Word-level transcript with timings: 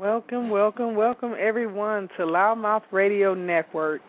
Welcome, 0.00 0.48
welcome, 0.48 0.96
welcome 0.96 1.34
everyone 1.38 2.08
to 2.16 2.22
LouddMouth 2.24 2.82
Radio 2.92 3.34
Network. 3.34 4.00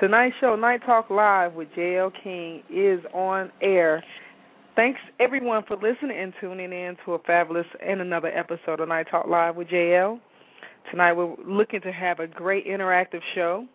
Tonight's 0.00 0.36
show, 0.40 0.54
Night 0.54 0.80
Talk 0.86 1.10
Live 1.10 1.54
with 1.54 1.68
JL 1.76 2.12
King, 2.22 2.62
is 2.70 3.00
on 3.12 3.50
air. 3.60 4.02
Thanks 4.76 5.00
everyone 5.18 5.64
for 5.66 5.76
listening 5.76 6.16
and 6.16 6.32
tuning 6.40 6.72
in 6.72 6.96
to 7.04 7.14
a 7.14 7.18
fabulous 7.20 7.66
and 7.84 8.00
another 8.00 8.28
episode 8.28 8.78
of 8.78 8.88
Night 8.88 9.08
Talk 9.10 9.26
Live 9.26 9.56
with 9.56 9.66
JL. 9.68 10.20
Tonight 10.92 11.14
we're 11.14 11.34
looking 11.44 11.80
to 11.80 11.90
have 11.90 12.20
a 12.20 12.28
great 12.28 12.66
interactive 12.66 13.20
show. 13.34 13.66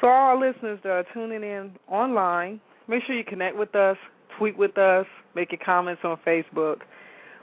For 0.00 0.12
all 0.12 0.36
our 0.36 0.48
listeners 0.48 0.80
that 0.82 0.90
are 0.90 1.04
tuning 1.14 1.44
in 1.44 1.70
online, 1.88 2.60
make 2.88 3.04
sure 3.06 3.16
you 3.16 3.24
connect 3.24 3.56
with 3.56 3.74
us, 3.76 3.96
tweet 4.36 4.58
with 4.58 4.76
us, 4.76 5.06
make 5.36 5.52
your 5.52 5.60
comments 5.64 6.02
on 6.04 6.18
Facebook. 6.26 6.78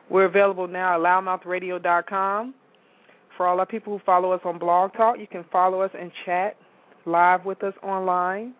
We're 0.10 0.26
available 0.26 0.68
now 0.68 0.96
at 0.96 1.02
loudmouthradio.com. 1.02 2.55
For 3.38 3.48
all 3.48 3.60
our 3.60 3.66
people 3.66 3.98
who 3.98 4.04
follow 4.06 4.32
us 4.32 4.42
on 4.46 4.60
Blog 4.60 4.94
Talk, 4.94 5.18
you 5.20 5.28
can 5.28 5.44
follow 5.52 5.82
us 5.82 5.91
and 6.00 6.12
chat 6.26 6.55
live 7.05 7.46
with 7.46 7.64
us 7.64 7.74
online, 7.84 8.54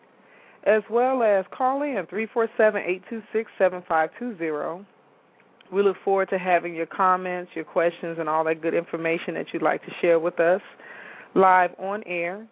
as 0.66 0.84
well 0.90 1.23
as 1.23 1.45
call 1.55 1.84
in 1.84 2.05
347-826-7520. 2.12 4.86
We 5.72 5.81
look 5.81 5.95
forward 6.04 6.30
to 6.30 6.38
having 6.38 6.76
your 6.76 6.86
comments, 6.86 7.52
your 7.55 7.66
questions, 7.66 8.17
and 8.20 8.28
all 8.28 8.44
that 8.44 8.62
good 8.62 8.73
information 8.73 9.36
that 9.36 9.45
you'd 9.54 9.64
like 9.64 9.81
to 9.84 9.91
share 10.02 10.20
with 10.20 10.38
us 10.40 10.62
live 11.36 11.72
on 11.80 12.03
air. 12.05 12.45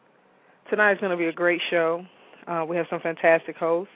Tonight 0.70 0.93
is 0.93 0.99
going 0.99 1.12
to 1.12 1.17
be 1.17 1.27
a 1.27 1.34
great 1.34 1.62
show. 1.70 2.05
Uh, 2.48 2.65
we 2.67 2.76
have 2.77 2.88
some 2.90 2.99
fantastic 3.01 3.55
hosts. 3.57 3.93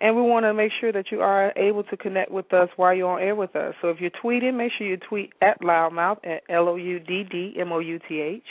And 0.00 0.14
we 0.14 0.22
want 0.22 0.44
to 0.44 0.52
make 0.52 0.72
sure 0.78 0.92
that 0.92 1.10
you 1.10 1.20
are 1.22 1.52
able 1.56 1.82
to 1.84 1.96
connect 1.96 2.30
with 2.30 2.52
us 2.52 2.68
while 2.76 2.94
you're 2.94 3.08
on 3.08 3.22
air 3.22 3.34
with 3.34 3.56
us. 3.56 3.74
So 3.80 3.88
if 3.88 3.98
you're 4.00 4.10
tweeting, 4.10 4.56
make 4.56 4.72
sure 4.76 4.86
you 4.86 4.98
tweet 4.98 5.32
at 5.40 5.60
LouddMouth 5.62 6.18
at 6.24 6.42
L 6.50 6.68
O 6.68 6.76
U 6.76 7.00
D 7.00 7.24
D 7.24 7.54
M 7.58 7.72
O 7.72 7.78
U 7.78 7.98
T 8.08 8.20
H. 8.20 8.42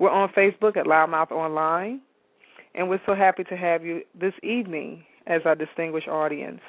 We're 0.00 0.10
on 0.10 0.30
Facebook 0.30 0.76
at 0.76 0.86
LouddMouth 0.86 1.30
Online. 1.30 2.00
And 2.74 2.88
we're 2.88 3.00
so 3.06 3.14
happy 3.14 3.44
to 3.44 3.56
have 3.56 3.84
you 3.84 4.02
this 4.18 4.34
evening 4.42 5.04
as 5.28 5.42
our 5.44 5.54
distinguished 5.54 6.08
audience. 6.08 6.60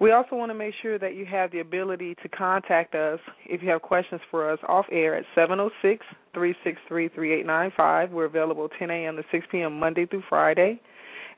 We 0.00 0.10
also 0.10 0.36
want 0.36 0.50
to 0.50 0.54
make 0.54 0.74
sure 0.82 0.98
that 0.98 1.14
you 1.14 1.24
have 1.24 1.50
the 1.50 1.60
ability 1.60 2.16
to 2.22 2.28
contact 2.28 2.94
us 2.94 3.20
if 3.46 3.62
you 3.62 3.70
have 3.70 3.80
questions 3.80 4.20
for 4.30 4.50
us 4.50 4.58
off 4.68 4.84
air 4.92 5.16
at 5.16 5.24
706 5.34 6.04
363 6.34 7.08
3895. 7.08 8.10
We're 8.10 8.24
available 8.26 8.68
10 8.78 8.90
a.m. 8.90 9.16
to 9.16 9.22
6 9.30 9.46
p.m. 9.50 9.78
Monday 9.78 10.04
through 10.04 10.24
Friday 10.28 10.80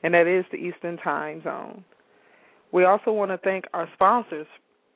and 0.03 0.13
that 0.13 0.27
is 0.27 0.45
the 0.51 0.57
Eastern 0.57 0.97
Time 0.97 1.41
Zone. 1.43 1.83
We 2.71 2.85
also 2.85 3.11
want 3.11 3.31
to 3.31 3.37
thank 3.39 3.65
our 3.73 3.87
sponsors 3.93 4.47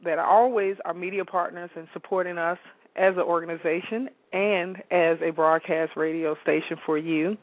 that 0.04 0.18
are 0.18 0.26
always 0.26 0.76
our 0.86 0.94
media 0.94 1.24
partners 1.24 1.70
in 1.76 1.88
supporting 1.94 2.38
us 2.38 2.58
as 2.96 3.14
an 3.16 3.22
organization 3.22 4.10
and 4.34 4.78
as 4.92 5.18
a 5.22 5.32
broadcast 5.32 5.92
radio 5.96 6.36
station 6.44 6.78
for 6.86 6.98
you. 6.98 7.38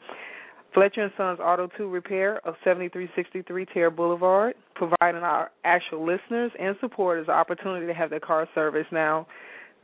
Fletcher 0.74 1.02
and 1.02 1.12
Sons 1.16 1.38
Auto 1.42 1.68
Tool 1.78 1.88
Repair 1.88 2.46
of 2.46 2.54
7363 2.62 3.66
Tara 3.72 3.90
Boulevard, 3.90 4.54
providing 4.74 5.22
our 5.22 5.50
actual 5.64 6.06
listeners 6.06 6.52
and 6.60 6.76
supporters 6.80 7.26
the 7.26 7.32
opportunity 7.32 7.86
to 7.86 7.94
have 7.94 8.10
their 8.10 8.20
car 8.20 8.46
serviced. 8.54 8.92
Now, 8.92 9.26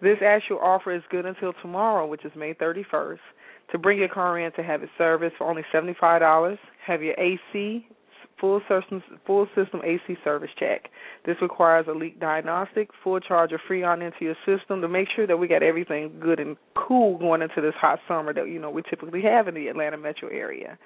this 0.03 0.19
actual 0.23 0.59
offer 0.59 0.95
is 0.95 1.03
good 1.11 1.25
until 1.25 1.55
tomorrow, 1.63 2.07
which 2.07 2.25
is 2.25 2.33
May 2.37 2.53
31st 2.55 3.19
to 3.73 3.79
bring 3.79 3.99
your 3.99 4.09
car 4.09 4.39
in 4.39 4.53
to 4.53 4.63
have 4.63 4.83
it 4.83 4.91
serviced 4.99 5.37
for 5.37 5.49
only 5.49 5.63
seventy 5.73 5.95
five 5.99 6.21
dollars. 6.21 6.59
Have 6.87 7.03
your 7.03 7.15
AC 7.19 7.87
full 8.41 8.61
system 8.69 9.03
full 9.27 9.47
system 9.55 9.81
AC 9.85 10.17
service 10.23 10.51
check. 10.59 10.91
This 11.25 11.37
requires 11.41 11.87
a 11.89 11.93
leak 11.93 12.21
diagnostic, 12.21 12.91
full 13.03 13.21
charge 13.21 13.53
of 13.53 13.61
Freon 13.69 14.05
into 14.05 14.25
your 14.25 14.37
system 14.45 14.81
to 14.81 14.89
make 14.89 15.09
sure 15.15 15.27
that 15.27 15.37
we 15.37 15.49
got 15.49 15.63
everything 15.63 16.13
good 16.21 16.41
and 16.41 16.57
cool 16.77 17.19
going 17.19 17.43
into 17.43 17.61
this 17.61 17.75
hot 17.81 18.01
summer 18.07 18.33
that 18.35 18.49
you 18.49 18.59
know 18.59 18.71
we 18.71 18.83
typically 18.83 19.23
have 19.23 19.49
in 19.49 19.55
the 19.55 19.69
Atlanta 19.69 19.97
metro 19.97 20.29
area. 20.29 20.79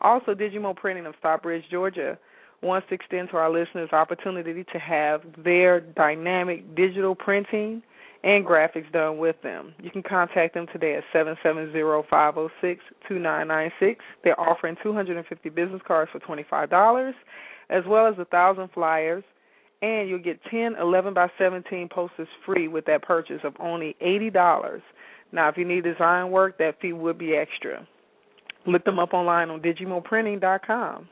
Also, 0.00 0.32
Digimo 0.34 0.76
Printing 0.76 1.06
of 1.06 1.14
Stockbridge, 1.18 1.64
Georgia 1.70 2.16
wants 2.62 2.88
to 2.88 2.94
extend 2.94 3.28
to 3.30 3.36
our 3.36 3.50
listeners 3.50 3.90
opportunity 3.92 4.64
to 4.72 4.78
have 4.78 5.22
their 5.44 5.80
dynamic 5.80 6.74
digital 6.74 7.14
printing 7.14 7.82
and 8.24 8.44
graphics 8.44 8.90
done 8.92 9.18
with 9.18 9.36
them. 9.42 9.72
You 9.80 9.90
can 9.90 10.02
contact 10.02 10.54
them 10.54 10.66
today 10.72 10.96
at 10.96 11.04
770-506-2996. 11.14 13.96
They're 14.24 14.40
offering 14.40 14.76
250 14.82 15.48
business 15.50 15.80
cards 15.86 16.10
for 16.10 16.18
$25 16.20 17.12
as 17.70 17.84
well 17.86 18.06
as 18.06 18.14
a 18.14 18.24
1,000 18.30 18.70
flyers 18.72 19.22
and 19.82 20.08
you'll 20.08 20.18
get 20.18 20.42
10 20.50 20.74
11 20.80 21.12
by 21.14 21.30
17 21.38 21.88
posters 21.88 22.26
free 22.44 22.66
with 22.66 22.84
that 22.86 23.02
purchase 23.02 23.40
of 23.44 23.54
only 23.60 23.94
$80. 24.02 24.82
Now, 25.30 25.48
if 25.48 25.56
you 25.56 25.64
need 25.64 25.84
design 25.84 26.30
work, 26.30 26.58
that 26.58 26.80
fee 26.80 26.92
would 26.92 27.18
be 27.18 27.36
extra. 27.36 27.86
Look 28.66 28.84
them 28.84 28.98
up 28.98 29.14
online 29.14 29.50
on 29.50 29.60
digimoprinting.com. 29.60 31.08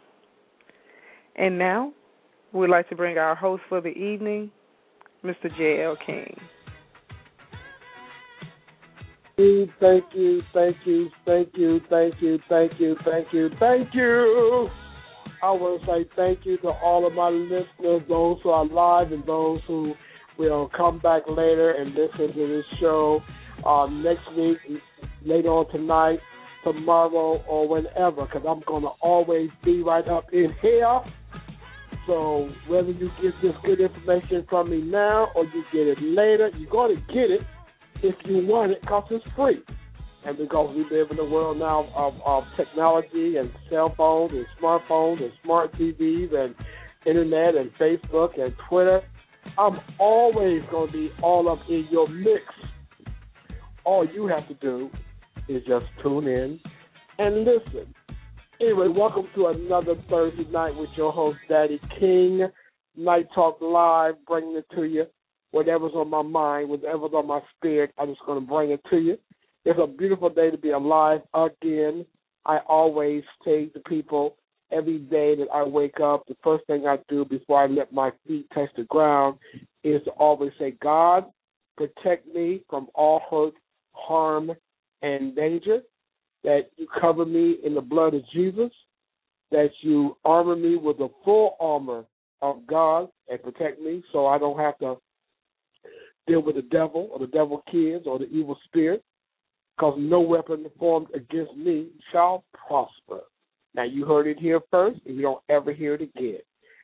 And 1.37 1.59
now, 1.59 1.93
we'd 2.53 2.71
like 2.71 2.89
to 2.89 2.97
bring 2.97 3.19
our 3.19 3.37
host 3.37 3.63
for 3.69 3.81
the 3.81 3.91
evening, 3.91 4.51
Mr. 5.23 5.57
J.L. 5.57 5.97
King 6.05 6.37
you, 9.39 9.69
thank 9.81 10.05
you, 10.15 10.41
thank 10.55 10.77
you, 10.87 11.11
thank 11.27 11.49
you, 11.55 11.81
thank 11.91 12.15
you, 12.23 12.39
thank 12.49 12.73
you, 12.81 12.97
thank 13.05 13.33
you, 13.33 13.51
thank 13.61 13.95
you. 13.95 14.71
I 15.43 15.51
want 15.51 15.83
to 15.83 15.87
say 15.87 16.09
thank 16.17 16.47
you 16.47 16.57
to 16.59 16.69
all 16.69 17.07
of 17.07 17.13
my 17.13 17.29
listeners, 17.29 18.03
those 18.09 18.39
who 18.43 18.49
are 18.49 18.65
live 18.65 19.13
and 19.13 19.27
those 19.27 19.61
who 19.67 19.93
will 20.39 20.71
come 20.75 21.01
back 21.01 21.23
later 21.29 21.73
and 21.73 21.91
listen 21.91 22.35
to 22.35 22.49
this 22.49 22.65
show 22.81 23.21
uh, 23.67 23.87
next 23.87 24.27
week, 24.39 24.57
later 25.23 25.49
on 25.49 25.71
tonight, 25.71 26.21
tomorrow, 26.65 27.45
or 27.47 27.69
whenever, 27.69 28.25
because 28.25 28.43
I'm 28.49 28.63
going 28.67 28.85
to 28.85 28.93
always 29.03 29.51
be 29.63 29.83
right 29.83 30.09
up 30.09 30.33
in 30.33 30.55
here. 30.63 31.01
So 32.07 32.51
whether 32.69 32.91
you 32.91 33.11
get 33.21 33.35
this 33.43 33.53
good 33.67 33.81
information 33.81 34.47
from 34.49 34.71
me 34.71 34.81
now 34.81 35.29
or 35.35 35.45
you 35.45 35.63
get 35.73 35.89
it 35.89 36.01
later, 36.01 36.51
you're 36.57 36.71
going 36.71 36.97
to 36.97 37.03
get 37.13 37.31
it 37.31 37.43
if 38.07 38.15
you 38.25 38.47
want 38.47 38.73
it 38.73 38.81
because 38.81 39.05
it's 39.11 39.25
free. 39.35 39.63
And 40.25 40.37
because 40.37 40.75
we 40.75 40.85
live 40.97 41.11
in 41.11 41.19
a 41.19 41.25
world 41.25 41.59
now 41.59 41.89
of, 41.95 42.15
of 42.25 42.45
technology 42.57 43.37
and 43.37 43.51
cell 43.71 43.95
phones 43.97 44.33
and 44.33 44.45
smartphones 44.61 45.23
and 45.23 45.33
smart 45.45 45.73
TVs 45.75 46.35
and 46.35 46.55
internet 47.05 47.55
and 47.55 47.71
Facebook 47.81 48.41
and 48.41 48.53
Twitter, 48.69 49.03
I'm 49.59 49.79
always 49.99 50.63
going 50.71 50.91
to 50.91 50.93
be 50.93 51.11
all 51.23 51.49
up 51.49 51.61
in 51.69 51.87
your 51.91 52.09
mix. 52.09 52.43
All 53.85 54.05
you 54.05 54.27
have 54.27 54.49
to 54.49 54.55
do 54.55 54.91
is 55.49 55.63
just 55.67 55.87
tune 56.03 56.27
in 56.27 56.59
and 57.19 57.45
listen. 57.45 57.95
Anyway, 58.61 58.89
welcome 58.89 59.29
to 59.37 59.47
another 59.47 59.95
Thursday 60.11 60.47
night 60.51 60.75
with 60.75 60.91
your 60.97 61.13
host, 61.13 61.39
Daddy 61.49 61.81
King. 62.01 62.49
Night 62.97 63.29
Talk 63.35 63.59
Live, 63.61 64.15
bringing 64.27 64.57
it 64.57 64.65
to 64.75 64.85
you 64.85 65.05
whatever's 65.51 65.93
on 65.95 66.11
my 66.11 66.23
mind, 66.23 66.69
whatever's 66.69 67.13
on 67.15 67.27
my 67.27 67.41
spirit, 67.57 67.93
I'm 67.99 68.09
just 68.09 68.25
going 68.27 68.41
to 68.41 68.47
bring 68.47 68.71
it 68.71 68.81
to 68.91 68.99
you. 68.99 69.17
It's 69.65 69.79
a 69.83 69.87
beautiful 69.87 70.31
day 70.31 70.51
to 70.51 70.59
be 70.59 70.71
alive 70.71 71.21
again. 71.35 72.07
I 72.45 72.59
always 72.69 73.25
say 73.45 73.67
to 73.67 73.81
people 73.81 74.37
every 74.71 74.99
day 74.99 75.35
that 75.37 75.49
I 75.53 75.63
wake 75.63 76.01
up, 76.01 76.25
the 76.27 76.37
first 76.43 76.67
thing 76.67 76.87
I 76.87 76.99
do 77.09 77.25
before 77.25 77.63
I 77.63 77.67
let 77.67 77.93
my 77.93 78.11
feet 78.27 78.47
touch 78.55 78.69
the 78.77 78.85
ground 78.85 79.39
is 79.83 80.03
to 80.05 80.11
always 80.11 80.53
say, 80.59 80.75
God, 80.83 81.25
protect 81.77 82.33
me 82.33 82.63
from 82.69 82.89
all 82.95 83.23
hurt, 83.31 83.55
harm, 83.93 84.53
and 85.03 85.35
danger. 85.35 85.81
That 86.45 86.71
you 86.77 86.87
cover 87.01 87.25
me 87.25 87.57
in 87.65 87.75
the 87.75 87.81
blood 87.81 88.15
of 88.15 88.23
Jesus. 88.33 88.71
That 89.51 89.71
you 89.81 90.17
armor 90.25 90.57
me 90.57 90.77
with 90.77 90.99
the 90.99 91.09
full 91.25 91.57
armor 91.61 92.05
of 92.43 92.67
God 92.67 93.09
and 93.29 93.43
protect 93.43 93.81
me 93.81 94.03
so 94.13 94.27
I 94.27 94.39
don't 94.39 94.59
have 94.59 94.79
to 94.79 94.97
deal 96.27 96.43
with 96.43 96.57
the 96.57 96.63
devil 96.63 97.09
or 97.13 97.19
the 97.19 97.27
devil 97.27 97.63
kids 97.71 98.07
or 98.07 98.19
the 98.19 98.29
evil 98.29 98.59
spirit, 98.65 99.03
because 99.77 99.97
no 99.99 100.21
weapon 100.21 100.67
formed 100.79 101.09
against 101.15 101.55
me 101.57 101.89
shall 102.13 102.45
prosper. 102.55 103.21
Now 103.75 103.85
you 103.85 104.07
heard 104.07 104.27
it 104.27 104.39
here 104.39 104.61
first, 104.71 105.01
and 105.07 105.17
you 105.17 105.23
don't 105.23 105.43
ever 105.49 105.73
hear 105.73 105.95
it 105.95 106.03
again. 106.03 106.41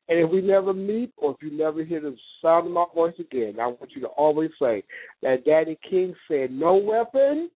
And 0.09 0.19
if 0.19 0.31
we 0.31 0.43
never 0.43 0.75
meet, 0.75 1.13
or 1.17 1.31
if 1.31 1.37
you 1.43 1.57
never 1.57 1.85
hear 1.85 2.01
the 2.01 2.17
sound 2.43 2.67
of 2.67 2.73
my 2.73 2.85
voice 2.95 3.15
again, 3.19 3.55
I 3.61 3.69
want 3.69 3.93
you 3.95 4.03
to 4.03 4.09
always 4.09 4.51
say 4.61 4.83
that 5.23 5.45
Daddy 5.47 5.79
King 5.89 6.15
said, 6.29 6.51
"No 6.51 6.77
weapon 6.77 7.51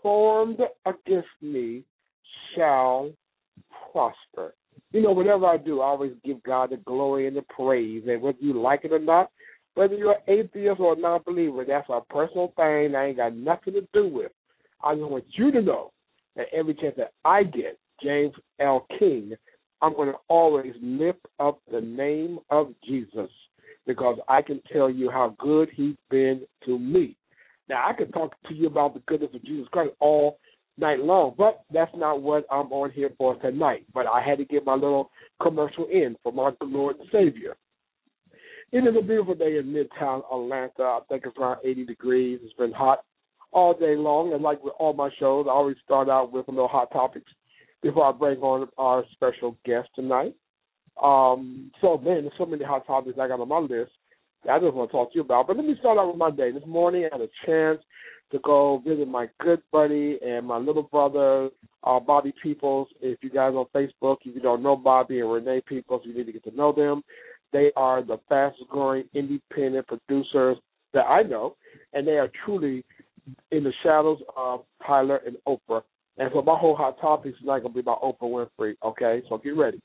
formed 0.00 0.60
against 0.86 1.28
me 1.42 1.84
shall 2.54 3.10
prosper." 3.92 4.54
You 4.92 5.02
know, 5.02 5.12
whatever 5.12 5.46
I 5.46 5.56
do, 5.56 5.80
I 5.80 5.86
always 5.86 6.14
give 6.24 6.42
God 6.44 6.70
the 6.70 6.76
glory 6.78 7.26
and 7.26 7.36
the 7.36 7.42
praise, 7.42 8.04
and 8.06 8.22
whether 8.22 8.38
you 8.40 8.54
like 8.54 8.84
it 8.84 8.92
or 8.92 8.98
not, 9.00 9.30
whether 9.76 9.94
you're 9.94 10.12
an 10.12 10.22
atheist 10.26 10.80
or 10.80 10.94
a 10.94 10.98
non 10.98 11.20
believer, 11.24 11.64
that's 11.66 11.88
a 11.90 12.00
personal 12.10 12.52
thing 12.56 12.94
I 12.94 13.08
ain't 13.08 13.18
got 13.18 13.36
nothing 13.36 13.74
to 13.74 13.86
do 13.92 14.08
with. 14.08 14.32
I 14.82 14.94
just 14.94 15.08
want 15.08 15.24
you 15.28 15.52
to 15.52 15.62
know 15.62 15.92
that 16.34 16.46
every 16.52 16.74
chance 16.74 16.94
that 16.96 17.12
I 17.24 17.44
get, 17.44 17.78
James 18.02 18.34
L. 18.58 18.86
King, 18.98 19.34
I'm 19.82 19.94
going 19.94 20.08
to 20.08 20.18
always 20.28 20.72
lift 20.80 21.20
up 21.38 21.60
the 21.70 21.80
name 21.80 22.38
of 22.50 22.72
Jesus 22.86 23.30
because 23.86 24.18
I 24.28 24.40
can 24.40 24.60
tell 24.72 24.90
you 24.90 25.10
how 25.10 25.36
good 25.38 25.68
he's 25.74 25.96
been 26.10 26.40
to 26.64 26.78
me. 26.78 27.14
Now 27.68 27.86
I 27.86 27.92
could 27.92 28.12
talk 28.14 28.34
to 28.48 28.54
you 28.54 28.68
about 28.68 28.94
the 28.94 29.00
goodness 29.00 29.30
of 29.34 29.44
Jesus 29.44 29.68
Christ 29.72 29.92
all 30.00 30.38
night 30.78 31.00
long, 31.00 31.34
but 31.36 31.64
that's 31.70 31.94
not 31.94 32.22
what 32.22 32.46
I'm 32.50 32.72
on 32.72 32.92
here 32.92 33.10
for 33.18 33.36
tonight. 33.36 33.84
But 33.92 34.06
I 34.06 34.22
had 34.22 34.38
to 34.38 34.44
get 34.46 34.64
my 34.64 34.74
little 34.74 35.10
commercial 35.42 35.86
in 35.86 36.16
for 36.22 36.32
my 36.32 36.50
Lord 36.62 36.96
and 36.98 37.08
Savior. 37.12 37.56
It 38.72 38.78
is 38.78 38.96
a 38.98 39.02
beautiful 39.02 39.34
day 39.34 39.58
in 39.58 39.66
Midtown 39.66 40.22
Atlanta. 40.32 40.82
I 40.82 41.00
think 41.08 41.24
it's 41.24 41.36
around 41.38 41.58
80 41.64 41.86
degrees. 41.86 42.40
It's 42.42 42.52
been 42.54 42.72
hot 42.72 43.04
all 43.52 43.72
day 43.72 43.94
long, 43.96 44.32
and 44.32 44.42
like 44.42 44.62
with 44.62 44.74
all 44.78 44.92
my 44.92 45.08
shows, 45.18 45.46
I 45.48 45.52
always 45.52 45.76
start 45.84 46.08
out 46.08 46.32
with 46.32 46.48
a 46.48 46.50
little 46.50 46.68
hot 46.68 46.90
topics 46.92 47.30
before 47.82 48.06
I 48.06 48.12
bring 48.12 48.38
on 48.40 48.68
our 48.76 49.04
special 49.12 49.56
guest 49.64 49.88
tonight. 49.94 50.34
Um, 51.02 51.70
so 51.80 51.96
man, 51.98 52.22
there's 52.22 52.32
so 52.36 52.46
many 52.46 52.64
hot 52.64 52.86
topics 52.86 53.18
I 53.20 53.28
got 53.28 53.40
on 53.40 53.48
my 53.48 53.58
list 53.58 53.92
that 54.44 54.52
I 54.52 54.58
just 54.58 54.74
want 54.74 54.90
to 54.90 54.96
talk 54.96 55.12
to 55.12 55.16
you 55.16 55.22
about. 55.22 55.46
But 55.46 55.56
let 55.56 55.66
me 55.66 55.76
start 55.78 55.98
out 55.98 56.08
with 56.08 56.16
my 56.16 56.30
day. 56.30 56.50
This 56.50 56.66
morning 56.66 57.08
I 57.10 57.16
had 57.16 57.26
a 57.26 57.46
chance 57.46 57.80
to 58.32 58.38
go 58.40 58.82
visit 58.84 59.06
my 59.06 59.28
good 59.40 59.62
buddy 59.70 60.18
and 60.24 60.46
my 60.46 60.58
little 60.58 60.82
brother, 60.82 61.50
uh, 61.84 62.00
Bobby 62.00 62.34
Peoples. 62.42 62.88
If 63.00 63.18
you 63.22 63.30
guys 63.30 63.54
on 63.54 63.66
Facebook, 63.74 64.16
if 64.24 64.34
you 64.34 64.40
don't 64.40 64.62
know 64.62 64.76
Bobby 64.76 65.20
and 65.20 65.30
Renee 65.30 65.62
Peoples, 65.66 66.02
you 66.04 66.14
need 66.14 66.26
to 66.26 66.32
get 66.32 66.44
to 66.44 66.56
know 66.56 66.72
them. 66.72 67.02
They 67.56 67.72
are 67.74 68.02
the 68.02 68.18
fastest 68.28 68.68
growing 68.68 69.04
independent 69.14 69.86
producers 69.86 70.58
that 70.92 71.06
I 71.06 71.22
know, 71.22 71.56
and 71.94 72.06
they 72.06 72.18
are 72.18 72.30
truly 72.44 72.84
in 73.50 73.64
the 73.64 73.72
shadows 73.82 74.18
of 74.36 74.66
Tyler 74.86 75.22
and 75.26 75.38
Oprah. 75.48 75.80
And 76.18 76.30
so 76.34 76.42
my 76.42 76.54
whole 76.54 76.76
hot 76.76 77.00
topic 77.00 77.30
is 77.30 77.40
not 77.42 77.60
going 77.60 77.72
to 77.72 77.74
be 77.74 77.80
about 77.80 78.02
Oprah 78.02 78.48
Winfrey, 78.60 78.74
okay? 78.84 79.22
So 79.30 79.38
get 79.38 79.56
ready. 79.56 79.80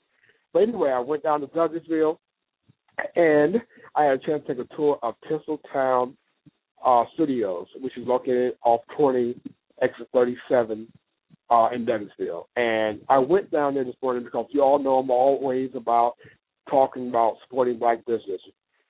But 0.51 0.63
anyway, 0.63 0.89
I 0.89 0.99
went 0.99 1.23
down 1.23 1.39
to 1.39 1.47
Douglasville, 1.47 2.17
and 3.15 3.61
I 3.95 4.03
had 4.03 4.15
a 4.15 4.25
chance 4.25 4.43
to 4.47 4.53
take 4.53 4.65
a 4.69 4.75
tour 4.75 4.99
of 5.01 5.15
Tinseltown 5.29 6.13
uh, 6.85 7.05
Studios, 7.13 7.67
which 7.79 7.97
is 7.97 8.05
located 8.05 8.55
off 8.65 8.81
20, 8.97 9.39
exit 9.81 10.09
37 10.11 10.89
uh, 11.49 11.69
in 11.73 11.85
Douglasville. 11.85 12.47
And 12.57 12.99
I 13.07 13.19
went 13.19 13.49
down 13.49 13.75
there 13.75 13.85
this 13.85 13.95
morning 14.03 14.25
because 14.25 14.47
you 14.49 14.61
all 14.61 14.77
know 14.77 14.97
I'm 14.97 15.09
always 15.09 15.69
about 15.73 16.15
talking 16.71 17.09
about 17.09 17.35
supporting 17.43 17.77
black 17.77 18.03
business. 18.05 18.41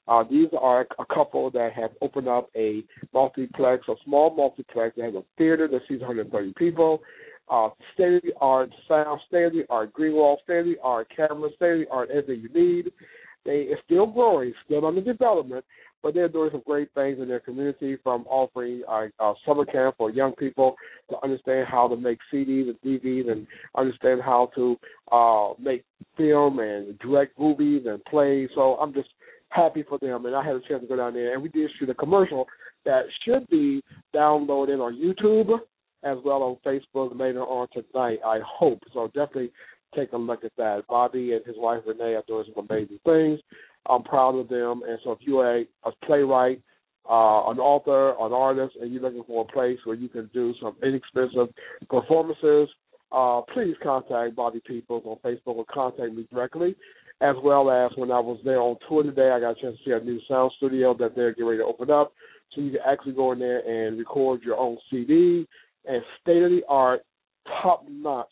Uh, 0.08 0.24
these 0.30 0.48
are 0.60 0.88
a 1.00 1.06
couple 1.14 1.52
that 1.52 1.74
have 1.74 1.92
opened 2.02 2.28
up 2.28 2.50
a 2.56 2.84
multiplex, 3.14 3.84
a 3.88 3.94
small 4.06 4.34
multiplex 4.36 4.96
They 4.96 5.04
have 5.04 5.16
a 5.16 5.24
theater 5.38 5.68
that 5.68 5.82
sees 5.88 6.00
130 6.00 6.54
people, 6.58 7.02
uh, 7.50 7.70
state 7.94 8.16
of 8.16 8.22
the 8.22 8.34
art 8.40 8.72
sound, 8.88 9.20
state 9.28 9.46
of 9.46 9.54
the 9.54 9.66
art 9.70 9.94
green 9.94 10.14
wall, 10.14 10.40
state 10.44 10.60
of 10.60 10.66
the 10.66 10.78
art 10.84 11.08
camera, 11.16 11.50
state 11.56 11.74
of 11.74 11.80
the 11.80 11.90
art 11.92 12.10
everything 12.10 12.44
you 12.44 12.62
need. 12.62 12.92
They 13.46 13.68
it's 13.70 13.82
still 13.86 14.06
growing, 14.06 14.54
still 14.66 14.86
under 14.86 15.02
development, 15.02 15.66
but 16.04 16.14
they're 16.14 16.30
doing 16.30 16.50
some 16.52 16.64
great 16.66 16.94
things 16.94 17.20
in 17.22 17.28
their 17.28 17.40
community 17.40 17.98
from 18.04 18.26
offering 18.28 18.84
uh, 18.90 19.08
a 19.20 19.34
summer 19.46 19.66
camp 19.66 19.96
for 19.98 20.10
young 20.10 20.34
people 20.34 20.76
to 21.10 21.16
understand 21.24 21.68
how 21.70 21.88
to 21.88 21.96
make 21.96 22.20
CDs 22.34 22.70
and 22.70 22.82
DVDs 22.82 23.32
and 23.32 23.48
understand 23.76 24.22
how 24.22 24.50
to 24.56 24.78
uh, 25.12 25.54
make 25.60 25.84
film 26.18 26.60
and 26.60 26.98
direct 27.00 27.40
movies 27.40 27.84
and 27.86 28.04
plays. 28.06 28.50
So 28.56 28.76
I'm 28.76 28.94
just 28.94 29.10
happy 29.50 29.84
for 29.88 30.00
them, 30.00 30.26
and 30.26 30.36
I 30.36 30.44
had 30.44 30.56
a 30.56 30.62
chance 30.62 30.82
to 30.82 30.88
go 30.88 30.96
down 30.96 31.14
there, 31.14 31.34
and 31.34 31.44
we 31.44 31.50
did 31.50 31.70
shoot 31.78 31.90
a 31.90 31.96
commercial 31.96 32.48
that 32.86 33.04
should 33.24 33.48
be 33.50 33.84
downloaded 34.16 34.80
on 34.80 34.96
YouTube 34.96 35.60
as 36.04 36.18
well 36.26 36.42
on 36.44 36.58
Facebook 36.66 37.18
later 37.20 37.44
on 37.44 37.68
tonight. 37.74 38.20
I 38.26 38.40
hope 38.44 38.80
so. 38.94 39.08
Definitely 39.08 39.52
take 39.96 40.12
a 40.14 40.18
look 40.18 40.44
at 40.44 40.52
that. 40.58 40.84
Bobby 40.88 41.34
and 41.34 41.46
his 41.46 41.56
wife 41.58 41.82
Renee 41.86 42.16
are 42.16 42.24
doing 42.28 42.46
some 42.54 42.68
amazing 42.70 43.00
things. 43.06 43.40
I'm 43.88 44.04
proud 44.04 44.36
of 44.36 44.48
them, 44.48 44.84
and 44.88 45.00
so 45.04 45.12
if 45.12 45.20
you're 45.22 45.60
a, 45.60 45.66
a 45.86 45.92
playwright, 46.06 46.62
uh, 47.10 47.50
an 47.50 47.60
author, 47.60 48.12
an 48.24 48.32
artist, 48.32 48.76
and 48.80 48.94
you're 48.94 49.02
looking 49.02 49.24
for 49.26 49.44
a 49.48 49.52
place 49.52 49.80
where 49.86 49.96
you 49.96 50.08
can 50.08 50.30
do 50.34 50.54
some 50.62 50.76
inexpensive 50.84 51.48
performances, 51.90 52.70
uh, 53.12 53.42
please 53.54 53.76
contact 53.82 54.36
Bobby 54.36 54.62
Peoples 54.66 55.04
on 55.06 55.18
Facebook 55.26 55.56
or 55.56 55.66
contact 55.66 56.14
me 56.14 56.28
directly. 56.32 56.76
As 57.22 57.36
well 57.44 57.70
as 57.70 57.92
when 57.98 58.12
I 58.12 58.20
was 58.20 58.40
there 58.44 58.62
on 58.62 58.78
tour 58.88 59.04
today, 59.04 59.30
I 59.30 59.40
got 59.40 59.58
a 59.58 59.62
chance 59.62 59.78
to 59.78 59.84
see 59.86 59.92
a 59.92 60.00
new 60.00 60.20
sound 60.28 60.52
studio 60.58 60.96
that 61.00 61.16
they're 61.16 61.32
getting 61.32 61.46
ready 61.46 61.60
to 61.60 61.66
open 61.66 61.92
up. 61.92 62.14
So 62.54 62.62
you 62.62 62.72
can 62.72 62.80
actually 62.88 63.14
go 63.14 63.32
in 63.32 63.40
there 63.40 63.60
and 63.60 63.98
record 63.98 64.42
your 64.44 64.58
own 64.58 64.78
CD 64.90 65.48
and 65.86 66.02
state 66.22 66.42
of 66.42 66.52
the 66.52 66.62
art, 66.68 67.02
top 67.62 67.86
notch 67.90 68.32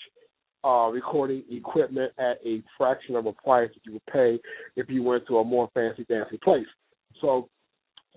uh, 0.64 0.90
recording 0.92 1.44
equipment 1.50 2.12
at 2.18 2.40
a 2.46 2.62
fraction 2.78 3.16
of 3.16 3.26
a 3.26 3.34
price 3.34 3.70
that 3.74 3.86
you 3.86 3.94
would 3.94 4.06
pay 4.08 4.40
if 4.76 4.90
you 4.90 5.04
went 5.04 5.26
to 5.28 5.38
a 5.38 5.44
more 5.44 5.70
fancy 5.74 6.04
fancy 6.06 6.38
place. 6.44 6.68
So 7.22 7.50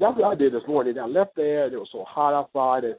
that's 0.01 0.17
what 0.19 0.33
I 0.33 0.35
did 0.35 0.53
this 0.53 0.63
morning. 0.67 0.99
I 0.99 1.07
left 1.07 1.37
there 1.37 1.65
and 1.65 1.73
it 1.73 1.79
was 1.79 1.89
so 1.93 2.05
hot 2.09 2.35
outside 2.35 2.85
and 2.85 2.97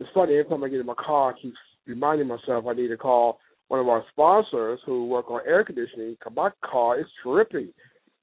it's 0.00 0.10
funny 0.12 0.34
every 0.34 0.44
time 0.44 0.64
I 0.64 0.68
get 0.68 0.80
in 0.80 0.86
my 0.86 0.94
car 0.94 1.32
I 1.32 1.40
keep 1.40 1.54
reminding 1.86 2.28
myself 2.28 2.66
I 2.66 2.74
need 2.74 2.88
to 2.88 2.96
call 2.96 3.38
one 3.68 3.80
of 3.80 3.88
our 3.88 4.04
sponsors 4.12 4.80
who 4.84 5.06
work 5.06 5.30
on 5.30 5.40
air 5.46 5.64
conditioning 5.64 6.16
because 6.18 6.34
my 6.36 6.50
car 6.62 7.00
is 7.00 7.06
trippy. 7.24 7.68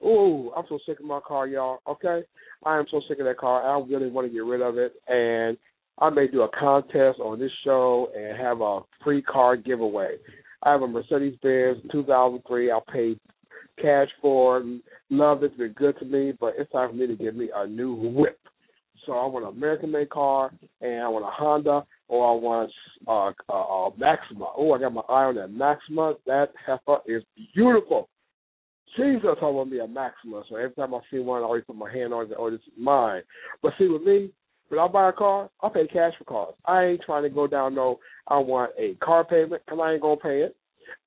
Ooh, 0.00 0.52
I'm 0.56 0.64
so 0.68 0.78
sick 0.86 1.00
of 1.00 1.06
my 1.06 1.18
car, 1.26 1.48
y'all. 1.48 1.80
Okay, 1.88 2.22
I 2.64 2.78
am 2.78 2.86
so 2.88 3.00
sick 3.08 3.18
of 3.18 3.26
that 3.26 3.36
car. 3.36 3.62
I 3.62 3.84
really 3.84 4.08
want 4.08 4.28
to 4.28 4.32
get 4.32 4.44
rid 4.44 4.62
of 4.62 4.78
it, 4.78 4.92
and 5.08 5.58
I 5.98 6.08
may 6.08 6.28
do 6.28 6.42
a 6.42 6.48
contest 6.48 7.18
on 7.18 7.40
this 7.40 7.50
show 7.64 8.10
and 8.16 8.38
have 8.38 8.60
a 8.60 8.80
free 9.02 9.22
car 9.22 9.56
giveaway. 9.56 10.18
I 10.62 10.72
have 10.72 10.82
a 10.82 10.88
Mercedes 10.88 11.38
Benz 11.42 11.78
2003. 11.90 12.70
I 12.70 12.78
paid 12.92 13.18
cash 13.80 14.08
for. 14.20 14.62
Love 15.08 15.42
it's 15.42 15.56
been 15.56 15.72
good 15.72 15.98
to 15.98 16.04
me, 16.04 16.32
but 16.38 16.54
it's 16.58 16.70
time 16.70 16.90
for 16.90 16.96
me 16.96 17.06
to 17.06 17.16
get 17.16 17.36
me 17.36 17.50
a 17.54 17.66
new 17.66 17.94
whip. 17.94 18.38
So 19.06 19.12
I 19.12 19.26
want 19.26 19.46
an 19.46 19.56
American 19.56 19.90
made 19.90 20.10
car, 20.10 20.52
and 20.80 21.02
I 21.02 21.08
want 21.08 21.24
a 21.24 21.30
Honda, 21.30 21.86
or 22.08 22.30
I 22.30 22.34
want 22.34 22.70
uh, 23.08 23.52
a, 23.52 23.56
a 23.56 23.90
Maxima. 23.98 24.50
Oh, 24.56 24.72
I 24.72 24.78
got 24.78 24.92
my 24.92 25.00
eye 25.08 25.24
on 25.24 25.36
that 25.36 25.48
Maxima. 25.48 26.14
That 26.26 26.48
heifer 26.66 26.98
is 27.06 27.22
beautiful. 27.54 28.08
Jesus, 28.96 29.36
I 29.40 29.46
want 29.46 29.70
me 29.70 29.78
a 29.80 29.86
Maxima. 29.86 30.42
So 30.48 30.56
every 30.56 30.74
time 30.74 30.94
I 30.94 31.00
see 31.10 31.20
one, 31.20 31.42
I 31.42 31.44
always 31.44 31.64
put 31.64 31.76
my 31.76 31.90
hand 31.90 32.12
on 32.12 32.26
it. 32.26 32.36
Oh, 32.36 32.50
this 32.50 32.60
is 32.60 32.72
mine. 32.78 33.22
But 33.62 33.72
see, 33.78 33.88
with 33.88 34.02
me, 34.02 34.30
when 34.70 34.80
I 34.80 34.88
buy 34.88 35.08
a 35.08 35.12
car, 35.12 35.50
I 35.62 35.68
pay 35.68 35.86
cash 35.86 36.14
for 36.18 36.24
cars. 36.24 36.54
I 36.64 36.84
ain't 36.84 37.02
trying 37.02 37.24
to 37.24 37.28
go 37.28 37.46
down 37.46 37.74
no. 37.74 37.98
I 38.28 38.38
want 38.38 38.72
a 38.78 38.94
car 39.04 39.24
payment, 39.24 39.62
and 39.68 39.80
I 39.80 39.92
ain't 39.92 40.02
gonna 40.02 40.16
pay 40.16 40.42
it. 40.42 40.56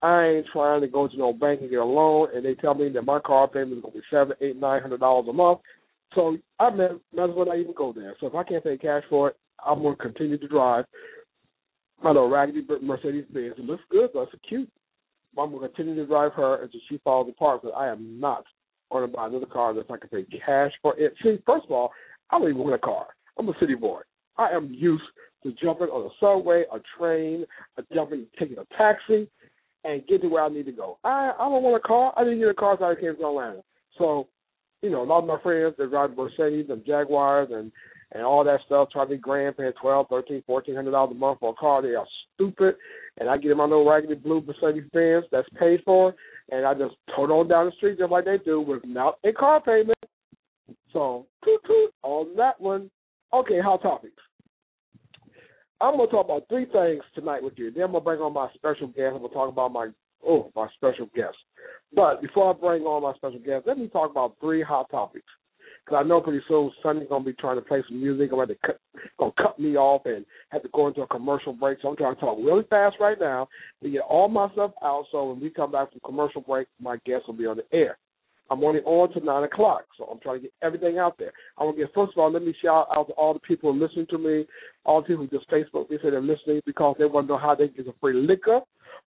I 0.01 0.25
ain't 0.25 0.47
trying 0.51 0.81
to 0.81 0.87
go 0.87 1.07
to 1.07 1.17
no 1.17 1.33
bank 1.33 1.61
and 1.61 1.69
get 1.69 1.79
a 1.79 1.83
loan, 1.83 2.29
and 2.35 2.45
they 2.45 2.55
tell 2.55 2.73
me 2.73 2.89
that 2.89 3.01
my 3.01 3.19
car 3.19 3.47
payment 3.47 3.77
is 3.77 3.81
gonna 3.81 3.95
be 3.95 4.01
seven, 4.11 4.35
eight, 4.41 4.57
nine 4.57 4.81
hundred 4.81 4.99
dollars 4.99 5.27
a 5.29 5.33
month. 5.33 5.59
So 6.13 6.37
I 6.59 6.69
might, 6.69 6.91
might 7.13 7.29
as 7.29 7.35
well 7.35 7.45
not 7.45 7.57
even 7.57 7.73
go 7.75 7.91
there. 7.93 8.15
So 8.19 8.27
if 8.27 8.35
I 8.35 8.43
can't 8.43 8.63
pay 8.63 8.77
cash 8.77 9.03
for 9.09 9.29
it, 9.29 9.37
I'm 9.65 9.81
gonna 9.81 9.95
continue 9.95 10.37
to 10.37 10.47
drive 10.47 10.85
my 12.03 12.11
little 12.11 12.29
raggedy 12.29 12.65
Mercedes 12.81 13.25
Benz. 13.33 13.55
It 13.57 13.65
looks 13.65 13.83
good. 13.89 14.09
It's 14.13 14.31
cute. 14.47 14.69
I'm 15.37 15.51
gonna 15.51 15.69
continue 15.69 15.95
to 15.95 16.05
drive 16.05 16.33
her 16.33 16.61
until 16.63 16.81
she 16.89 16.97
falls 16.99 17.29
apart. 17.29 17.61
Because 17.61 17.75
I 17.77 17.87
am 17.87 18.19
not 18.19 18.43
going 18.91 19.09
to 19.09 19.15
buy 19.15 19.27
another 19.27 19.45
car 19.45 19.71
unless 19.71 19.85
I 19.89 19.97
can 19.97 20.09
pay 20.09 20.39
cash 20.39 20.71
for 20.81 20.95
it. 20.97 21.13
See, 21.23 21.39
first 21.45 21.65
of 21.65 21.71
all, 21.71 21.91
I 22.29 22.39
don't 22.39 22.49
even 22.49 22.61
want 22.61 22.75
a 22.75 22.77
car. 22.77 23.07
I'm 23.37 23.49
a 23.49 23.53
city 23.59 23.75
boy. 23.75 24.01
I 24.37 24.49
am 24.49 24.73
used 24.73 25.03
to 25.43 25.51
jumping 25.61 25.87
on 25.87 26.05
a 26.05 26.13
subway, 26.19 26.63
a 26.73 26.79
train, 26.97 27.45
a 27.77 27.83
jumping, 27.93 28.25
taking 28.39 28.57
a 28.57 28.65
taxi, 28.77 29.29
and 29.83 30.07
get 30.07 30.21
to 30.21 30.27
where 30.27 30.43
I 30.43 30.49
need 30.49 30.65
to 30.65 30.71
go. 30.71 30.97
I 31.03 31.31
I 31.37 31.43
don't 31.49 31.63
want 31.63 31.83
a 31.83 31.87
car. 31.87 32.13
I 32.15 32.23
didn't 32.23 32.39
get 32.39 32.49
a 32.49 32.53
car 32.53 32.71
until 32.73 32.87
I 32.87 32.95
came 32.95 33.15
to 33.15 33.27
Atlanta. 33.27 33.63
So, 33.97 34.27
you 34.81 34.89
know, 34.89 35.03
a 35.03 35.05
lot 35.05 35.19
of 35.19 35.27
my 35.27 35.39
friends 35.41 35.75
that 35.77 35.89
drive 35.89 36.15
Mercedes 36.15 36.67
and 36.69 36.85
Jaguars 36.85 37.49
and 37.51 37.71
and 38.13 38.23
all 38.23 38.43
that 38.43 38.59
stuff, 38.67 38.89
try 38.91 39.05
to 39.05 39.09
be 39.09 39.17
grand, 39.17 39.57
paying 39.57 39.73
twelve, 39.81 40.07
thirteen, 40.09 40.43
fourteen 40.45 40.75
hundred 40.75 40.91
dollars 40.91 41.15
a 41.15 41.19
month 41.19 41.39
for 41.39 41.51
a 41.51 41.55
car. 41.55 41.81
They 41.81 41.95
are 41.95 42.05
stupid. 42.35 42.75
And 43.19 43.29
I 43.29 43.37
get 43.37 43.51
in 43.51 43.57
my 43.57 43.65
little 43.65 43.87
raggedy 43.87 44.15
blue 44.15 44.41
Mercedes 44.41 44.89
Benz 44.91 45.25
that's 45.31 45.47
paid 45.59 45.81
for, 45.83 46.15
and 46.49 46.65
I 46.65 46.73
just 46.73 46.95
tow 47.15 47.23
on 47.23 47.47
down 47.47 47.67
the 47.67 47.71
street 47.73 47.99
just 47.99 48.11
like 48.11 48.25
they 48.25 48.37
do 48.37 48.61
without 48.61 49.19
a 49.23 49.31
car 49.31 49.61
payment. 49.61 49.97
So, 50.91 51.25
toot 51.43 51.59
toot 51.67 51.93
on 52.03 52.35
that 52.37 52.59
one. 52.61 52.89
Okay, 53.33 53.59
hot 53.59 53.81
topics. 53.81 54.21
I'm 55.81 55.97
gonna 55.97 56.09
talk 56.09 56.25
about 56.25 56.47
three 56.49 56.65
things 56.65 57.03
tonight 57.15 57.41
with 57.41 57.53
you. 57.57 57.71
Then 57.71 57.85
I'm 57.85 57.91
gonna 57.91 58.03
bring 58.03 58.21
on 58.21 58.33
my 58.33 58.47
special 58.53 58.87
guest. 58.87 59.13
I'm 59.15 59.21
gonna 59.21 59.33
talk 59.33 59.49
about 59.49 59.73
my 59.73 59.89
oh 60.25 60.51
my 60.55 60.67
special 60.75 61.07
guest. 61.15 61.35
But 61.95 62.21
before 62.21 62.53
I 62.53 62.53
bring 62.53 62.83
on 62.83 63.01
my 63.01 63.13
special 63.15 63.39
guest, 63.39 63.65
let 63.65 63.79
me 63.79 63.87
talk 63.87 64.11
about 64.11 64.35
three 64.39 64.61
hot 64.61 64.89
topics. 64.91 65.25
Because 65.83 66.03
I 66.05 66.07
know 66.07 66.21
pretty 66.21 66.41
soon 66.47 66.71
Sonny's 66.83 67.09
gonna 67.09 67.25
be 67.25 67.33
trying 67.33 67.57
to 67.57 67.61
play 67.61 67.83
some 67.87 67.99
music. 67.99 68.29
I'm 68.31 68.37
gonna 68.37 68.53
cut, 68.63 68.79
gonna 69.17 69.33
cut 69.35 69.59
me 69.59 69.75
off 69.77 70.03
and 70.05 70.25
have 70.49 70.61
to 70.61 70.69
go 70.71 70.87
into 70.87 71.01
a 71.01 71.07
commercial 71.07 71.53
break. 71.53 71.79
So 71.81 71.89
I'm 71.89 71.97
trying 71.97 72.13
to 72.15 72.21
talk 72.21 72.37
really 72.37 72.63
fast 72.69 72.97
right 72.99 73.19
now 73.19 73.49
to 73.81 73.89
get 73.89 74.01
all 74.01 74.29
my 74.29 74.51
stuff 74.53 74.71
out. 74.83 75.05
So 75.11 75.29
when 75.29 75.41
we 75.41 75.49
come 75.49 75.71
back 75.71 75.91
from 75.91 76.01
commercial 76.05 76.41
break, 76.41 76.67
my 76.79 76.97
guest 77.05 77.23
will 77.27 77.33
be 77.33 77.47
on 77.47 77.57
the 77.57 77.65
air. 77.75 77.97
I'm 78.51 78.63
only 78.63 78.81
on 78.81 79.11
to 79.13 79.19
nine 79.25 79.43
o'clock, 79.43 79.85
so 79.97 80.05
I'm 80.05 80.19
trying 80.19 80.37
to 80.37 80.41
get 80.43 80.53
everything 80.61 80.97
out 80.97 81.17
there. 81.17 81.31
I 81.57 81.63
want 81.63 81.77
to 81.77 81.83
get 81.83 81.93
first 81.93 82.13
of 82.13 82.19
all, 82.19 82.31
let 82.31 82.43
me 82.43 82.53
shout 82.61 82.87
out 82.95 83.07
to 83.07 83.13
all 83.13 83.33
the 83.33 83.39
people 83.39 83.75
listening 83.75 84.07
to 84.09 84.17
me, 84.17 84.45
all 84.85 85.01
the 85.01 85.07
people 85.07 85.25
who 85.25 85.37
just 85.37 85.49
Facebook 85.49 85.89
me 85.89 85.97
say 86.01 86.09
they're 86.09 86.21
listening 86.21 86.61
because 86.65 86.95
they 86.99 87.05
want 87.05 87.27
to 87.27 87.33
know 87.33 87.39
how 87.39 87.55
they 87.55 87.67
get 87.69 87.87
a 87.87 87.93
free 88.01 88.13
liquor 88.13 88.59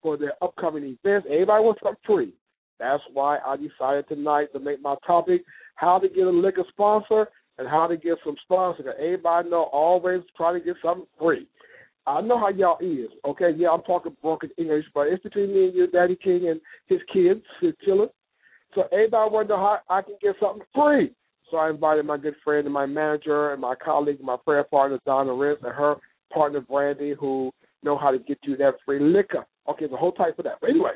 for 0.01 0.17
their 0.17 0.33
upcoming 0.41 0.83
events. 0.83 1.27
Everybody 1.29 1.63
wants 1.63 1.81
something 1.83 2.01
free. 2.05 2.33
That's 2.79 3.03
why 3.13 3.39
I 3.45 3.55
decided 3.57 4.07
tonight 4.07 4.47
to 4.53 4.59
make 4.59 4.81
my 4.81 4.95
topic 5.05 5.43
how 5.75 5.99
to 5.99 6.09
get 6.09 6.25
a 6.25 6.29
liquor 6.29 6.63
sponsor 6.69 7.27
and 7.57 7.67
how 7.67 7.87
to 7.87 7.97
get 7.97 8.17
some 8.23 8.35
sponsors. 8.43 8.85
Everybody 8.99 9.49
know 9.49 9.63
always 9.71 10.21
try 10.35 10.53
to 10.53 10.59
get 10.59 10.75
something 10.83 11.07
free. 11.19 11.47
I 12.07 12.21
know 12.21 12.37
how 12.37 12.49
y'all 12.49 12.77
is. 12.81 13.09
Okay, 13.25 13.51
yeah, 13.57 13.69
I'm 13.69 13.81
talking 13.81 14.15
broken 14.21 14.51
English, 14.57 14.85
but 14.93 15.07
it's 15.07 15.23
between 15.23 15.53
me 15.53 15.65
and 15.65 15.75
you, 15.75 15.87
Daddy 15.87 16.15
King, 16.21 16.49
and 16.49 16.61
his 16.87 16.99
kids, 17.11 17.41
his 17.61 17.73
children. 17.83 18.09
So 18.73 18.83
everybody 18.91 19.47
know 19.47 19.57
how 19.57 19.79
I 19.89 20.01
can 20.01 20.15
get 20.21 20.35
something 20.39 20.65
free. 20.73 21.13
So 21.51 21.57
I 21.57 21.69
invited 21.69 22.05
my 22.05 22.17
good 22.17 22.35
friend 22.43 22.65
and 22.65 22.73
my 22.73 22.85
manager 22.85 23.51
and 23.51 23.61
my 23.61 23.75
colleague, 23.75 24.19
my 24.21 24.35
prayer 24.43 24.63
partner 24.63 24.99
Donna 25.05 25.33
Riz, 25.33 25.57
and 25.63 25.73
her 25.73 25.95
partner 26.33 26.61
Brandy, 26.61 27.13
who 27.17 27.51
know 27.83 27.97
how 27.97 28.11
to 28.11 28.19
get 28.19 28.39
you 28.43 28.57
that 28.57 28.75
free 28.85 28.99
liquor. 28.99 29.45
Okay, 29.69 29.87
the 29.87 29.95
whole 29.95 30.11
type 30.11 30.37
of 30.39 30.45
that. 30.45 30.57
But 30.59 30.71
anyway, 30.71 30.93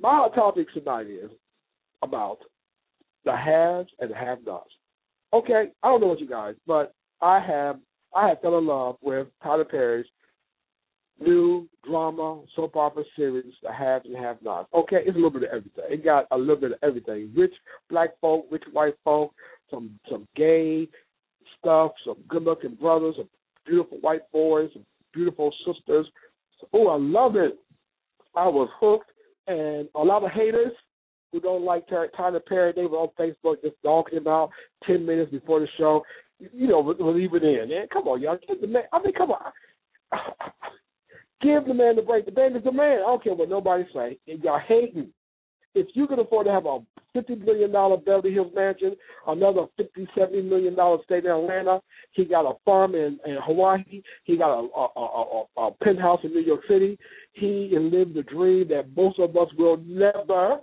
my 0.00 0.28
topic 0.34 0.66
tonight 0.72 1.06
is 1.06 1.30
about 2.02 2.38
the 3.24 3.36
haves 3.36 3.90
and 4.00 4.10
the 4.10 4.14
have-nots. 4.14 4.70
Okay, 5.32 5.68
I 5.82 5.88
don't 5.88 6.00
know 6.00 6.08
what 6.08 6.20
you 6.20 6.28
guys, 6.28 6.54
but 6.66 6.94
I 7.20 7.40
have 7.40 7.78
I 8.14 8.28
have 8.28 8.40
fell 8.40 8.58
in 8.58 8.66
love 8.66 8.96
with 9.02 9.26
Tyler 9.42 9.64
Perry's 9.64 10.06
new 11.20 11.68
drama 11.86 12.42
soap 12.56 12.76
opera 12.76 13.04
series, 13.16 13.52
The 13.62 13.72
Haves 13.72 14.06
and 14.06 14.16
Have 14.16 14.42
Nots. 14.42 14.68
Okay, 14.74 14.98
it's 15.04 15.10
a 15.10 15.14
little 15.14 15.30
bit 15.30 15.44
of 15.44 15.50
everything. 15.50 15.84
It 15.88 16.04
got 16.04 16.26
a 16.30 16.36
little 16.36 16.56
bit 16.56 16.72
of 16.72 16.78
everything. 16.82 17.32
Rich 17.36 17.54
black 17.90 18.10
folk, 18.20 18.46
rich 18.50 18.64
white 18.72 18.96
folk, 19.04 19.32
some 19.70 19.98
some 20.10 20.26
gay 20.36 20.88
stuff, 21.58 21.92
some 22.04 22.16
good 22.28 22.42
looking 22.42 22.74
brothers, 22.74 23.14
some 23.16 23.28
beautiful 23.66 23.98
white 24.00 24.30
boys, 24.32 24.70
some 24.72 24.84
beautiful 25.12 25.52
sisters. 25.66 26.06
Oh, 26.72 26.88
I 26.88 26.96
love 26.98 27.36
it. 27.36 27.58
I 28.34 28.48
was 28.48 28.68
hooked 28.80 29.10
and 29.46 29.88
a 29.94 30.00
lot 30.00 30.24
of 30.24 30.30
haters 30.30 30.72
who 31.32 31.40
don't 31.40 31.64
like 31.64 31.86
Tyler 31.88 32.40
Perry, 32.40 32.72
they 32.74 32.86
were 32.86 32.98
on 32.98 33.08
Facebook 33.18 33.60
just 33.62 33.80
dogging 33.82 34.18
him 34.18 34.28
out 34.28 34.50
ten 34.86 35.04
minutes 35.04 35.32
before 35.32 35.60
the 35.60 35.68
show. 35.76 36.02
You 36.38 36.68
know, 36.68 36.80
we're 36.98 37.12
leaving 37.12 37.42
in. 37.42 37.68
Man, 37.68 37.86
come 37.92 38.08
on, 38.08 38.20
y'all. 38.20 38.38
I 38.92 39.02
mean, 39.02 39.14
come 39.16 39.32
on. 39.32 39.52
Give 41.44 41.62
the 41.66 41.74
man 41.74 41.96
the 41.96 42.02
break. 42.02 42.24
The 42.24 42.32
man 42.32 42.56
is 42.56 42.64
the 42.64 42.72
man. 42.72 43.00
I 43.00 43.06
don't 43.06 43.22
care 43.22 43.34
what 43.34 43.50
nobody 43.50 43.84
say. 43.92 44.18
And 44.26 44.42
y'all 44.42 44.60
hating. 44.66 45.10
If 45.74 45.88
you 45.92 46.06
can 46.06 46.18
afford 46.18 46.46
to 46.46 46.52
have 46.52 46.64
a 46.64 46.78
fifty 47.12 47.34
billion 47.34 47.70
dollar 47.70 47.98
Beverly 47.98 48.32
Hills 48.32 48.52
mansion, 48.54 48.96
another 49.26 49.66
fifty, 49.76 50.08
seventy 50.16 50.40
million 50.40 50.74
dollar 50.74 51.02
state 51.04 51.26
in 51.26 51.30
Atlanta, 51.30 51.82
he 52.12 52.24
got 52.24 52.48
a 52.48 52.54
farm 52.64 52.94
in, 52.94 53.18
in 53.26 53.36
Hawaii, 53.44 54.02
he 54.24 54.36
got 54.38 54.58
a, 54.58 54.68
a, 54.74 54.88
a, 54.96 55.44
a, 55.58 55.66
a 55.66 55.70
penthouse 55.82 56.20
in 56.22 56.32
New 56.32 56.40
York 56.40 56.62
City. 56.66 56.98
He 57.34 57.68
can 57.70 57.90
live 57.90 58.14
the 58.14 58.22
dream 58.22 58.68
that 58.68 58.96
most 58.96 59.18
of 59.18 59.36
us 59.36 59.48
will 59.58 59.76
never 59.84 60.60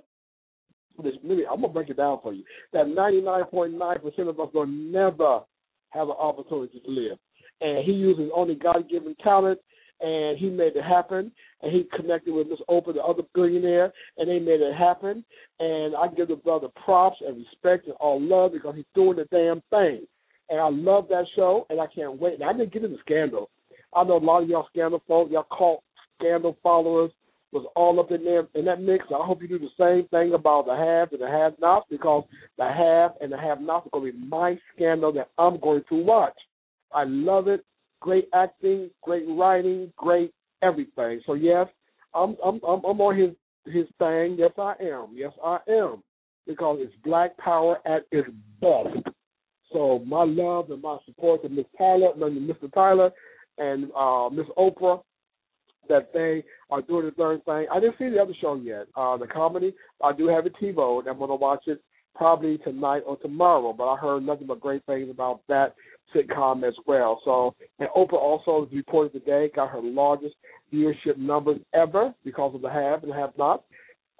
this 1.03 1.13
maybe 1.23 1.43
I'm 1.45 1.61
gonna 1.61 1.73
break 1.73 1.89
it 1.89 1.97
down 1.97 2.19
for 2.23 2.33
you. 2.33 2.43
That 2.73 2.87
99.9 2.87 4.01
percent 4.01 4.29
of 4.29 4.39
us 4.39 4.49
will 4.51 4.65
never 4.65 5.41
have 5.89 6.07
an 6.07 6.15
opportunity 6.17 6.79
to 6.79 6.89
live, 6.89 7.19
and 7.59 7.85
he 7.85 7.91
uses 7.91 8.31
only 8.35 8.55
God-given 8.55 9.15
talent 9.23 9.59
and 10.01 10.37
he 10.37 10.49
made 10.49 10.75
it 10.75 10.83
happen. 10.83 11.31
And 11.61 11.71
he 11.71 11.87
connected 11.95 12.33
with 12.33 12.47
Miss 12.47 12.59
Oprah, 12.69 12.93
the 12.93 13.01
other 13.01 13.23
billionaire, 13.33 13.93
and 14.17 14.29
they 14.29 14.39
made 14.39 14.61
it 14.61 14.75
happen. 14.75 15.23
And 15.59 15.95
I 15.95 16.07
give 16.07 16.27
the 16.27 16.35
brother 16.35 16.67
props 16.83 17.17
and 17.25 17.37
respect 17.37 17.85
and 17.85 17.95
all 17.99 18.19
love 18.19 18.53
because 18.53 18.75
he's 18.75 18.85
doing 18.95 19.17
the 19.17 19.25
damn 19.25 19.61
thing. 19.69 20.05
And 20.49 20.59
I 20.59 20.69
love 20.69 21.07
that 21.09 21.25
show, 21.35 21.65
and 21.69 21.79
I 21.79 21.87
can't 21.87 22.19
wait. 22.19 22.35
And 22.35 22.43
I 22.43 22.51
didn't 22.53 22.73
get 22.73 22.83
into 22.83 22.97
scandal. 22.99 23.49
I 23.95 24.03
know 24.03 24.17
a 24.17 24.19
lot 24.19 24.43
of 24.43 24.49
y'all 24.49 24.67
scandal 24.73 25.01
folks, 25.07 25.31
y'all 25.31 25.43
call 25.43 25.83
scandal 26.19 26.57
followers 26.63 27.11
was 27.51 27.65
all 27.75 27.99
up 27.99 28.11
in 28.11 28.23
there 28.23 28.47
in 28.55 28.65
that 28.65 28.81
mix. 28.81 29.05
I 29.09 29.25
hope 29.25 29.41
you 29.41 29.47
do 29.47 29.59
the 29.59 29.69
same 29.77 30.07
thing 30.07 30.33
about 30.33 30.65
the 30.65 30.75
have 30.75 31.11
and 31.11 31.21
the 31.21 31.27
have 31.27 31.59
nots 31.59 31.87
because 31.89 32.23
the 32.57 32.65
have 32.65 33.11
and 33.19 33.31
the 33.31 33.37
have 33.37 33.59
nots 33.59 33.87
are 33.87 33.99
going 33.99 34.13
to 34.13 34.17
be 34.17 34.25
my 34.25 34.57
scandal 34.75 35.11
that 35.13 35.29
I'm 35.37 35.59
going 35.59 35.83
to 35.89 36.03
watch. 36.03 36.37
I 36.93 37.03
love 37.03 37.47
it 37.47 37.65
great 38.01 38.27
acting, 38.33 38.89
great 39.01 39.25
writing, 39.29 39.93
great 39.95 40.33
everything. 40.61 41.21
So 41.25 41.33
yes, 41.33 41.67
I'm 42.13 42.35
I'm 42.43 42.59
I'm, 42.67 42.83
I'm 42.83 43.01
on 43.01 43.17
his 43.17 43.31
his 43.65 43.87
thing. 43.99 44.35
Yes, 44.37 44.51
I 44.57 44.73
am. 44.81 45.09
Yes, 45.13 45.31
I 45.43 45.59
am. 45.69 46.03
Because 46.47 46.79
it's 46.81 46.93
Black 47.05 47.37
Power 47.37 47.77
at 47.85 48.05
its 48.11 48.27
best. 48.59 49.07
So 49.71 49.99
my 50.05 50.23
love 50.23 50.71
and 50.71 50.81
my 50.81 50.97
support 51.05 51.43
to 51.43 51.49
Miss 51.49 51.65
Tyler, 51.77 52.09
Mr. 52.17 52.73
Tyler, 52.73 53.11
and 53.57 53.85
uh, 53.95 54.27
Miss 54.29 54.47
Oprah, 54.57 55.01
that 55.87 56.11
they 56.13 56.43
are 56.69 56.81
doing 56.81 57.05
the 57.05 57.11
third 57.11 57.45
thing. 57.45 57.67
I 57.71 57.79
didn't 57.79 57.95
see 57.97 58.09
the 58.09 58.21
other 58.21 58.33
show 58.41 58.55
yet, 58.55 58.87
uh, 58.95 59.17
the 59.17 59.27
comedy. 59.27 59.73
I 60.03 60.13
do 60.13 60.27
have 60.27 60.45
a 60.45 60.49
TiVo, 60.49 60.99
and 60.99 61.07
I'm 61.07 61.19
going 61.19 61.29
to 61.29 61.35
watch 61.35 61.63
it 61.67 61.81
probably 62.15 62.57
tonight 62.59 63.03
or 63.05 63.17
tomorrow. 63.17 63.71
But 63.71 63.89
I 63.89 63.97
heard 63.97 64.23
nothing 64.23 64.47
but 64.47 64.59
great 64.59 64.85
things 64.85 65.09
about 65.09 65.41
that 65.47 65.75
sitcom 66.15 66.67
as 66.67 66.73
well. 66.85 67.21
So, 67.23 67.55
and 67.79 67.89
Oprah 67.95 68.13
also 68.13 68.67
reported 68.71 69.13
today 69.13 69.49
got 69.55 69.69
her 69.69 69.81
largest 69.81 70.35
viewership 70.73 71.17
numbers 71.17 71.59
ever 71.73 72.13
because 72.23 72.55
of 72.55 72.61
the 72.61 72.69
have 72.69 73.03
and 73.03 73.13
have 73.13 73.31
not. 73.37 73.63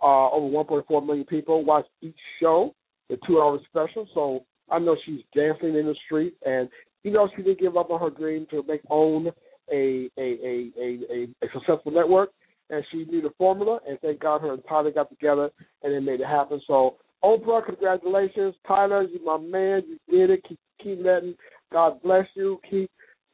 Uh, 0.02 0.30
over 0.32 0.48
1.4 0.48 1.06
million 1.06 1.26
people 1.26 1.64
watch 1.64 1.86
each 2.02 2.16
show, 2.40 2.74
the 3.10 3.18
two-hour 3.28 3.60
special. 3.70 4.08
So 4.14 4.44
I 4.72 4.80
know 4.80 4.96
she's 5.06 5.22
dancing 5.36 5.76
in 5.76 5.86
the 5.86 5.96
street, 6.06 6.36
and 6.46 6.70
you 7.04 7.12
know 7.12 7.30
she 7.36 7.44
didn't 7.44 7.60
give 7.60 7.78
up 7.78 7.92
on 7.92 8.00
her 8.00 8.10
dream 8.10 8.48
to 8.50 8.64
make 8.68 8.82
own 8.90 9.28
a 9.72 10.10
a 10.18 10.22
a 10.22 10.72
a, 10.80 11.00
a, 11.12 11.28
a 11.44 11.48
successful 11.54 11.92
network. 11.92 12.30
And 12.72 12.84
she 12.90 13.04
knew 13.04 13.22
the 13.22 13.32
formula, 13.38 13.80
and 13.88 14.00
thank 14.00 14.22
God 14.22 14.42
her 14.42 14.54
and 14.54 14.64
Tyler 14.68 14.92
got 14.92 15.10
together 15.10 15.52
and 15.84 15.94
they 15.94 16.00
made 16.00 16.22
it 16.22 16.28
happen. 16.28 16.62
So 16.68 16.96
Oprah, 17.24 17.66
congratulations. 17.66 18.56
Tyler, 18.68 19.04
you 19.04 19.24
my 19.24 19.38
man. 19.38 19.84
You 19.88 20.00
did 20.10 20.32
it. 20.32 20.44
Keep, 20.48 20.60
keep 20.82 21.00
letting 21.04 21.36
God 21.72 22.02
bless 22.04 22.26
you. 22.36 22.60
Keep 22.70 22.92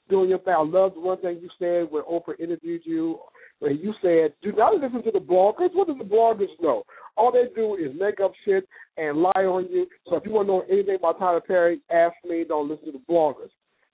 doing 0.10 0.29
your 0.29 0.39
thing. 0.39 0.53
I 0.58 0.62
love 0.62 0.94
the 0.94 1.01
one 1.01 1.20
thing 1.22 1.39
you 1.41 1.50
said 1.60 1.91
when 1.91 2.03
Oprah 2.03 2.39
interviewed 2.39 2.82
you, 2.86 3.20
where 3.60 3.72
you 3.72 3.94
said, 4.01 4.34
do 4.41 4.56
not 4.56 4.75
listen 4.75 5.03
to 5.03 5.12
the 5.12 5.20
bloggers. 5.20 5.74
What 5.74 5.88
do 5.88 5.98
the 5.98 6.03
bloggers 6.03 6.48
know? 6.62 6.84
All 7.15 7.32
they 7.32 7.46
do 7.56 7.75
is 7.75 7.91
make 8.00 8.20
up 8.20 8.32
shit 8.46 8.67
and 8.98 9.17
lie 9.17 9.32
on 9.36 9.67
you. 9.72 9.88
So 10.08 10.17
if 10.17 10.25
you 10.25 10.32
want 10.32 10.48
to 10.48 10.53
know 10.53 10.65
anything 10.70 10.96
about 10.96 11.20
Tyler 11.20 11.41
Perry, 11.41 11.82
ask 11.91 12.13
me. 12.27 12.46
Don't 12.48 12.70
listen 12.70 12.86
to 12.86 12.91
the 12.91 13.12
bloggers. 13.12 13.50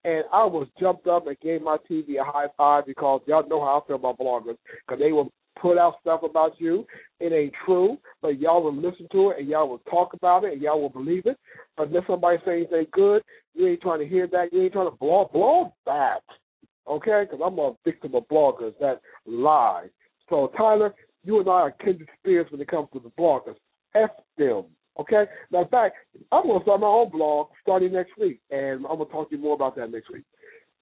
And 0.06 0.26
I 0.34 0.44
was 0.44 0.68
jumped 0.80 1.08
up 1.08 1.28
and 1.28 1.40
gave 1.40 1.62
my 1.62 1.78
TV 1.90 2.20
a 2.20 2.26
high 2.26 2.48
five 2.58 2.86
because 2.86 3.22
y'all 3.26 3.48
know 3.48 3.62
how 3.62 3.82
I 3.82 3.88
feel 3.88 3.96
about 3.96 4.20
bloggers 4.20 4.58
because 4.86 5.00
they 5.00 5.14
were 5.14 5.26
put 5.60 5.78
out 5.78 5.96
stuff 6.02 6.22
about 6.24 6.60
you. 6.60 6.86
It 7.20 7.32
ain't 7.32 7.54
true, 7.66 7.98
but 8.22 8.40
y'all 8.40 8.64
will 8.64 8.76
listen 8.76 9.08
to 9.12 9.32
it 9.32 9.40
and 9.40 9.48
y'all 9.48 9.70
will 9.70 9.82
talk 9.90 10.14
about 10.14 10.44
it 10.44 10.54
and 10.54 10.62
y'all 10.62 10.82
will 10.82 10.90
believe 10.90 11.26
it. 11.26 11.38
But 11.78 11.90
if 11.92 12.04
somebody 12.08 12.38
says 12.40 12.68
anything 12.72 12.88
good, 12.92 13.22
you 13.54 13.68
ain't 13.68 13.82
trying 13.82 14.00
to 14.00 14.08
hear 14.08 14.28
that. 14.28 14.52
You 14.52 14.64
ain't 14.64 14.74
trying 14.74 14.90
to 14.90 14.98
blog 14.98 15.32
blog 15.32 15.72
that, 15.86 16.24
okay? 16.88 17.26
Because 17.30 17.44
I'm 17.46 17.60
a 17.60 17.74
victim 17.86 18.16
of 18.16 18.28
bloggers 18.28 18.74
that 18.80 19.02
lie. 19.26 19.88
So 20.30 20.52
Tyler, 20.58 20.94
you 21.24 21.40
and 21.40 21.50
I 21.50 21.52
are 21.52 21.72
kindred 21.72 22.10
spirits 22.20 22.52
when 22.52 22.62
it 22.62 22.68
comes 22.68 22.90
to 22.94 23.00
the 23.00 23.12
bloggers. 23.12 23.56
F 23.96 24.10
them. 24.38 24.66
Okay? 25.00 25.26
Now, 25.52 25.62
in 25.62 25.68
fact, 25.70 25.96
I'm 26.32 26.44
to 26.44 26.60
start 26.64 26.82
my 26.82 26.88
own 26.88 27.10
blog 27.10 27.48
starting 27.62 27.94
next 27.94 28.12
week, 28.20 28.40
and 28.52 28.86
I'm 28.90 28.98
to 29.00 29.06
talk 29.06 29.30
to 29.30 29.36
you 29.36 29.42
more 29.42 29.56
about 29.56 29.76
that 29.76 29.92
next 29.92 30.12
week. 30.12 30.24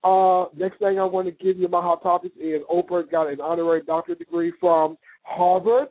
Uh, 0.04 0.46
next 0.58 0.80
thing 0.80 1.00
I 1.00 1.06
want 1.06 1.28
to 1.28 1.44
give 1.44 1.58
you 1.58 1.68
my 1.68 1.82
hot 1.82 2.02
topics 2.02 2.36
is 2.38 2.62
Oprah 2.72 3.10
got 3.10 3.28
an 3.28 3.40
honorary 3.40 3.84
doctorate 3.86 4.20
degree 4.20 4.52
from 4.60 4.98
Harvard. 5.24 5.90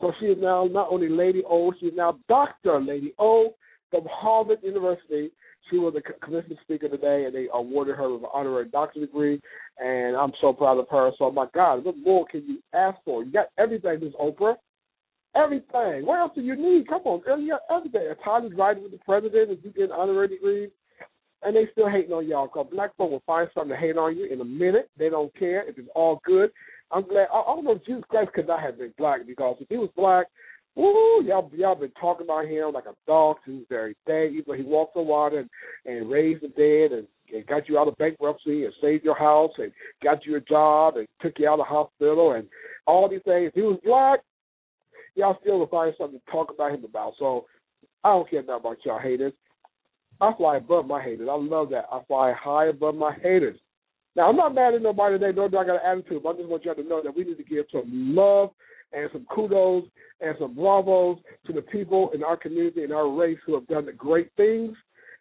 So 0.00 0.12
she 0.20 0.26
is 0.26 0.38
now 0.40 0.68
not 0.70 0.88
only 0.90 1.08
Lady 1.08 1.42
O, 1.48 1.72
she 1.80 1.86
is 1.86 1.94
now 1.96 2.18
Dr. 2.28 2.80
Lady 2.80 3.12
O 3.18 3.54
from 3.90 4.04
Harvard 4.10 4.58
University. 4.62 5.32
She 5.70 5.78
was 5.78 5.94
a 5.96 6.24
commencement 6.24 6.60
speaker 6.62 6.88
today, 6.88 7.24
and 7.24 7.34
they 7.34 7.48
awarded 7.52 7.96
her 7.96 8.12
with 8.12 8.22
an 8.22 8.28
honorary 8.32 8.68
doctorate 8.68 9.10
degree. 9.10 9.40
And 9.78 10.16
I'm 10.16 10.32
so 10.40 10.52
proud 10.52 10.78
of 10.78 10.86
her. 10.90 11.10
So, 11.18 11.30
my 11.32 11.46
God, 11.54 11.84
what 11.84 11.96
more 11.98 12.24
can 12.30 12.44
you 12.46 12.58
ask 12.72 12.98
for? 13.04 13.24
You 13.24 13.32
got 13.32 13.48
everything, 13.58 13.98
Miss 14.00 14.12
Oprah. 14.14 14.54
Everything. 15.34 16.06
What 16.06 16.20
else 16.20 16.32
do 16.36 16.40
you 16.40 16.54
need? 16.54 16.88
Come 16.88 17.02
on, 17.04 17.20
girl, 17.20 17.40
you 17.40 17.50
got 17.50 17.76
everything. 17.76 18.02
A 18.06 18.46
is 18.46 18.52
riding 18.56 18.84
with 18.84 18.92
the 18.92 18.98
president, 18.98 19.50
and 19.50 19.58
you 19.62 19.70
get 19.70 19.84
an 19.86 19.92
honorary 19.92 20.28
degree 20.28 20.68
and 21.42 21.54
they 21.54 21.68
still 21.72 21.88
hating 21.88 22.12
on 22.12 22.26
y'all. 22.26 22.48
Cause 22.48 22.66
black 22.70 22.96
folk 22.96 23.10
will 23.10 23.22
find 23.26 23.48
something 23.54 23.70
to 23.70 23.76
hate 23.76 23.96
on 23.96 24.16
you 24.16 24.26
in 24.26 24.40
a 24.40 24.44
minute. 24.44 24.90
They 24.98 25.08
don't 25.08 25.34
care 25.38 25.68
if 25.68 25.78
it's 25.78 25.88
all 25.94 26.20
good. 26.24 26.50
I'm 26.90 27.06
glad. 27.06 27.28
I, 27.32 27.40
I 27.40 27.54
don't 27.54 27.64
know 27.64 27.72
if 27.72 27.84
Jesus 27.84 28.04
Christ 28.08 28.32
could 28.32 28.46
not 28.46 28.60
have 28.60 28.78
been 28.78 28.94
black 28.98 29.26
because 29.26 29.56
if 29.60 29.68
he 29.68 29.76
was 29.76 29.90
black, 29.96 30.26
woo, 30.74 31.22
y'all 31.24 31.50
y'all 31.54 31.74
been 31.74 31.92
talking 32.00 32.26
about 32.26 32.46
him 32.46 32.72
like 32.72 32.84
a 32.86 32.94
dog 33.06 33.36
to 33.44 33.58
this 33.58 33.66
very 33.68 33.96
day. 34.06 34.30
Even 34.32 34.56
he 34.56 34.62
walked 34.62 34.96
on 34.96 35.06
water 35.06 35.38
and, 35.38 35.50
and 35.84 36.10
raised 36.10 36.42
the 36.42 36.48
dead 36.48 36.96
and, 36.96 37.06
and 37.34 37.46
got 37.46 37.68
you 37.68 37.78
out 37.78 37.88
of 37.88 37.96
bankruptcy 37.98 38.64
and 38.64 38.74
saved 38.80 39.04
your 39.04 39.18
house 39.18 39.52
and 39.58 39.72
got 40.02 40.24
you 40.24 40.36
a 40.36 40.40
job 40.40 40.96
and 40.96 41.08
took 41.20 41.34
you 41.38 41.48
out 41.48 41.60
of 41.60 41.66
the 41.66 41.74
hospital 41.74 42.32
and 42.32 42.46
all 42.86 43.08
these 43.08 43.22
things. 43.24 43.48
If 43.48 43.54
he 43.54 43.62
was 43.62 43.80
black, 43.84 44.20
y'all 45.16 45.38
still 45.40 45.66
find 45.66 45.94
something 45.98 46.20
to 46.20 46.30
talk 46.30 46.52
about 46.52 46.72
him 46.72 46.84
about. 46.84 47.14
So 47.18 47.46
I 48.04 48.10
don't 48.10 48.30
care 48.30 48.40
about 48.40 48.76
y'all 48.84 49.00
haters. 49.00 49.32
I 50.20 50.32
fly 50.36 50.56
above 50.56 50.86
my 50.86 51.02
haters. 51.02 51.28
I 51.30 51.36
love 51.36 51.70
that. 51.70 51.86
I 51.92 52.00
fly 52.06 52.32
high 52.32 52.66
above 52.66 52.94
my 52.94 53.14
haters. 53.22 53.58
Now, 54.14 54.30
I'm 54.30 54.36
not 54.36 54.54
mad 54.54 54.74
at 54.74 54.82
nobody 54.82 55.18
today, 55.18 55.36
nor 55.36 55.48
do 55.48 55.58
I 55.58 55.66
got 55.66 55.74
an 55.74 55.98
attitude, 55.98 56.22
but 56.22 56.30
I 56.30 56.38
just 56.38 56.48
want 56.48 56.64
y'all 56.64 56.74
to 56.74 56.82
know 56.82 57.02
that 57.02 57.14
we 57.14 57.24
need 57.24 57.36
to 57.36 57.44
give 57.44 57.66
some 57.70 58.14
love 58.14 58.50
and 58.92 59.10
some 59.12 59.26
kudos 59.30 59.84
and 60.20 60.34
some 60.40 60.54
bravos 60.54 61.18
to 61.46 61.52
the 61.52 61.60
people 61.60 62.10
in 62.14 62.24
our 62.24 62.36
community 62.36 62.82
and 62.82 62.92
our 62.92 63.10
race 63.10 63.38
who 63.44 63.54
have 63.54 63.66
done 63.66 63.84
the 63.84 63.92
great 63.92 64.30
things. 64.36 64.74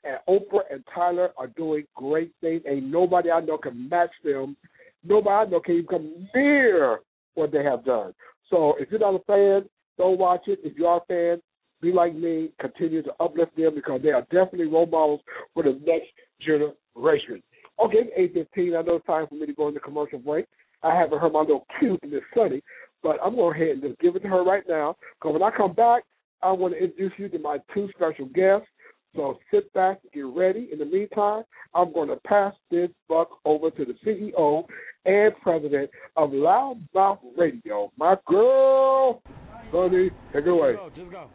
And 0.06 0.18
Oprah 0.30 0.62
and 0.72 0.84
Tyler 0.94 1.32
are 1.38 1.48
doing 1.48 1.84
great 1.96 2.32
things. 2.40 2.62
Ain't 2.68 2.86
nobody 2.86 3.32
I 3.32 3.42
know 3.42 3.58
can 3.58 3.90
match 3.90 4.12
them. 4.24 4.56
Nobody 5.04 5.48
I 5.48 5.52
know 5.52 5.60
can 5.60 5.76
even 5.76 5.88
come 5.88 6.30
near 6.34 7.00
what 7.34 7.52
they 7.52 7.64
have 7.64 7.84
done. 7.84 8.14
So 8.50 8.76
if 8.80 8.90
you're 8.92 9.00
not 9.00 9.16
a 9.16 9.24
fan, 9.26 9.70
don't 9.98 10.20
watch 10.20 10.48
it. 10.48 10.60
If 10.64 10.78
you 10.78 10.86
are 10.88 11.02
a 11.02 11.06
fan, 11.06 11.42
be 11.86 11.92
like 11.92 12.16
me. 12.16 12.50
Continue 12.60 13.04
to 13.04 13.12
uplift 13.20 13.56
them 13.56 13.76
because 13.76 14.02
they 14.02 14.10
are 14.10 14.24
definitely 14.24 14.66
role 14.66 14.88
models 14.88 15.22
for 15.54 15.64
the 15.64 15.80
next 15.86 16.08
generation. 16.42 17.44
Okay, 17.80 18.10
eight 18.16 18.34
fifteen. 18.34 18.76
I 18.76 18.82
know 18.82 18.96
it's 18.96 19.06
time 19.06 19.28
for 19.28 19.36
me 19.36 19.46
to 19.46 19.54
go 19.54 19.68
into 19.68 19.80
commercial 19.80 20.20
break. 20.20 20.46
I 20.82 20.96
haven't 20.96 21.20
heard 21.20 21.34
my 21.34 21.42
little 21.42 21.66
cue 21.80 21.98
from 22.00 22.12
Miss 22.12 22.22
Sunny, 22.36 22.62
but 23.04 23.18
I'm 23.24 23.36
going 23.36 23.56
ahead 23.56 23.70
and 23.76 23.82
just 23.82 24.00
give 24.00 24.16
it 24.16 24.24
to 24.24 24.28
her 24.30 24.44
right 24.44 24.64
now. 24.68 24.96
Because 25.20 25.34
when 25.34 25.44
I 25.44 25.56
come 25.56 25.74
back, 25.74 26.04
I 26.42 26.52
want 26.52 26.74
to 26.74 26.84
introduce 26.84 27.14
you 27.18 27.30
to 27.30 27.40
my 27.40 27.58
two 27.74 27.90
special 27.96 28.26
guests. 28.28 28.68
So 29.16 29.40
sit 29.52 29.72
back, 29.74 30.00
get 30.14 30.26
ready. 30.26 30.70
In 30.72 30.80
the 30.80 30.86
meantime, 30.86 31.44
I'm 31.74 31.94
going 31.94 32.10
to 32.10 32.18
pass 32.28 32.54
this 32.70 32.90
buck 33.08 33.30
over 33.46 33.70
to 33.72 33.86
the 33.86 33.94
CEO 34.06 34.66
and 35.06 35.34
president 35.42 35.90
of 36.18 36.32
LouddMouth 36.32 37.20
Radio, 37.38 37.92
my 37.98 38.16
girl, 38.28 39.22
Sunny. 39.72 40.10
Take 40.34 40.46
it 40.46 40.50
away. 40.50 40.74
Just 40.74 40.96
go. 40.96 41.04
Just 41.04 41.12
go. 41.12 41.30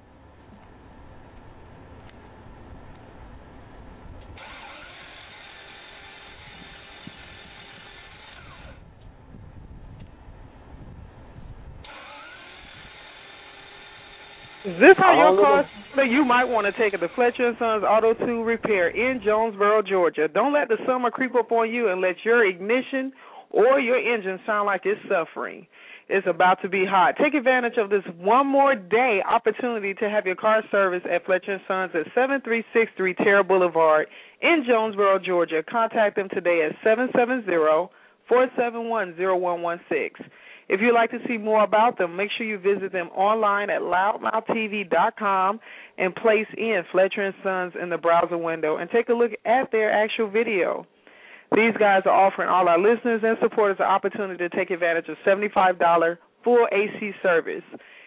This 14.65 14.75
is 14.75 14.81
this 14.81 14.95
how 14.99 15.17
your 15.17 15.41
car? 15.41 16.05
You 16.05 16.23
might 16.25 16.45
want 16.45 16.67
to 16.67 16.73
take 16.79 16.93
it 16.93 16.99
to 16.99 17.09
Fletcher 17.15 17.49
and 17.49 17.57
Sons 17.59 17.83
Auto 17.83 18.13
2 18.13 18.43
Repair 18.43 18.89
in 18.89 19.23
Jonesboro, 19.25 19.83
Georgia. 19.83 20.29
Don't 20.29 20.53
let 20.53 20.69
the 20.69 20.77
summer 20.87 21.11
creep 21.11 21.35
up 21.35 21.51
on 21.51 21.71
you 21.71 21.89
and 21.89 22.03
let 22.03 22.17
your 22.25 22.45
ignition 22.45 23.13
or 23.49 23.81
your 23.81 23.97
engine 23.97 24.39
sound 24.45 24.67
like 24.67 24.83
it's 24.85 25.01
suffering. 25.09 25.67
It's 26.11 26.27
about 26.27 26.61
to 26.61 26.69
be 26.69 26.85
hot. 26.85 27.15
Take 27.17 27.35
advantage 27.35 27.79
of 27.79 27.89
this 27.89 28.03
one 28.19 28.47
more 28.47 28.75
day 28.75 29.23
opportunity 29.27 29.95
to 29.95 30.11
have 30.11 30.27
your 30.27 30.37
car 30.37 30.63
serviced 30.71 31.07
at 31.07 31.25
Fletcher 31.25 31.53
and 31.53 31.63
Sons 31.67 31.93
at 31.95 32.05
7363 32.15 33.15
Tara 33.15 33.43
Boulevard 33.43 34.09
in 34.43 34.65
Jonesboro, 34.69 35.21
Georgia. 35.21 35.63
Contact 35.63 36.17
them 36.17 36.29
today 36.29 36.69
at 36.69 36.77
770 36.85 37.47
471 38.29 39.15
0116. 39.17 40.31
If 40.73 40.81
you'd 40.81 40.95
like 40.95 41.11
to 41.11 41.19
see 41.27 41.37
more 41.37 41.65
about 41.65 41.99
them, 41.99 42.15
make 42.17 42.31
sure 42.39 42.47
you 42.47 42.57
visit 42.57 42.93
them 42.93 43.09
online 43.09 43.71
at 43.71 43.83
loudmouthtv.com 43.83 45.59
and 45.99 46.15
place 46.15 46.47
in 46.57 46.83
Fletcher 46.93 47.23
and 47.23 47.35
Sons 47.43 47.73
in 47.83 47.91
the 47.91 47.99
browser 47.99 48.39
window 48.39 48.77
and 48.77 48.89
take 48.89 49.09
a 49.09 49.13
look 49.13 49.33
at 49.45 49.73
their 49.73 49.91
actual 49.91 50.31
video. 50.31 50.87
These 51.57 51.75
guys 51.77 52.03
are 52.05 52.15
offering 52.15 52.49
all 52.49 52.69
our 52.69 52.79
listeners 52.79 53.21
and 53.25 53.37
supporters 53.43 53.79
an 53.81 53.87
opportunity 53.87 54.39
to 54.39 54.57
take 54.57 54.71
advantage 54.71 55.09
of 55.09 55.17
$75 55.27 56.19
full 56.45 56.69
AC 56.71 57.11
service. 57.21 57.65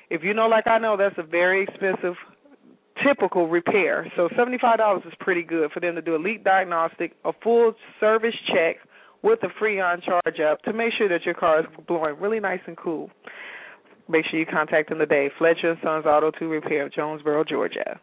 If 0.09 0.23
you 0.23 0.33
know, 0.33 0.47
like 0.47 0.65
I 0.65 0.77
know, 0.77 0.95
that's 0.95 1.17
a 1.17 1.23
very 1.23 1.63
expensive 1.63 2.15
typical 3.05 3.49
repair. 3.49 4.09
So 4.15 4.29
$75 4.29 5.05
is 5.05 5.13
pretty 5.19 5.43
good 5.43 5.69
for 5.73 5.81
them 5.81 5.95
to 5.95 6.01
do 6.01 6.15
a 6.15 6.21
leak 6.21 6.45
diagnostic, 6.45 7.11
a 7.25 7.33
full 7.43 7.73
service 7.99 8.35
check 8.47 8.77
with 9.23 9.39
a 9.43 9.47
Freon 9.59 10.03
charge 10.03 10.39
up 10.39 10.61
to 10.63 10.73
make 10.73 10.93
sure 10.97 11.09
that 11.09 11.25
your 11.25 11.33
car 11.33 11.61
is 11.61 11.65
blowing 11.87 12.19
really 12.19 12.39
nice 12.39 12.59
and 12.67 12.77
cool. 12.77 13.09
Make 14.09 14.25
sure 14.29 14.39
you 14.39 14.45
contact 14.45 14.89
them 14.89 14.99
today. 14.99 15.29
Fletcher 15.37 15.71
and 15.71 15.79
Sons 15.81 16.05
Auto 16.05 16.31
2 16.37 16.49
Repair, 16.49 16.89
Jonesboro, 16.89 17.45
Georgia. 17.45 17.99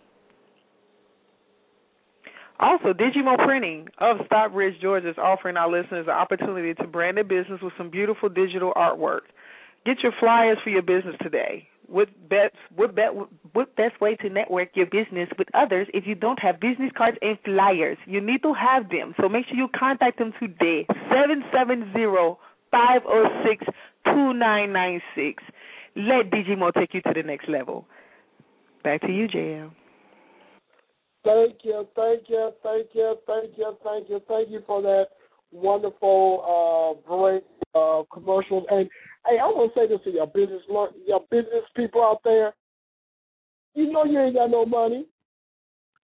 Also, 2.59 2.93
Digimo 2.93 3.43
Printing 3.43 3.89
of 3.99 4.19
Stockbridge, 4.27 4.81
Georgia 4.83 5.11
is 5.11 5.19
offering 5.19 5.57
our 5.57 5.71
listeners 5.71 6.07
an 6.07 6.13
opportunity 6.13 6.75
to 6.75 6.87
brand 6.87 7.17
their 7.17 7.25
business 7.25 7.61
with 7.63 7.73
some 7.79 7.91
beautiful 7.91 8.29
digital 8.29 8.73
artwork. 8.77 9.21
Get 9.87 10.01
your 10.03 10.13
flyers 10.21 10.59
for 10.63 10.69
your 10.69 10.83
business 10.83 11.17
today. 11.23 11.69
What 11.91 12.09
best 12.29 12.55
what 12.77 12.95
best 12.95 13.17
what 13.53 13.75
best 13.75 14.01
way 14.01 14.15
to 14.17 14.29
network 14.29 14.69
your 14.75 14.87
business 14.87 15.29
with 15.37 15.49
others 15.55 15.89
if 15.93 16.07
you 16.07 16.15
don't 16.15 16.39
have 16.39 16.61
business 16.61 16.93
cards 16.97 17.19
and 17.21 17.37
flyers? 17.45 17.99
You 18.07 18.21
need 18.21 18.43
to 18.43 18.55
have 18.55 18.89
them. 18.91 19.13
So 19.21 19.29
make 19.29 19.47
sure 19.49 19.57
you 19.57 19.67
contact 19.77 20.19
them 20.19 20.33
today. 20.39 20.87
Seven 21.11 21.43
seven 21.53 21.91
zero 21.93 22.39
five 22.71 23.03
zero 23.03 23.29
six 23.45 23.67
two 24.05 24.33
nine 24.33 24.73
nine 24.73 25.01
six. 25.17 25.43
Let 25.97 26.31
Digimo 26.31 26.73
take 26.73 26.95
you 26.95 27.03
to 27.03 27.13
the 27.13 27.25
next 27.25 27.49
level. 27.49 27.87
Back 28.85 29.01
to 29.03 29.13
you, 29.13 29.27
JL. 29.27 29.73
Thank 31.25 31.57
you, 31.65 31.87
thank 31.97 32.29
you, 32.29 32.51
thank 32.63 32.87
you, 32.95 33.17
thank 33.27 33.59
you, 33.59 33.77
thank 33.85 34.09
you, 34.09 34.23
thank 34.27 34.49
you 34.49 34.63
for 34.67 34.81
that 34.81 35.09
wonderful 35.53 36.97
uh, 37.07 37.09
break 37.09 37.43
uh, 37.75 38.03
commercials. 38.13 38.65
And 38.71 38.89
hey, 39.27 39.39
I 39.39 39.47
want 39.47 39.73
to 39.73 39.81
say 39.81 39.87
this 39.87 40.01
to 40.05 40.11
your 40.11 40.27
business, 40.27 40.63
your 40.69 41.21
business 41.31 41.65
people 41.77 42.03
out 42.03 42.21
there. 42.25 42.55
You 43.75 43.93
know 43.93 44.05
you 44.05 44.21
ain't 44.21 44.35
got 44.35 44.51
no 44.51 44.67
money, 44.67 45.07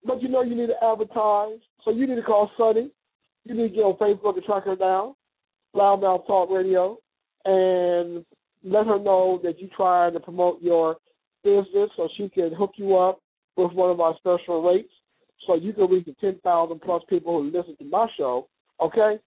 but 0.05 0.21
you 0.21 0.29
know 0.29 0.41
you 0.41 0.55
need 0.55 0.67
to 0.67 0.83
advertise. 0.83 1.59
So 1.83 1.91
you 1.91 2.07
need 2.07 2.15
to 2.15 2.23
call 2.23 2.51
Sunny. 2.57 2.91
You 3.45 3.55
need 3.55 3.69
to 3.69 3.75
get 3.75 3.81
on 3.81 3.97
Facebook 3.97 4.35
and 4.35 4.43
track 4.43 4.65
her 4.65 4.75
down, 4.75 5.15
LouddMouth 5.75 6.27
Talk 6.27 6.49
Radio, 6.49 6.97
and 7.45 8.25
let 8.63 8.87
her 8.87 8.99
know 8.99 9.39
that 9.43 9.59
you're 9.59 9.69
trying 9.75 10.13
to 10.13 10.19
promote 10.19 10.61
your 10.61 10.97
business 11.43 11.89
so 11.95 12.07
she 12.17 12.29
can 12.29 12.53
hook 12.53 12.71
you 12.77 12.95
up 12.97 13.19
with 13.57 13.73
one 13.73 13.91
of 13.91 13.99
our 13.99 14.15
special 14.17 14.63
rates 14.63 14.91
so 15.45 15.55
you 15.55 15.73
can 15.73 15.89
reach 15.89 16.05
the 16.05 16.15
10,000 16.21 16.81
plus 16.81 17.03
people 17.09 17.41
who 17.41 17.51
listen 17.51 17.75
to 17.77 17.85
my 17.85 18.07
show, 18.17 18.47
okay? 18.81 19.19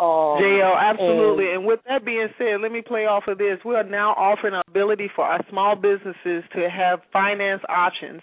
Um, 0.00 0.38
JL, 0.42 0.74
absolutely. 0.76 1.46
and- 1.46 1.54
And, 1.58 1.66
with 1.66 1.80
that 1.88 2.04
being 2.04 2.28
said, 2.36 2.60
let 2.60 2.72
me 2.72 2.82
play 2.82 3.06
off 3.06 3.28
of 3.28 3.38
this. 3.38 3.58
We 3.64 3.76
are 3.76 3.84
now 3.84 4.10
offering 4.16 4.54
an 4.54 4.62
ability 4.68 5.08
for 5.14 5.24
our 5.24 5.40
small 5.48 5.76
businesses 5.76 6.42
to 6.54 6.68
have 6.68 7.00
finance 7.12 7.62
options 7.68 8.20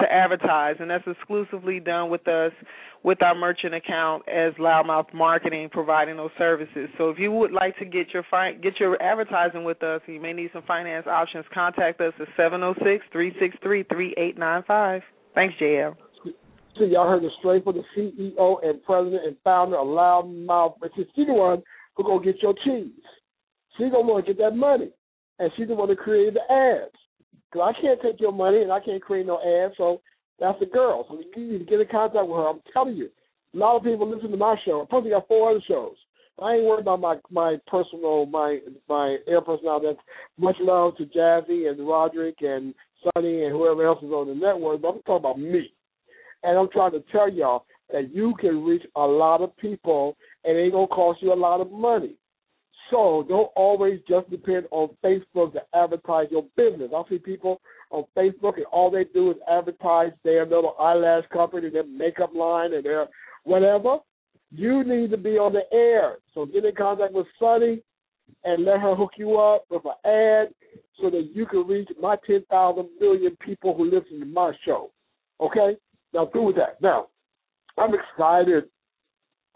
to 0.00 0.12
advertise, 0.12 0.74
and 0.80 0.90
that's 0.90 1.06
exclusively 1.06 1.78
done 1.78 2.10
with 2.10 2.26
us 2.26 2.52
with 3.04 3.22
our 3.22 3.34
merchant 3.36 3.74
account 3.74 4.26
as 4.28 4.52
LouddMouth 4.54 5.12
Marketing, 5.14 5.68
providing 5.70 6.16
those 6.16 6.32
services. 6.36 6.88
So 6.98 7.10
if 7.10 7.18
you 7.20 7.30
would 7.30 7.52
like 7.52 7.78
to 7.78 7.84
get 7.84 8.12
your 8.12 8.24
fi- 8.24 8.54
get 8.54 8.80
your 8.80 9.00
advertising 9.00 9.62
with 9.62 9.84
us, 9.84 10.00
you 10.08 10.18
may 10.20 10.32
need 10.32 10.50
some 10.52 10.62
finance 10.62 11.06
options. 11.06 11.46
Contact 11.54 12.00
us 12.00 12.12
at 12.18 12.26
seven 12.36 12.60
zero 12.60 12.74
six 12.82 13.04
three 13.12 13.32
six 13.38 13.54
three 13.62 13.84
three 13.84 14.14
eight 14.16 14.36
nine 14.36 14.64
five. 14.64 15.02
Thanks, 15.34 15.54
JL. 15.60 15.94
So 16.76 16.84
y'all 16.84 17.08
heard 17.08 17.24
it 17.24 17.32
straight 17.38 17.64
from 17.64 17.76
the 17.76 17.84
CEO 17.96 18.56
and 18.64 18.82
president 18.82 19.26
and 19.26 19.36
founder 19.44 19.78
of 19.78 19.86
LouddMouth. 19.86 20.74
But 20.80 20.90
she's 20.96 21.06
the 21.16 21.32
one 21.32 21.62
who 21.94 22.04
gonna 22.04 22.24
get 22.24 22.42
your 22.42 22.54
cheese. 22.64 22.90
She 23.76 23.84
gonna 23.84 24.00
want 24.00 24.26
to 24.26 24.34
get 24.34 24.42
that 24.42 24.56
money, 24.56 24.90
and 25.38 25.50
she's 25.56 25.68
the 25.68 25.74
one 25.74 25.88
to 25.88 25.96
create 25.96 26.34
the 26.34 26.52
ads. 26.52 26.94
Cause 27.52 27.74
I 27.76 27.80
can't 27.80 28.00
take 28.02 28.20
your 28.20 28.32
money 28.32 28.62
and 28.62 28.72
I 28.72 28.80
can't 28.80 29.00
create 29.00 29.26
no 29.26 29.38
ads, 29.38 29.74
so 29.76 30.00
that's 30.40 30.58
the 30.58 30.66
girl. 30.66 31.06
So 31.08 31.20
you 31.36 31.52
need 31.52 31.58
to 31.58 31.64
get 31.64 31.80
in 31.80 31.86
contact 31.86 32.26
with 32.26 32.36
her. 32.36 32.48
I'm 32.48 32.60
telling 32.72 32.96
you, 32.96 33.08
a 33.54 33.56
lot 33.56 33.76
of 33.76 33.84
people 33.84 34.10
listen 34.10 34.32
to 34.32 34.36
my 34.36 34.56
show. 34.64 34.82
I 34.82 34.86
probably 34.88 35.10
got 35.10 35.28
four 35.28 35.50
other 35.50 35.62
shows. 35.68 35.94
I 36.42 36.54
ain't 36.54 36.64
worried 36.64 36.80
about 36.80 37.00
my 37.00 37.16
my 37.30 37.56
personal 37.68 38.26
my 38.26 38.58
my 38.88 39.18
air 39.28 39.40
personality. 39.40 39.86
That's 39.86 39.98
much 40.36 40.56
love 40.60 40.96
to 40.96 41.06
Jazzy 41.06 41.70
and 41.70 41.86
Roderick 41.86 42.38
and 42.40 42.74
Sonny 43.04 43.44
and 43.44 43.52
whoever 43.52 43.86
else 43.86 44.02
is 44.02 44.10
on 44.10 44.26
the 44.26 44.34
network. 44.34 44.82
But 44.82 44.88
I'm 44.88 45.02
talking 45.02 45.16
about 45.16 45.38
me. 45.38 45.72
And 46.44 46.58
I'm 46.58 46.68
trying 46.70 46.92
to 46.92 47.02
tell 47.10 47.30
y'all 47.30 47.64
that 47.92 48.14
you 48.14 48.34
can 48.38 48.64
reach 48.64 48.84
a 48.96 49.00
lot 49.00 49.40
of 49.40 49.56
people 49.56 50.16
and 50.44 50.56
it 50.56 50.62
ain't 50.62 50.72
gonna 50.72 50.86
cost 50.86 51.22
you 51.22 51.32
a 51.32 51.34
lot 51.34 51.60
of 51.60 51.72
money. 51.72 52.16
So 52.90 53.24
don't 53.28 53.50
always 53.56 54.00
just 54.06 54.30
depend 54.30 54.66
on 54.70 54.90
Facebook 55.02 55.54
to 55.54 55.62
advertise 55.74 56.28
your 56.30 56.44
business. 56.56 56.90
I 56.94 57.02
see 57.08 57.18
people 57.18 57.60
on 57.90 58.04
Facebook 58.16 58.56
and 58.56 58.66
all 58.66 58.90
they 58.90 59.04
do 59.04 59.30
is 59.30 59.36
advertise 59.50 60.12
their 60.22 60.44
little 60.44 60.76
eyelash 60.78 61.24
company, 61.32 61.70
their 61.70 61.86
makeup 61.86 62.34
line, 62.34 62.74
and 62.74 62.84
their 62.84 63.06
whatever. 63.44 63.98
You 64.50 64.84
need 64.84 65.10
to 65.10 65.16
be 65.16 65.38
on 65.38 65.54
the 65.54 65.62
air. 65.72 66.18
So 66.34 66.46
get 66.46 66.64
in 66.64 66.74
contact 66.74 67.14
with 67.14 67.26
Sunny 67.40 67.80
and 68.44 68.64
let 68.64 68.80
her 68.80 68.94
hook 68.94 69.12
you 69.16 69.38
up 69.38 69.64
with 69.70 69.82
an 69.84 69.94
ad 70.04 70.54
so 71.00 71.10
that 71.10 71.30
you 71.34 71.46
can 71.46 71.66
reach 71.66 71.88
my 72.00 72.16
10,000 72.26 72.88
million 73.00 73.36
people 73.44 73.74
who 73.74 73.84
listen 73.84 74.20
to 74.20 74.26
my 74.26 74.52
show. 74.64 74.90
Okay? 75.40 75.76
Now, 76.14 76.26
through 76.26 76.46
with 76.46 76.56
that. 76.56 76.80
Now, 76.80 77.08
I'm 77.76 77.92
excited 77.92 78.64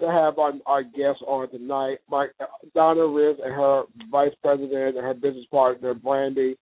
to 0.00 0.06
have 0.06 0.38
our, 0.38 0.52
our 0.66 0.82
guests 0.82 1.22
on 1.26 1.48
tonight. 1.50 1.98
My 2.10 2.28
Donna 2.74 3.06
Riz 3.06 3.36
and 3.42 3.54
her 3.54 3.84
vice 4.10 4.32
president 4.42 4.96
and 4.96 5.04
her 5.04 5.14
business 5.14 5.46
partner, 5.50 5.94
Brandy, 5.94 6.56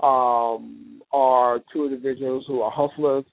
um, 0.00 1.00
are 1.12 1.60
two 1.72 1.86
individuals 1.86 2.44
who 2.46 2.62
are 2.62 2.70
hustlers. 2.70 3.24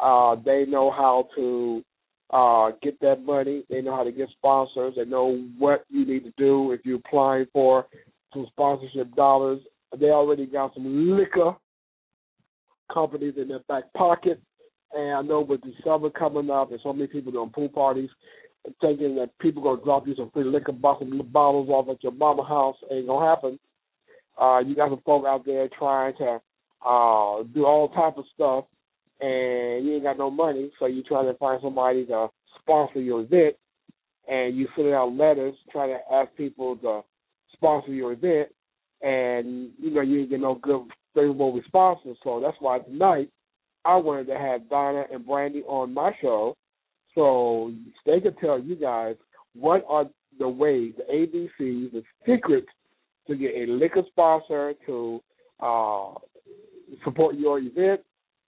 Uh, 0.00 0.36
they 0.44 0.64
know 0.66 0.90
how 0.90 1.28
to 1.36 1.82
uh, 2.30 2.70
get 2.82 2.98
that 3.00 3.24
money. 3.24 3.64
They 3.68 3.82
know 3.82 3.94
how 3.94 4.04
to 4.04 4.12
get 4.12 4.28
sponsors. 4.30 4.94
They 4.96 5.04
know 5.04 5.46
what 5.58 5.84
you 5.90 6.06
need 6.06 6.24
to 6.24 6.32
do 6.38 6.72
if 6.72 6.80
you're 6.84 6.96
applying 6.96 7.46
for 7.52 7.86
some 8.32 8.46
sponsorship 8.50 9.14
dollars. 9.14 9.60
They 9.98 10.06
already 10.06 10.46
got 10.46 10.72
some 10.74 11.16
liquor 11.18 11.54
companies 12.92 13.34
in 13.36 13.48
their 13.48 13.60
back 13.68 13.92
pocket. 13.94 14.40
And 14.94 15.12
I 15.12 15.22
know 15.22 15.40
with 15.40 15.62
the 15.62 15.72
summer 15.84 16.10
coming 16.10 16.50
up 16.50 16.70
and 16.70 16.80
so 16.82 16.92
many 16.92 17.06
people 17.06 17.32
doing 17.32 17.50
pool 17.50 17.68
parties, 17.68 18.10
thinking 18.80 19.16
that 19.16 19.36
people 19.38 19.62
to 19.62 19.82
drop 19.82 20.06
you 20.06 20.14
some 20.14 20.30
free 20.30 20.44
liquor 20.44 20.72
bottles, 20.72 21.68
off 21.68 21.88
at 21.88 22.02
your 22.02 22.12
mama 22.12 22.44
house 22.44 22.76
ain't 22.90 23.06
to 23.06 23.20
happen. 23.20 23.58
Uh, 24.40 24.60
you 24.60 24.74
got 24.74 24.90
some 24.90 25.00
folk 25.04 25.24
out 25.26 25.44
there 25.44 25.68
trying 25.78 26.14
to 26.16 26.40
uh, 26.86 27.42
do 27.54 27.64
all 27.64 27.90
type 27.94 28.18
of 28.18 28.24
stuff, 28.34 28.64
and 29.20 29.84
you 29.84 29.94
ain't 29.94 30.02
got 30.02 30.18
no 30.18 30.30
money, 30.30 30.70
so 30.78 30.86
you 30.86 31.02
trying 31.02 31.26
to 31.26 31.38
find 31.38 31.60
somebody 31.62 32.06
to 32.06 32.28
sponsor 32.60 33.00
your 33.00 33.22
event, 33.22 33.56
and 34.28 34.56
you 34.56 34.68
send 34.76 34.92
out 34.92 35.12
letters 35.12 35.54
trying 35.70 35.90
to 35.90 36.14
ask 36.14 36.34
people 36.36 36.76
to 36.76 37.02
sponsor 37.52 37.92
your 37.92 38.12
event, 38.12 38.48
and 39.02 39.70
you 39.78 39.90
know 39.90 40.00
you 40.00 40.20
ain't 40.20 40.30
get 40.30 40.40
no 40.40 40.54
good 40.56 40.82
favorable 41.14 41.52
responses. 41.52 42.16
So 42.24 42.40
that's 42.40 42.56
why 42.60 42.78
tonight 42.80 43.28
I 43.84 43.96
wanted 43.96 44.26
to 44.28 44.38
have 44.38 44.68
Donna 44.68 45.04
and 45.12 45.26
Brandy 45.26 45.62
on 45.62 45.92
my 45.92 46.12
show, 46.20 46.56
so 47.14 47.72
they 48.06 48.20
could 48.20 48.38
tell 48.38 48.58
you 48.58 48.76
guys 48.76 49.16
what 49.54 49.84
are 49.88 50.06
the 50.38 50.48
ways, 50.48 50.94
the 50.96 51.04
ABCs, 51.12 51.92
the 51.92 52.02
secrets 52.26 52.68
to 53.26 53.36
get 53.36 53.54
a 53.54 53.66
liquor 53.66 54.02
sponsor 54.08 54.74
to 54.86 55.20
uh, 55.60 56.14
support 57.04 57.36
your 57.36 57.58
event, 57.58 58.00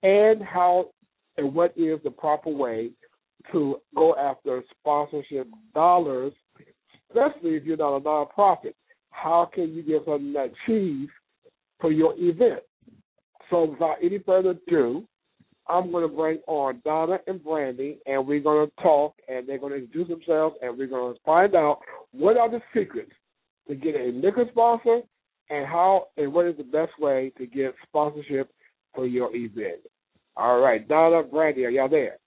and 0.03 0.42
how 0.42 0.90
and 1.37 1.55
what 1.55 1.73
is 1.77 1.99
the 2.05 2.11
proper 2.11 2.51
way 2.51 2.90
to 3.53 3.81
go 3.94 4.14
after 4.16 4.62
sponsorship 4.79 5.49
dollars, 5.75 6.33
especially 7.09 7.57
if 7.57 7.64
you're 7.64 7.77
not 7.77 7.97
a 7.97 8.01
nonprofit. 8.01 8.75
How 9.11 9.49
can 9.53 9.75
you 9.75 9.83
get 9.83 10.05
something 10.05 10.33
that 10.33 10.53
cheese 10.66 11.09
for 11.81 11.92
your 11.92 12.14
event? 12.16 12.61
So 13.51 13.64
without 13.64 13.97
any 14.03 14.18
further 14.20 14.51
ado, 14.51 15.07
I'm 15.66 15.90
going 15.90 16.09
to 16.09 16.14
bring 16.14 16.38
on 16.46 16.83
Donna 16.85 17.18
and 17.27 17.42
Brandy, 17.42 17.98
and 18.07 18.27
we're 18.27 18.40
going 18.40 18.68
to 18.68 18.83
talk, 18.83 19.14
and 19.29 19.48
they're 19.48 19.59
going 19.59 19.72
to 19.72 19.79
introduce 19.79 20.09
themselves, 20.09 20.57
and 20.62 20.77
we're 20.77 20.87
going 20.87 21.14
to 21.14 21.20
find 21.24 21.55
out 21.55 21.81
what 22.12 22.37
are 22.37 22.50
the 22.50 22.61
secrets 22.74 23.12
to 23.68 23.74
get 23.74 23.94
a 23.94 24.12
liquor 24.14 24.44
sponsor, 24.50 25.00
and 25.50 25.66
how 25.66 26.09
and 26.16 26.33
what 26.33 26.46
is 26.46 26.57
the 26.57 26.64
best 26.64 26.92
way 26.98 27.33
to 27.38 27.46
get 27.46 27.74
sponsorship 27.87 28.50
for 28.94 29.07
your 29.07 29.35
event. 29.35 29.81
All 30.37 30.61
right, 30.61 30.87
Donna, 30.87 31.22
Brandy, 31.22 31.64
are 31.64 31.70
y'all 31.70 31.88
there? 31.88 32.18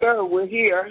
Sir, 0.00 0.24
we're 0.24 0.46
here. 0.46 0.90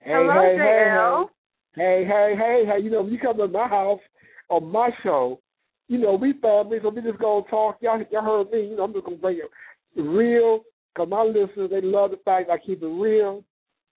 Hey, 0.00 0.12
Hello, 0.12 1.28
hey, 1.76 1.76
hey, 1.76 2.04
hey, 2.04 2.04
hey, 2.06 2.34
hey, 2.36 2.64
hey. 2.66 2.82
You 2.82 2.90
know, 2.90 3.02
when 3.02 3.12
you 3.12 3.18
come 3.18 3.36
to 3.36 3.48
my 3.48 3.68
house 3.68 4.00
on 4.48 4.70
my 4.70 4.90
show, 5.02 5.40
you 5.88 5.98
know, 5.98 6.14
we 6.14 6.32
family, 6.34 6.78
so 6.82 6.90
we 6.90 7.02
just 7.02 7.18
gonna 7.18 7.44
talk. 7.50 7.78
Y'all, 7.80 8.00
y'all 8.10 8.22
heard 8.22 8.50
me. 8.50 8.68
You 8.68 8.76
know, 8.76 8.84
I'm 8.84 8.92
just 8.92 9.04
gonna 9.04 9.16
bring 9.16 9.38
it 9.38 9.50
real, 9.96 10.60
cause 10.96 11.08
my 11.08 11.22
listeners 11.22 11.70
they 11.70 11.80
love 11.80 12.10
the 12.10 12.18
fact 12.24 12.50
I 12.50 12.58
keep 12.58 12.82
it 12.82 12.86
real, 12.86 13.44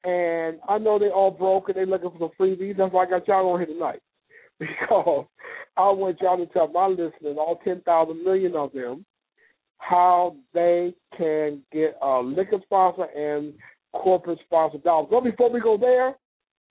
and 0.04 0.60
I 0.67 0.77
know 0.77 0.97
they 0.97 1.10
all 1.10 1.32
broke 1.32 1.69
and 1.69 1.77
they 1.77 1.86
looking 1.86 2.12
for 2.12 2.19
some 2.19 2.32
freebies. 2.39 2.77
That's 2.77 2.93
why 2.93 3.06
I 3.06 3.10
got 3.10 3.27
y'all 3.27 3.51
on 3.51 3.60
here 3.60 3.67
tonight 3.67 4.01
because 4.60 5.25
I 5.77 5.89
want 5.89 6.19
y'all 6.21 6.38
to 6.38 6.45
tell 6.47 6.67
my 6.67 6.88
listeners, 6.88 7.38
all 7.38 7.60
10,000 7.63 8.23
million 8.23 8.56
of 8.56 8.71
them, 8.73 9.06
how 9.77 10.36
they 10.54 10.93
can 11.17 11.62
get 11.71 11.97
a 12.01 12.19
liquor 12.19 12.60
sponsor 12.63 13.06
and 13.15 13.54
corporate 13.93 14.39
sponsor 14.45 14.77
dollars. 14.80 15.08
But 15.12 15.23
before 15.23 15.51
we 15.51 15.60
go 15.60 15.77
there, 15.77 16.15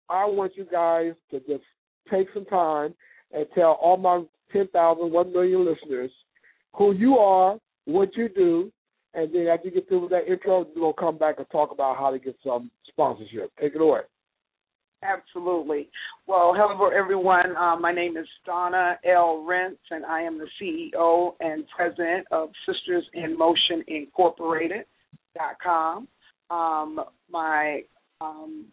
I 0.09 0.25
want 0.27 0.53
you 0.57 0.67
guys 0.71 1.13
to 1.31 1.41
just 1.41 1.65
take 2.11 2.29
some 2.35 2.45
time 2.47 2.95
and 3.33 3.47
tell 3.55 3.79
all 3.81 3.97
my 3.97 4.23
10,000, 4.53 5.13
1 5.13 5.33
million 5.33 5.65
listeners 5.65 6.11
who 6.75 6.93
you 6.93 7.17
are, 7.19 7.59
what 7.85 8.17
you 8.17 8.29
do, 8.29 8.73
and 9.15 9.35
then 9.35 9.49
after 9.49 9.69
you 9.69 9.75
get 9.75 9.89
through 9.89 10.03
with 10.03 10.11
that 10.11 10.29
intro, 10.29 10.67
we're 10.75 10.81
going 10.81 10.95
to 10.95 11.01
come 11.01 11.19
back 11.19 11.37
and 11.39 11.47
talk 11.51 11.71
about 11.73 11.97
how 11.97 12.11
to 12.11 12.19
get 12.19 12.37
some 12.45 12.71
sponsorship. 12.89 13.51
Take 13.61 13.75
it 13.75 13.81
away. 13.81 14.01
Absolutely. 15.03 15.89
Well, 16.27 16.53
hello 16.55 16.91
everyone. 16.91 17.57
Uh, 17.57 17.77
my 17.77 17.91
name 17.91 18.19
is 18.19 18.27
Donna 18.45 18.99
L. 19.05 19.47
Rentz, 19.49 19.79
and 19.91 20.05
I 20.05 20.21
am 20.21 20.39
the 20.39 20.47
CEO 20.61 21.33
and 21.41 21.65
president 21.75 22.27
of 22.31 22.51
Sisters 22.67 23.05
in 23.15 23.37
Motion 23.37 23.83
Incorporated. 23.89 24.85
dot 25.35 25.57
com. 25.63 26.07
Um, 26.51 27.01
my 27.31 27.83
um, 28.21 28.67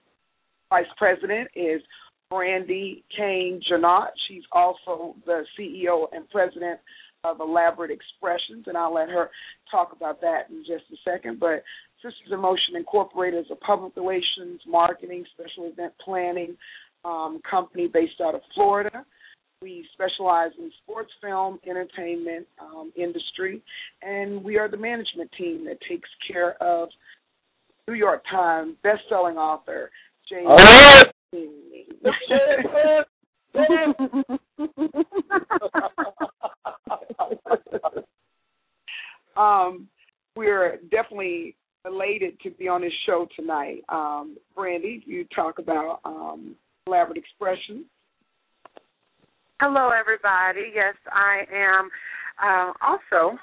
vice 0.69 0.85
president 0.97 1.47
is 1.55 1.81
Brandy 2.29 3.05
Kane 3.15 3.61
Janot. 3.71 4.07
She's 4.27 4.43
also 4.51 5.15
the 5.25 5.43
CEO 5.57 6.07
and 6.11 6.29
president 6.29 6.79
of 7.31 7.39
Elaborate 7.39 7.91
Expressions, 7.91 8.65
and 8.67 8.77
I'll 8.77 8.93
let 8.93 9.09
her 9.09 9.29
talk 9.69 9.91
about 9.95 10.21
that 10.21 10.49
in 10.49 10.63
just 10.65 10.85
a 10.91 10.97
second. 11.09 11.39
But 11.39 11.63
Sisters 11.97 12.31
in 12.31 12.39
Motion 12.39 12.75
Incorporated 12.75 13.45
is 13.45 13.51
a 13.51 13.55
public 13.55 13.95
relations, 13.95 14.61
marketing, 14.67 15.25
special 15.33 15.69
event 15.71 15.93
planning 16.03 16.55
um, 17.03 17.41
company 17.49 17.87
based 17.91 18.21
out 18.21 18.35
of 18.35 18.41
Florida. 18.53 19.05
We 19.61 19.87
specialize 19.93 20.51
in 20.59 20.71
sports 20.83 21.09
film, 21.21 21.59
entertainment 21.67 22.45
um, 22.61 22.91
industry, 22.95 23.63
and 24.03 24.43
we 24.43 24.57
are 24.57 24.69
the 24.69 24.77
management 24.77 25.31
team 25.35 25.65
that 25.65 25.79
takes 25.89 26.09
care 26.31 26.61
of 26.61 26.89
New 27.87 27.95
York 27.95 28.23
Times 28.29 28.75
best-selling 28.83 29.37
author 29.37 29.89
James. 30.29 30.47
um, 39.37 39.87
we're 40.35 40.77
definitely 40.91 41.55
elated 41.85 42.39
to 42.41 42.51
be 42.51 42.67
on 42.67 42.81
this 42.81 42.93
show 43.05 43.27
tonight. 43.35 43.83
Um, 43.89 44.37
Brandy, 44.55 45.03
you 45.05 45.25
talk 45.35 45.59
about 45.59 45.99
um, 46.05 46.55
elaborate 46.85 47.17
expressions. 47.17 47.85
Hello, 49.59 49.89
everybody. 49.89 50.71
Yes, 50.75 50.95
I 51.11 51.41
am 51.51 51.89
uh, 52.37 52.73
also 52.85 53.37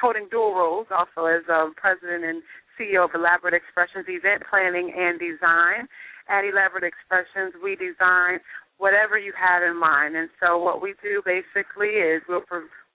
holding 0.00 0.28
dual 0.30 0.54
roles, 0.54 0.86
also 0.90 1.26
as 1.26 1.42
um, 1.48 1.72
president 1.76 2.24
and 2.24 2.42
CEO 2.76 3.04
of 3.04 3.10
Elaborate 3.14 3.54
Expressions 3.54 4.04
Event 4.08 4.42
Planning 4.50 4.92
and 4.92 5.18
Design. 5.18 5.88
At 6.28 6.44
Elaborate 6.44 6.84
Expressions, 6.84 7.54
we 7.62 7.76
design 7.76 8.40
whatever 8.76 9.18
you 9.18 9.32
have 9.32 9.62
in 9.62 9.78
mind, 9.78 10.16
and 10.16 10.28
so 10.40 10.58
what 10.58 10.82
we 10.82 10.94
do 11.02 11.22
basically 11.24 11.96
is 11.96 12.22
we'll 12.28 12.44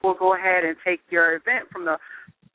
we'll 0.03 0.15
go 0.15 0.35
ahead 0.35 0.63
and 0.63 0.75
take 0.85 1.01
your 1.09 1.35
event 1.35 1.69
from 1.71 1.85
the 1.85 1.97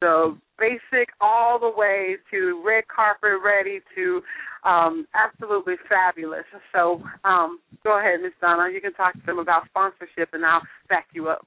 the 0.01 0.37
basic 0.59 1.09
all 1.21 1.59
the 1.59 1.71
way 1.75 2.17
to 2.31 2.63
red 2.65 2.85
carpet 2.89 3.41
ready 3.45 3.81
to 3.95 4.21
um, 4.65 5.07
absolutely 5.15 5.75
fabulous. 5.89 6.45
So 6.73 7.03
um, 7.25 7.59
go 7.83 7.99
ahead, 7.99 8.21
Ms. 8.21 8.33
Donna. 8.41 8.71
You 8.73 8.81
can 8.81 8.93
talk 8.95 9.15
to 9.15 9.21
them 9.27 9.39
about 9.39 9.67
sponsorship, 9.67 10.31
and 10.33 10.45
I'll 10.45 10.63
back 10.89 11.07
you 11.13 11.29
up. 11.29 11.47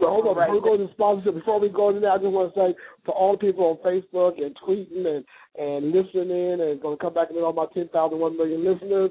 So 0.00 0.08
hold 0.08 0.26
on, 0.26 0.34
before 0.34 0.54
we 0.54 0.60
go 0.60 0.76
to 0.76 0.92
sponsorship, 0.94 1.34
before 1.34 1.60
we 1.60 1.68
go 1.68 1.90
into 1.90 2.00
that, 2.00 2.12
I 2.12 2.18
just 2.18 2.32
want 2.32 2.54
to 2.54 2.58
say 2.58 2.74
to 3.06 3.12
all 3.12 3.32
the 3.32 3.38
people 3.38 3.66
on 3.66 3.76
Facebook 3.84 4.42
and 4.42 4.56
tweeting 4.56 5.06
and, 5.06 5.24
and 5.58 5.92
listening 5.92 6.60
and 6.60 6.80
going 6.80 6.96
to 6.96 7.02
come 7.02 7.12
back 7.12 7.28
and 7.28 7.38
all 7.38 7.52
my 7.52 7.66
10,000, 7.74 7.92
1 8.18 8.36
million 8.36 8.64
listeners, 8.64 9.10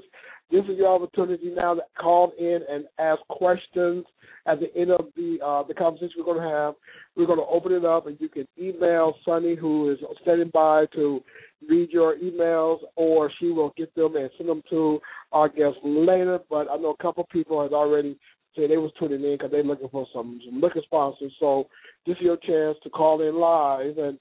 this 0.50 0.64
is 0.64 0.78
your 0.78 0.88
opportunity 0.88 1.52
now 1.54 1.74
to 1.74 1.82
call 2.00 2.32
in 2.38 2.60
and 2.68 2.84
ask 2.98 3.20
questions 3.28 4.04
at 4.46 4.58
the 4.58 4.74
end 4.74 4.90
of 4.90 5.06
the 5.16 5.38
uh, 5.44 5.62
the 5.62 5.74
conversation 5.74 6.14
we're 6.18 6.24
going 6.24 6.42
to 6.42 6.48
have. 6.48 6.74
We're 7.14 7.26
going 7.26 7.38
to 7.38 7.44
open 7.44 7.72
it 7.72 7.84
up, 7.84 8.08
and 8.08 8.16
you 8.20 8.28
can 8.28 8.48
email 8.58 9.14
Sunny, 9.24 9.54
who 9.54 9.92
is 9.92 9.98
standing 10.22 10.50
by 10.52 10.86
to 10.94 11.22
read 11.68 11.90
your 11.90 12.16
emails, 12.16 12.78
or 12.96 13.30
she 13.38 13.50
will 13.50 13.72
get 13.76 13.94
them 13.94 14.16
and 14.16 14.28
send 14.36 14.48
them 14.48 14.62
to 14.70 14.98
our 15.30 15.48
guests 15.48 15.78
later. 15.84 16.40
But 16.48 16.68
I 16.68 16.76
know 16.78 16.96
a 16.98 17.02
couple 17.02 17.24
people 17.30 17.62
have 17.62 17.72
already 17.72 18.18
said 18.54 18.70
they 18.70 18.76
was 18.76 18.92
tuning 18.98 19.22
in 19.22 19.34
because 19.34 19.50
they're 19.50 19.62
looking 19.62 19.88
for 19.88 20.06
some, 20.12 20.40
some 20.44 20.60
liquor 20.60 20.80
sponsors. 20.84 21.32
So 21.38 21.68
this 22.06 22.16
is 22.16 22.22
your 22.22 22.36
chance 22.36 22.76
to 22.82 22.90
call 22.90 23.20
in 23.22 23.34
live 23.36 23.98
and 23.98 24.18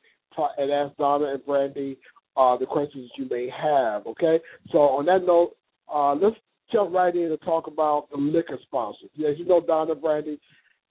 and 0.57 0.71
ask 0.71 0.95
Donna 0.95 1.33
and 1.33 1.45
Brandy 1.45 1.97
uh, 2.37 2.55
the 2.55 2.65
questions 2.65 3.09
you 3.17 3.27
may 3.29 3.49
have. 3.49 4.05
Okay. 4.07 4.39
So 4.71 4.77
on 4.77 5.05
that 5.07 5.25
note, 5.25 5.55
uh, 5.93 6.13
let's 6.13 6.37
jump 6.71 6.93
right 6.93 7.13
in 7.13 7.23
and 7.23 7.41
talk 7.41 7.67
about 7.67 8.07
the 8.11 8.17
liquor 8.17 8.57
sponsors. 8.63 9.09
As 9.15 9.37
you 9.37 9.45
know, 9.45 9.59
Donna 9.59 9.93
and 9.93 10.01
Brandy, 10.01 10.39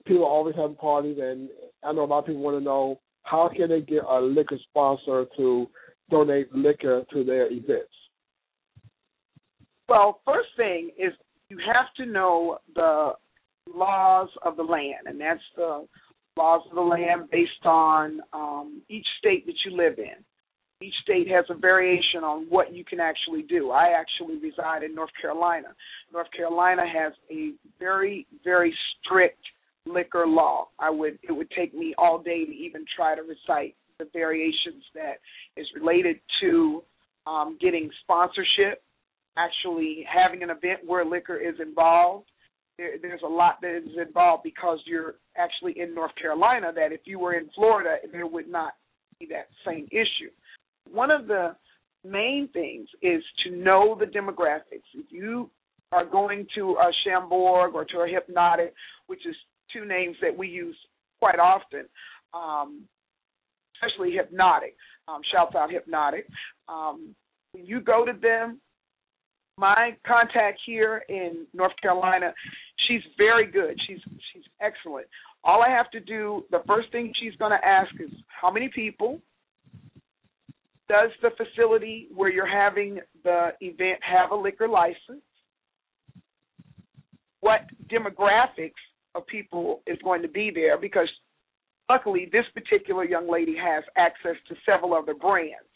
people 0.07 0.25
are 0.25 0.31
always 0.31 0.57
having 0.57 0.77
parties, 0.77 1.19
and 1.21 1.49
I 1.85 1.93
know 1.93 2.05
a 2.05 2.07
lot 2.07 2.21
of 2.21 2.27
people 2.27 2.43
want 2.43 2.59
to 2.59 2.65
know 2.65 3.01
how 3.23 3.51
can 3.55 3.69
they 3.69 3.81
get 3.81 4.03
a 4.09 4.21
liquor 4.21 4.59
sponsor 4.69 5.27
to 5.37 5.67
donate 6.11 6.53
liquor 6.55 7.05
to 7.13 7.25
their 7.25 7.51
events. 7.51 7.93
Well, 9.89 10.21
first 10.27 10.49
thing 10.57 10.91
is 10.99 11.13
you 11.49 11.59
have 11.67 11.87
to 11.97 12.11
know 12.11 12.59
the 12.75 13.13
laws 13.75 14.29
of 14.45 14.57
the 14.57 14.63
land, 14.63 15.07
and 15.07 15.21
that's 15.21 15.41
the 15.57 15.87
laws 16.37 16.63
of 16.69 16.75
the 16.75 16.81
land 16.81 17.31
based 17.31 17.65
on 17.65 18.21
um, 18.33 18.83
each 18.89 19.07
state 19.19 19.47
that 19.47 19.57
you 19.65 19.77
live 19.77 19.99
in 19.99 20.25
each 20.81 20.95
state 21.03 21.29
has 21.29 21.45
a 21.49 21.55
variation 21.55 22.23
on 22.23 22.47
what 22.49 22.73
you 22.73 22.85
can 22.85 23.01
actually 23.01 23.43
do. 23.43 23.71
I 23.71 23.95
actually 23.99 24.39
reside 24.39 24.83
in 24.85 24.95
North 24.95 25.11
Carolina. 25.21 25.69
North 26.13 26.29
Carolina 26.37 26.83
has 26.87 27.13
a 27.31 27.53
very, 27.81 28.27
very 28.45 28.75
strict 29.03 29.41
liquor 29.87 30.27
law. 30.27 30.69
I 30.79 30.91
would 30.91 31.19
it 31.23 31.33
would 31.33 31.51
take 31.51 31.75
me 31.75 31.95
all 31.99 32.23
day 32.23 32.45
to 32.45 32.53
even 32.53 32.85
try 32.95 33.17
to 33.17 33.23
recite 33.23 33.75
the 33.99 34.07
variations 34.13 34.85
that 34.95 35.15
is 35.57 35.67
related 35.75 36.21
to 36.43 36.85
um, 37.27 37.59
getting 37.61 37.91
sponsorship, 38.03 38.83
actually 39.37 40.07
having 40.09 40.43
an 40.43 40.51
event 40.51 40.81
where 40.87 41.05
liquor 41.05 41.37
is 41.37 41.55
involved. 41.61 42.27
There, 42.79 42.93
there's 43.03 43.23
a 43.25 43.29
lot 43.29 43.61
that 43.61 43.77
is 43.77 43.99
involved 44.01 44.45
because 44.45 44.79
you're 44.87 45.17
actually 45.37 45.79
in 45.79 45.95
North 45.95 46.15
Carolina. 46.21 46.73
That 46.75 46.93
if 46.93 47.01
you 47.05 47.19
were 47.19 47.35
in 47.35 47.51
Florida, 47.55 47.97
there 48.13 48.27
would 48.27 48.49
not 48.49 48.73
be 49.21 49.27
that 49.31 49.49
same 49.67 49.87
issue. 49.91 50.31
One 50.91 51.11
of 51.11 51.27
the 51.27 51.57
main 52.05 52.49
things 52.53 52.89
is 53.03 53.23
to 53.45 53.55
know 53.55 53.97
the 53.99 54.07
demographics. 54.07 54.87
If 54.95 55.07
you 55.11 55.51
are 55.93 56.05
going 56.05 56.47
to 56.55 56.77
a 56.81 56.91
Chambord 57.05 57.75
or 57.75 57.85
to 57.85 57.99
a 57.99 58.07
Hpnotiq, 58.07 58.71
which 59.07 59.27
is 59.27 59.35
two 59.73 59.85
names 59.85 60.17
that 60.23 60.37
we 60.37 60.49
use 60.49 60.77
quite 61.19 61.39
often, 61.39 61.85
um, 62.33 62.83
especially 63.75 64.17
Hpnotiq. 64.17 64.75
Um, 65.09 65.23
shouts 65.33 65.55
out 65.57 65.71
Hpnotiq. 65.71 66.25
Um, 66.69 67.15
when 67.53 67.65
you 67.65 67.81
go 67.81 68.05
to 68.05 68.13
them, 68.13 68.61
my 69.57 69.97
contact 70.07 70.61
here 70.65 71.03
in 71.09 71.47
North 71.55 71.73
Carolina, 71.81 72.33
she's 72.89 73.03
very 73.17 73.47
good. 73.51 73.79
She's 73.87 74.01
she's 74.33 74.43
excellent. 74.61 75.07
All 75.45 75.63
I 75.63 75.71
have 75.71 75.91
to 75.93 76.01
do, 76.01 76.45
the 76.51 76.63
first 76.67 76.91
thing 76.91 77.13
she's 77.23 77.37
going 77.37 77.53
to 77.53 77.65
ask 77.65 77.93
is 78.01 78.11
how 78.29 78.51
many 78.51 78.69
people. 78.75 79.21
Does 80.89 81.11
the 81.21 81.31
facility 81.37 82.09
where 82.15 82.31
you're 82.31 82.47
having 82.47 83.01
the 83.23 83.51
event 83.61 84.01
have 84.01 84.31
a 84.31 84.35
liquor 84.35 84.67
license? 84.67 85.23
What 87.41 87.61
demographics 87.93 88.73
of 89.15 89.27
people 89.27 89.83
is 89.87 89.99
going 90.03 90.23
to 90.23 90.29
be 90.29 90.51
there? 90.53 90.79
Because 90.79 91.09
luckily, 91.91 92.29
this 92.33 92.47
particular 92.55 93.05
young 93.05 93.31
lady 93.31 93.55
has 93.63 93.85
access 93.99 94.37
to 94.49 94.55
several 94.65 94.95
other 94.95 95.15
brands. 95.15 95.69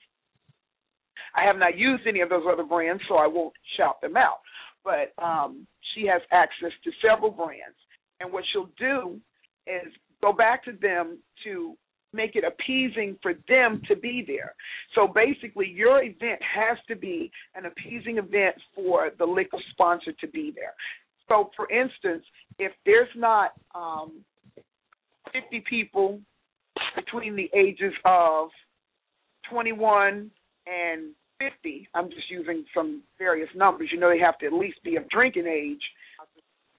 I 1.37 1.45
have 1.45 1.57
not 1.57 1.77
used 1.77 2.07
any 2.07 2.21
of 2.21 2.31
those 2.31 2.45
other 2.51 2.65
brands, 2.65 3.03
so 3.07 3.17
I 3.17 3.27
won't 3.27 3.55
shout 3.77 4.01
them 4.01 4.17
out. 4.17 4.41
But 4.85 5.13
um, 5.23 5.67
she 5.95 6.07
has 6.07 6.23
access 6.33 6.73
to 6.85 6.91
several 7.07 7.31
brands. 7.31 7.77
And 8.21 8.33
what 8.33 8.45
she'll 8.53 8.71
do 8.79 9.21
is 9.67 9.93
go 10.21 10.33
back 10.33 10.65
to 10.65 10.73
them 10.81 11.19
to 11.45 11.77
make 12.13 12.37
it 12.37 12.45
appeasing 12.45 13.17
for 13.23 13.35
them 13.49 13.81
to 13.89 13.97
be 13.97 14.25
there. 14.27 14.55
So 14.95 15.09
basically, 15.09 15.69
your 15.69 16.03
event 16.03 16.41
has 16.43 16.79
to 16.89 16.97
be 16.97 17.31
an 17.55 17.65
appeasing 17.67 18.19
event 18.19 18.57
for 18.75 19.11
the 19.19 19.25
liquor 19.25 19.59
sponsor 19.71 20.13
to 20.21 20.29
be 20.29 20.53
there. 20.55 20.75
So, 21.29 21.51
for 21.57 21.71
instance, 21.71 22.25
if 22.59 22.73
there's 22.85 23.09
not 23.17 23.53
um, 23.75 24.23
50 25.33 25.65
people 25.69 26.21
between 26.95 27.37
the 27.37 27.51
ages 27.57 27.93
of 28.05 28.51
21 29.51 30.31
and 30.67 31.11
50, 31.51 31.89
I'm 31.95 32.09
just 32.09 32.31
using 32.31 32.65
some 32.75 33.03
various 33.19 33.49
numbers. 33.55 33.89
You 33.93 33.99
know, 33.99 34.11
they 34.11 34.19
have 34.19 34.39
to 34.39 34.47
at 34.47 34.53
least 34.53 34.83
be 34.85 34.97
of 34.97 35.09
drinking 35.09 35.47
age. 35.47 35.83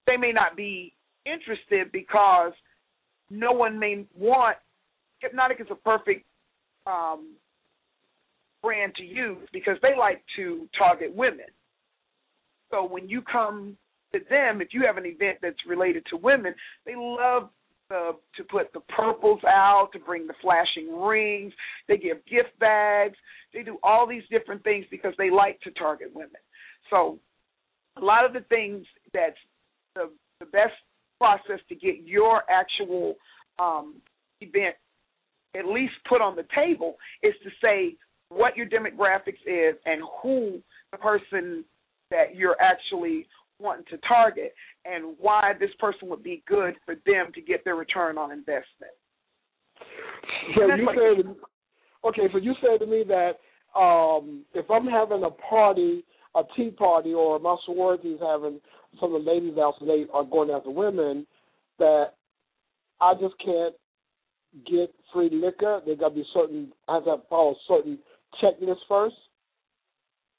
They 0.07 0.17
may 0.17 0.31
not 0.31 0.55
be 0.55 0.93
interested 1.25 1.91
because 1.91 2.53
no 3.29 3.51
one 3.51 3.79
may 3.79 4.05
want. 4.17 4.57
Hpnotiq 5.23 5.61
is 5.61 5.67
a 5.71 5.75
perfect 5.75 6.25
um, 6.85 7.35
brand 8.61 8.93
to 8.95 9.03
use 9.03 9.47
because 9.51 9.77
they 9.81 9.97
like 9.97 10.21
to 10.35 10.67
target 10.77 11.15
women. 11.15 11.45
So 12.71 12.87
when 12.87 13.07
you 13.07 13.21
come 13.21 13.77
to 14.13 14.19
them, 14.29 14.61
if 14.61 14.69
you 14.71 14.83
have 14.85 14.97
an 14.97 15.05
event 15.05 15.39
that's 15.41 15.57
related 15.67 16.05
to 16.09 16.17
women, 16.17 16.53
they 16.85 16.93
love 16.95 17.49
the, 17.93 18.13
to 18.37 18.43
put 18.45 18.73
the 18.73 18.79
purples 18.79 19.39
out, 19.47 19.89
to 19.93 19.99
bring 19.99 20.25
the 20.25 20.33
flashing 20.41 20.99
rings. 20.99 21.53
They 21.87 21.97
give 21.97 22.17
gift 22.25 22.57
bags. 22.59 23.15
They 23.53 23.61
do 23.61 23.77
all 23.83 24.07
these 24.07 24.23
different 24.31 24.63
things 24.63 24.85
because 24.89 25.13
they 25.19 25.29
like 25.29 25.61
to 25.61 25.71
target 25.71 26.07
women. 26.11 26.41
So 26.89 27.19
a 27.95 28.03
lot 28.03 28.25
of 28.25 28.33
the 28.33 28.39
things 28.49 28.83
that's 29.13 29.37
the, 29.93 30.09
the 30.39 30.47
best 30.47 30.73
process 31.19 31.59
to 31.69 31.75
get 31.75 31.97
your 32.03 32.41
actual 32.49 33.13
um, 33.59 34.01
event 34.41 34.75
at 35.55 35.67
least 35.67 35.93
put 36.09 36.19
on 36.19 36.35
the 36.35 36.45
table 36.55 36.95
is 37.21 37.35
to 37.43 37.51
say 37.61 37.95
what 38.29 38.57
your 38.57 38.65
demographics 38.65 39.43
is 39.45 39.75
and 39.85 40.01
who 40.23 40.59
the 40.91 40.97
person 40.97 41.63
that 42.09 42.35
you're 42.35 42.57
actually 42.59 43.27
wanting 43.59 43.85
to 43.89 43.97
target 44.07 44.53
and 44.85 45.15
why 45.19 45.53
this 45.59 45.69
person 45.79 46.09
would 46.09 46.23
be 46.23 46.43
good 46.47 46.75
for 46.85 46.95
them 47.05 47.31
to 47.33 47.41
get 47.41 47.63
their 47.63 47.75
return 47.75 48.17
on 48.17 48.31
investment. 48.31 48.91
So 50.55 50.65
you 50.75 50.87
said, 50.95 51.35
okay, 52.05 52.27
so 52.31 52.37
you 52.37 52.53
said 52.61 52.79
to 52.79 52.85
me 52.85 53.03
that 53.07 53.33
um, 53.79 54.43
if 54.53 54.69
I'm 54.69 54.85
having 54.85 55.23
a 55.23 55.29
party, 55.29 56.03
a 56.35 56.41
tea 56.55 56.71
party, 56.71 57.13
or 57.13 57.39
my 57.39 57.55
sorority 57.65 58.09
is 58.09 58.19
having 58.21 58.59
some 58.99 59.15
of 59.15 59.23
the 59.23 59.31
ladies 59.31 59.57
out, 59.57 59.75
so 59.79 59.85
they 59.85 60.05
are 60.13 60.23
going 60.23 60.49
after 60.49 60.69
women, 60.69 61.25
that 61.79 62.13
I 63.01 63.13
just 63.15 63.35
can't 63.43 63.75
get 64.65 64.93
free 65.11 65.29
liquor. 65.31 65.81
They 65.85 65.95
got 65.95 66.09
to 66.09 66.15
be 66.15 66.25
certain. 66.33 66.71
I 66.87 66.95
have 66.95 67.05
to 67.05 67.17
follow 67.29 67.55
certain 67.67 67.97
checklists 68.41 68.77
first. 68.87 69.15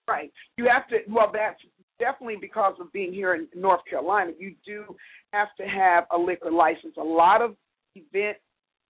Right. 0.07 0.33
You 0.57 0.68
have 0.70 0.88
to. 0.88 0.98
Well, 1.09 1.31
that's 1.33 1.61
definitely 1.99 2.37
because 2.41 2.75
of 2.81 2.93
being 2.93 3.13
here 3.13 3.35
in 3.35 3.47
North 3.55 3.81
Carolina. 3.89 4.33
You 4.39 4.55
do 4.67 4.85
have 5.33 5.49
to 5.59 5.65
have 5.65 6.05
a 6.13 6.19
liquor 6.19 6.51
license. 6.51 6.95
A 6.99 7.03
lot 7.03 7.43
of 7.43 7.55
event 7.95 8.37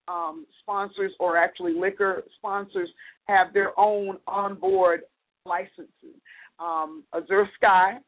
um, 0.09 0.47
sponsors 0.61 1.13
or 1.19 1.37
actually 1.37 1.73
liquor 1.75 2.23
sponsors 2.37 2.89
have 3.27 3.53
their 3.53 3.79
own 3.79 4.19
onboard 4.27 5.01
licenses. 5.47 6.21
Um, 6.59 7.05
Azure 7.15 7.49
Sky, 7.57 7.99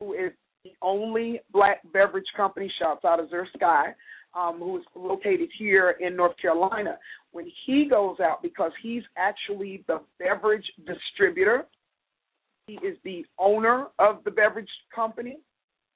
who 0.00 0.12
is 0.14 0.32
the 0.64 0.72
only 0.82 1.40
black 1.52 1.80
beverage 1.92 2.26
company, 2.36 2.72
shouts 2.78 3.04
out 3.04 3.20
of 3.20 3.26
Azure 3.26 3.48
Sky, 3.56 3.94
um, 4.34 4.58
who 4.58 4.78
is 4.78 4.84
located 4.94 5.48
here 5.58 5.96
in 6.00 6.16
North 6.16 6.36
Carolina. 6.40 6.98
When 7.32 7.46
he 7.66 7.86
goes 7.88 8.16
out, 8.20 8.42
because 8.42 8.72
he's 8.82 9.02
actually 9.16 9.84
the 9.88 10.00
beverage 10.18 10.64
distributor, 10.86 11.66
he 12.66 12.74
is 12.74 12.96
the 13.04 13.24
owner 13.38 13.86
of 13.98 14.24
the 14.24 14.30
beverage 14.30 14.68
company. 14.94 15.38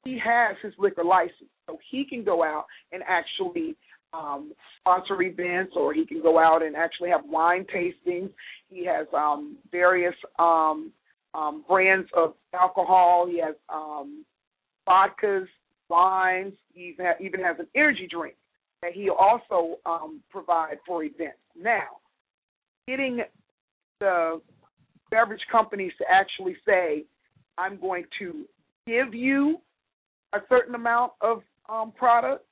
He 0.04 0.18
has 0.24 0.56
his 0.62 0.72
liquor 0.78 1.04
license, 1.04 1.50
so 1.66 1.78
he 1.90 2.04
can 2.04 2.24
go 2.24 2.42
out 2.42 2.66
and 2.92 3.02
actually 3.06 3.76
um, 4.12 4.52
sponsor 4.80 5.20
events, 5.22 5.72
or 5.76 5.92
he 5.92 6.06
can 6.06 6.22
go 6.22 6.38
out 6.38 6.62
and 6.62 6.76
actually 6.76 7.10
have 7.10 7.22
wine 7.24 7.66
tastings. 7.74 8.30
He 8.68 8.84
has 8.86 9.06
um, 9.14 9.56
various 9.70 10.14
um, 10.38 10.92
um, 11.34 11.64
brands 11.68 12.08
of 12.16 12.34
alcohol. 12.54 13.26
He 13.28 13.40
has 13.40 13.54
um, 13.68 14.24
vodkas, 14.88 15.46
wines. 15.88 16.54
He 16.72 16.96
even 17.20 17.40
has 17.42 17.56
an 17.58 17.66
energy 17.74 18.08
drink 18.10 18.34
that 18.82 18.92
he 18.92 19.10
also 19.10 19.78
um, 19.84 20.20
provide 20.30 20.78
for 20.86 21.02
events. 21.02 21.38
Now, 21.60 21.98
getting 22.86 23.20
the 24.00 24.40
beverage 25.10 25.40
companies 25.50 25.92
to 25.98 26.04
actually 26.10 26.56
say, 26.66 27.04
I'm 27.56 27.80
going 27.80 28.04
to 28.18 28.44
give 28.86 29.14
you 29.14 29.58
a 30.32 30.38
certain 30.48 30.74
amount 30.74 31.12
of 31.20 31.42
um, 31.68 31.92
product. 31.92 32.44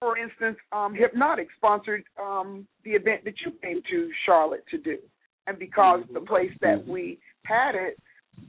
For 0.00 0.16
instance, 0.16 0.56
um, 0.72 0.94
Hpnotiq 0.94 1.46
sponsored 1.56 2.04
um, 2.20 2.66
the 2.84 2.92
event 2.92 3.24
that 3.24 3.34
you 3.44 3.52
came 3.62 3.82
to 3.90 4.10
Charlotte 4.24 4.64
to 4.70 4.78
do. 4.78 4.98
And 5.46 5.58
because 5.58 6.00
mm-hmm. 6.00 6.14
the 6.14 6.20
place 6.20 6.52
that 6.60 6.80
mm-hmm. 6.80 6.90
we 6.90 7.18
had 7.44 7.74
it, 7.74 7.98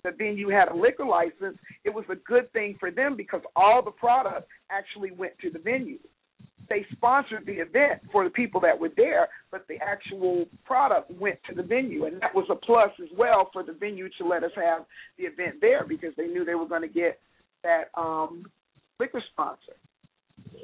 the 0.04 0.12
venue 0.18 0.50
had 0.50 0.70
a 0.70 0.76
liquor 0.76 1.06
license, 1.06 1.58
it 1.84 1.90
was 1.90 2.06
a 2.10 2.16
good 2.16 2.52
thing 2.54 2.78
for 2.80 2.92
them 2.92 3.18
because 3.18 3.42
all 3.56 3.82
the 3.84 3.92
product 3.92 4.48
actually 4.70 5.12
went 5.12 5.34
to 5.40 5.50
the 5.50 5.60
venue 5.60 6.00
they 6.70 6.86
sponsored 6.92 7.46
the 7.46 7.54
event 7.54 8.02
for 8.12 8.24
the 8.24 8.30
people 8.30 8.62
that 8.62 8.78
were 8.78 8.92
there, 8.96 9.30
but 9.52 9.66
the 9.68 9.78
actual 9.82 10.46
product 10.66 11.12
went 11.12 11.40
to 11.50 11.56
the 11.56 11.64
venue, 11.64 12.06
and 12.06 12.22
that 12.22 12.34
was 12.34 12.46
a 12.50 12.56
plus 12.56 12.92
as 13.02 13.10
well 13.18 13.50
for 13.52 13.64
the 13.64 13.74
venue 13.74 14.10
to 14.18 14.28
let 14.28 14.44
us 14.44 14.52
have 14.56 14.86
the 15.18 15.26
event 15.26 15.56
there 15.62 15.86
because 15.88 16.12
they 16.18 16.28
knew 16.28 16.46
they 16.46 16.56
were 16.56 16.68
going 16.68 16.82
to 16.82 16.88
get 16.88 17.20
that 17.64 17.90
um, 17.96 18.46
liquor 19.00 19.24
sponsor. 19.32 19.74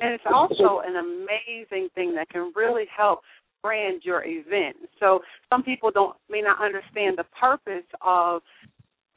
And 0.02 0.14
it's 0.14 0.24
also 0.32 0.82
an 0.86 0.96
amazing 0.96 1.90
thing 1.96 2.14
that 2.16 2.30
can 2.30 2.52
really 2.56 2.86
help 2.96 3.22
brand 3.62 4.02
your 4.04 4.24
event. 4.26 4.78
So 5.00 5.22
some 5.50 5.64
people 5.64 5.92
don't 5.92 6.16
may 6.30 6.42
not 6.42 6.62
understand 6.62 7.18
the 7.18 7.26
purpose 7.40 7.86
of 8.06 8.42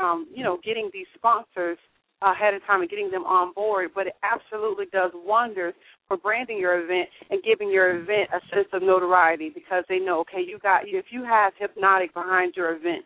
um, 0.00 0.26
you 0.34 0.42
know 0.42 0.58
getting 0.64 0.90
these 0.92 1.06
sponsors 1.14 1.78
ahead 2.22 2.54
of 2.54 2.64
time 2.66 2.82
and 2.82 2.90
getting 2.90 3.10
them 3.10 3.24
on 3.24 3.52
board, 3.54 3.90
but 3.94 4.06
it 4.06 4.14
absolutely 4.22 4.86
does 4.92 5.10
wonders 5.14 5.74
for 6.06 6.16
branding 6.16 6.58
your 6.58 6.82
event 6.82 7.08
and 7.30 7.42
giving 7.42 7.70
your 7.70 7.96
event 7.96 8.28
a 8.34 8.40
sense 8.54 8.68
of 8.72 8.82
notoriety 8.82 9.50
because 9.54 9.84
they 9.88 9.98
know, 9.98 10.20
okay, 10.20 10.42
you 10.46 10.58
got 10.58 10.82
if 10.86 11.06
you 11.10 11.24
have 11.24 11.52
Hpnotiq 11.60 12.12
behind 12.12 12.54
your 12.56 12.76
event, 12.76 13.04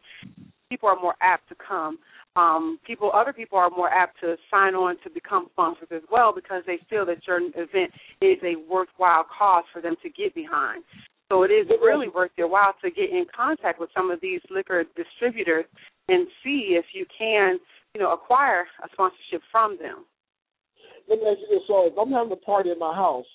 people 0.69 0.89
are 0.89 1.01
more 1.01 1.15
apt 1.23 1.49
to 1.49 1.55
come. 1.55 1.99
um, 2.37 2.79
people, 2.85 3.11
other 3.15 3.33
people 3.33 3.59
are 3.59 3.71
more 3.71 3.89
apt 3.89 4.19
to 4.21 4.37
sign 4.51 4.75
on 4.75 4.97
to 5.05 5.11
become 5.11 5.47
sponsors 5.53 5.89
as 5.95 6.03
well 6.11 6.33
because 6.35 6.63
they 6.67 6.79
feel 6.91 7.07
that 7.07 7.19
your 7.27 7.39
event 7.39 7.93
is 8.21 8.39
a 8.43 8.57
worthwhile 8.69 9.25
cause 9.37 9.65
for 9.73 9.81
them 9.81 9.95
to 10.03 10.11
get 10.11 10.35
behind. 10.35 10.83
So 11.31 11.45
it 11.45 11.51
is 11.51 11.67
really 11.81 12.09
worth 12.09 12.33
your 12.37 12.49
while 12.49 12.75
to 12.83 12.91
get 12.91 13.11
in 13.11 13.25
contact 13.35 13.79
with 13.79 13.89
some 13.97 14.11
of 14.11 14.21
these 14.21 14.41
liquor 14.51 14.85
distributors 14.97 15.65
and 16.09 16.27
see 16.43 16.77
if 16.79 16.85
you 16.93 17.07
can, 17.17 17.59
you 17.95 18.01
know, 18.01 18.13
acquire 18.13 18.67
a 18.83 18.89
sponsorship 18.93 19.43
from 19.51 19.79
them. 19.81 20.05
Let 21.09 21.21
me 21.21 21.27
ask 21.31 21.39
you 21.41 21.59
this: 21.59 21.67
So, 21.69 21.87
if 21.87 21.95
I'm 21.99 22.11
having 22.13 22.33
a 22.33 22.37
party 22.37 22.71
in 22.71 22.79
my 22.79 22.95
house 22.95 23.27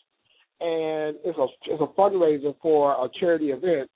and 0.59 1.15
it's 1.23 1.37
a 1.37 1.47
it's 1.65 1.81
a 1.81 1.99
fundraiser 1.99 2.55
for 2.61 2.93
a 2.93 3.07
charity 3.19 3.51
event, 3.51 3.89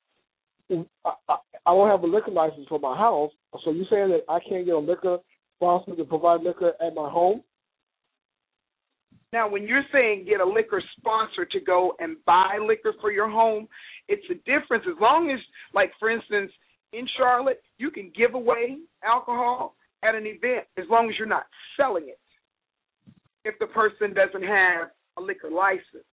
I, 0.71 1.11
I, 1.27 1.35
I 1.65 1.71
don't 1.73 1.89
have 1.89 2.03
a 2.03 2.07
liquor 2.07 2.31
license 2.31 2.67
for 2.69 2.79
my 2.79 2.97
house. 2.97 3.31
So 3.63 3.71
you 3.71 3.85
saying 3.89 4.09
that 4.09 4.23
I 4.29 4.39
can't 4.47 4.65
get 4.65 4.75
a 4.75 4.79
liquor 4.79 5.17
sponsor 5.57 5.95
to 5.95 6.03
provide 6.05 6.41
liquor 6.41 6.73
at 6.85 6.95
my 6.95 7.09
home? 7.09 7.43
Now, 9.31 9.49
when 9.49 9.63
you're 9.63 9.83
saying 9.91 10.25
get 10.29 10.41
a 10.41 10.45
liquor 10.45 10.81
sponsor 10.97 11.45
to 11.45 11.59
go 11.59 11.93
and 11.99 12.17
buy 12.25 12.59
liquor 12.65 12.93
for 13.01 13.11
your 13.11 13.29
home, 13.29 13.67
it's 14.07 14.23
a 14.29 14.35
difference. 14.35 14.83
As 14.87 14.99
long 15.01 15.31
as, 15.31 15.39
like, 15.73 15.91
for 15.99 16.09
instance, 16.11 16.51
in 16.91 17.07
Charlotte, 17.17 17.61
you 17.79 17.89
can 17.89 18.11
give 18.15 18.35
away 18.35 18.77
alcohol 19.03 19.75
at 20.03 20.15
an 20.15 20.25
event 20.25 20.65
as 20.77 20.85
long 20.89 21.09
as 21.09 21.15
you're 21.17 21.27
not 21.27 21.45
selling 21.77 22.07
it. 22.07 22.19
If 23.45 23.55
the 23.59 23.67
person 23.67 24.13
doesn't 24.13 24.47
have 24.47 24.89
a 25.17 25.21
liquor 25.21 25.49
license. 25.49 26.07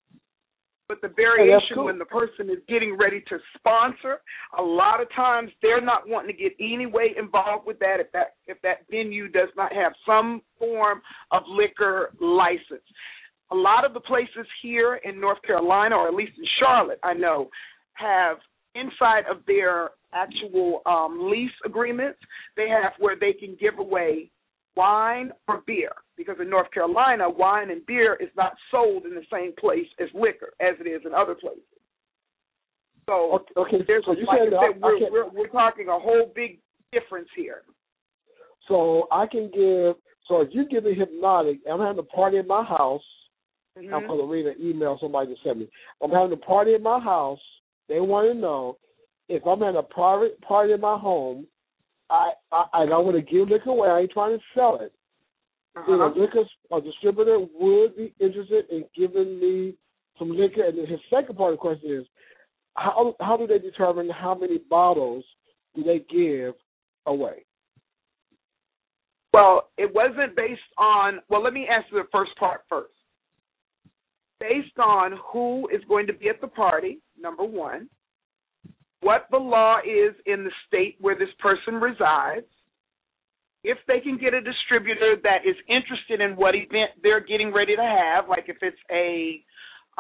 But 0.88 1.00
the 1.02 1.14
variation 1.14 1.76
cool. 1.76 1.84
when 1.84 2.00
the 2.00 2.04
person 2.04 2.50
is 2.50 2.58
getting 2.68 2.98
ready 2.98 3.22
to 3.28 3.38
sponsor, 3.56 4.18
a 4.58 4.62
lot 4.62 5.00
of 5.00 5.06
times 5.14 5.52
they're 5.62 5.80
not 5.80 6.08
wanting 6.08 6.36
to 6.36 6.42
get 6.42 6.52
any 6.58 6.86
way 6.86 7.14
involved 7.16 7.64
with 7.64 7.78
that 7.78 7.98
if 8.00 8.10
that 8.10 8.34
if 8.48 8.60
that 8.62 8.78
venue 8.90 9.28
does 9.28 9.50
not 9.56 9.72
have 9.72 9.92
some 10.04 10.42
form 10.58 11.00
of 11.30 11.42
liquor 11.46 12.10
license. 12.20 12.82
A 13.52 13.54
lot 13.54 13.84
of 13.84 13.94
the 13.94 14.00
places 14.00 14.46
here 14.62 14.96
in 15.04 15.20
North 15.20 15.40
Carolina, 15.42 15.94
or 15.94 16.08
at 16.08 16.14
least 16.14 16.32
in 16.36 16.44
Charlotte, 16.58 16.98
I 17.04 17.14
know, 17.14 17.50
have 17.92 18.38
inside 18.74 19.30
of 19.30 19.46
their 19.46 19.90
actual 20.12 20.82
um, 20.86 21.30
lease 21.30 21.50
agreements, 21.64 22.18
they 22.56 22.68
have 22.68 22.92
where 22.98 23.16
they 23.18 23.32
can 23.32 23.56
give 23.60 23.78
away 23.78 24.30
wine 24.76 25.32
or 25.48 25.62
beer 25.66 25.92
because 26.16 26.36
in 26.40 26.48
North 26.48 26.70
Carolina, 26.70 27.28
wine 27.28 27.70
and 27.70 27.84
beer 27.86 28.16
is 28.20 28.28
not 28.36 28.52
sold 28.70 29.04
in 29.04 29.14
the 29.14 29.24
same 29.32 29.52
place 29.58 29.86
as 30.00 30.08
liquor 30.14 30.52
as 30.60 30.74
it 30.80 30.88
is 30.88 31.02
in 31.04 31.14
other 31.14 31.34
places. 31.34 31.62
So, 33.06 33.44
okay, 33.56 33.78
there's, 33.86 34.04
so 34.04 34.12
you 34.12 34.26
like 34.26 34.38
said, 34.44 34.54
I 34.54 34.70
said, 34.72 34.80
we're, 34.80 34.96
I 34.96 35.08
we're, 35.10 35.30
we're 35.30 35.48
talking 35.48 35.88
a 35.88 35.98
whole 35.98 36.30
big 36.34 36.60
difference 36.92 37.28
here. 37.34 37.62
So 38.68 39.08
I 39.10 39.26
can 39.26 39.50
give. 39.52 39.96
So 40.28 40.42
if 40.42 40.50
you 40.52 40.66
give 40.68 40.84
me 40.84 40.94
Hpnotiq, 40.94 41.58
I'm 41.70 41.80
having 41.80 41.98
a 41.98 42.02
party 42.04 42.36
in 42.36 42.46
my 42.46 42.62
house. 42.62 43.02
Mm-hmm. 43.76 43.92
I'm 43.92 44.06
going 44.06 44.20
to 44.20 44.26
read 44.26 44.46
an 44.46 44.56
email 44.60 44.98
somebody 45.00 45.32
just 45.32 45.42
sent 45.42 45.58
me. 45.58 45.68
I'm 46.02 46.10
having 46.10 46.32
a 46.32 46.36
party 46.36 46.74
in 46.74 46.82
my 46.82 47.00
house. 47.00 47.40
They 47.88 47.98
want 47.98 48.32
to 48.32 48.38
know 48.38 48.76
if 49.30 49.46
I'm 49.46 49.62
at 49.62 49.76
a 49.76 49.82
private 49.82 50.40
party 50.42 50.72
in 50.72 50.80
my 50.80 50.98
home. 50.98 51.46
I 52.10 52.32
I, 52.50 52.64
I 52.74 52.86
don't 52.86 53.06
want 53.06 53.16
to 53.16 53.22
give 53.22 53.48
liquor 53.48 53.70
away. 53.70 53.88
I 53.88 54.00
ain't 54.00 54.10
trying 54.10 54.36
to 54.36 54.44
sell 54.54 54.80
it. 54.80 54.92
Uh-huh. 55.76 55.84
Then 55.86 56.00
a 56.00 56.06
liquor 56.08 56.42
a 56.72 56.80
distributor 56.80 57.38
would 57.38 57.96
be 57.96 58.12
interested 58.18 58.64
in 58.70 58.84
giving 58.96 59.38
me 59.38 59.74
some 60.18 60.30
liquor. 60.30 60.64
And 60.64 60.76
his 60.76 60.98
second 61.08 61.36
part 61.36 61.52
of 61.52 61.58
the 61.58 61.60
question 61.60 61.92
is, 62.00 62.06
how 62.74 63.14
how 63.20 63.36
do 63.36 63.46
they 63.46 63.60
determine 63.60 64.10
how 64.10 64.34
many 64.34 64.58
bottles 64.58 65.24
do 65.76 65.84
they 65.84 66.04
give 66.10 66.54
away? 67.06 67.44
Well, 69.32 69.70
it 69.78 69.94
wasn't 69.94 70.34
based 70.34 70.60
on. 70.76 71.20
Well, 71.28 71.42
let 71.42 71.52
me 71.52 71.68
answer 71.68 71.92
the 71.92 72.08
first 72.10 72.32
part 72.36 72.62
first. 72.68 72.90
Based 74.40 74.78
on 74.78 75.12
who 75.32 75.68
is 75.68 75.82
going 75.86 76.08
to 76.08 76.14
be 76.14 76.28
at 76.28 76.40
the 76.40 76.48
party, 76.48 76.98
number 77.20 77.44
one, 77.44 77.88
what 79.00 79.26
the 79.30 79.38
law 79.38 79.78
is 79.78 80.14
in 80.26 80.44
the 80.44 80.52
state 80.66 80.96
where 81.00 81.14
this 81.14 81.28
person 81.38 81.74
resides, 81.74 82.46
if 83.62 83.78
they 83.86 84.00
can 84.00 84.16
get 84.16 84.32
a 84.34 84.40
distributor 84.40 85.16
that 85.22 85.44
is 85.44 85.56
interested 85.68 86.20
in 86.20 86.36
what 86.36 86.54
event 86.54 86.92
they're 87.02 87.20
getting 87.20 87.52
ready 87.52 87.76
to 87.76 87.82
have, 87.82 88.28
like 88.28 88.44
if 88.48 88.56
it's 88.62 88.76
a 88.90 89.42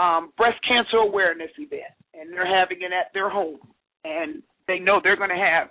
um, 0.00 0.32
breast 0.36 0.58
cancer 0.66 0.96
awareness 0.96 1.50
event 1.58 1.92
and 2.14 2.32
they're 2.32 2.46
having 2.46 2.78
it 2.80 2.92
at 2.92 3.12
their 3.12 3.28
home 3.28 3.58
and 4.04 4.42
they 4.66 4.78
know 4.78 5.00
they're 5.02 5.16
going 5.16 5.30
to 5.30 5.36
have 5.36 5.68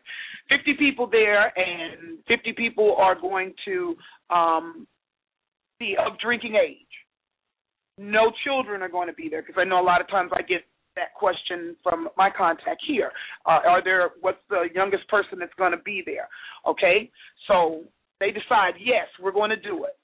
50 0.50 0.76
people 0.78 1.08
there 1.10 1.52
and 1.58 2.20
50 2.28 2.54
people 2.54 2.96
are 2.98 3.20
going 3.20 3.54
to 3.66 3.96
um, 4.30 4.88
be 5.80 5.96
of 5.98 6.20
drinking 6.20 6.56
age. 6.56 6.78
No 7.98 8.32
children 8.44 8.82
are 8.82 8.90
going 8.90 9.08
to 9.08 9.14
be 9.14 9.30
there 9.30 9.42
because 9.42 9.56
I 9.58 9.64
know 9.64 9.82
a 9.82 9.84
lot 9.84 10.02
of 10.02 10.08
times 10.10 10.32
I 10.34 10.42
get 10.42 10.62
that 11.00 11.14
question 11.16 11.76
from 11.82 12.10
my 12.18 12.30
contact 12.36 12.84
here. 12.86 13.12
Uh, 13.46 13.60
are 13.66 13.84
there 13.84 14.12
what's 14.22 14.38
the 14.50 14.66
youngest 14.76 15.08
person 15.08 15.40
that's 15.40 15.54
going 15.58 15.72
to 15.72 15.78
be 15.84 16.04
there? 16.06 16.28
Okay, 16.68 17.10
so 17.48 17.84
they 18.20 18.28
decide 18.28 18.74
yes, 18.80 19.08
we're 19.22 19.32
going 19.32 19.50
to 19.50 19.56
do 19.56 19.86
it. 19.86 19.98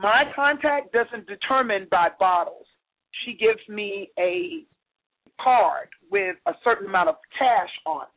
My 0.00 0.24
contact 0.34 0.92
doesn't 0.92 1.26
determine 1.28 1.86
by 1.90 2.08
bottles. 2.18 2.66
She 3.24 3.34
gives 3.34 3.60
me 3.68 4.10
a 4.18 4.64
card 5.40 5.88
with 6.10 6.36
a 6.46 6.52
certain 6.64 6.88
amount 6.88 7.08
of 7.08 7.14
cash 7.38 7.70
on 7.86 8.02
it. 8.02 8.08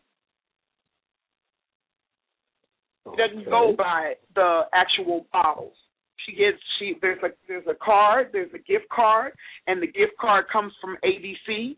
It 3.13 3.18
doesn't 3.18 3.46
go 3.46 3.76
by 3.78 4.13
the 4.34 4.62
actual 4.74 5.28
bottles 5.32 5.76
she 6.25 6.34
gets 6.34 6.58
she 6.80 6.95
there's 7.01 7.21
a 7.23 7.30
there's 7.47 7.67
a 7.67 7.75
card, 7.75 8.30
there's 8.32 8.51
a 8.54 8.60
gift 8.60 8.88
card, 8.93 9.34
and 9.67 9.82
the 9.82 9.88
gift 9.88 10.13
card 10.19 10.45
comes 10.51 10.73
from 10.82 10.97
ABC. 11.04 11.75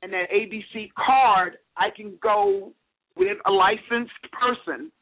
And 0.00 0.12
that 0.12 0.30
ABC 0.30 0.90
card, 0.94 1.58
I 1.76 1.88
can 1.94 2.16
go 2.22 2.72
with 3.16 3.36
a 3.46 3.50
licensed 3.50 4.12
person 4.30 4.92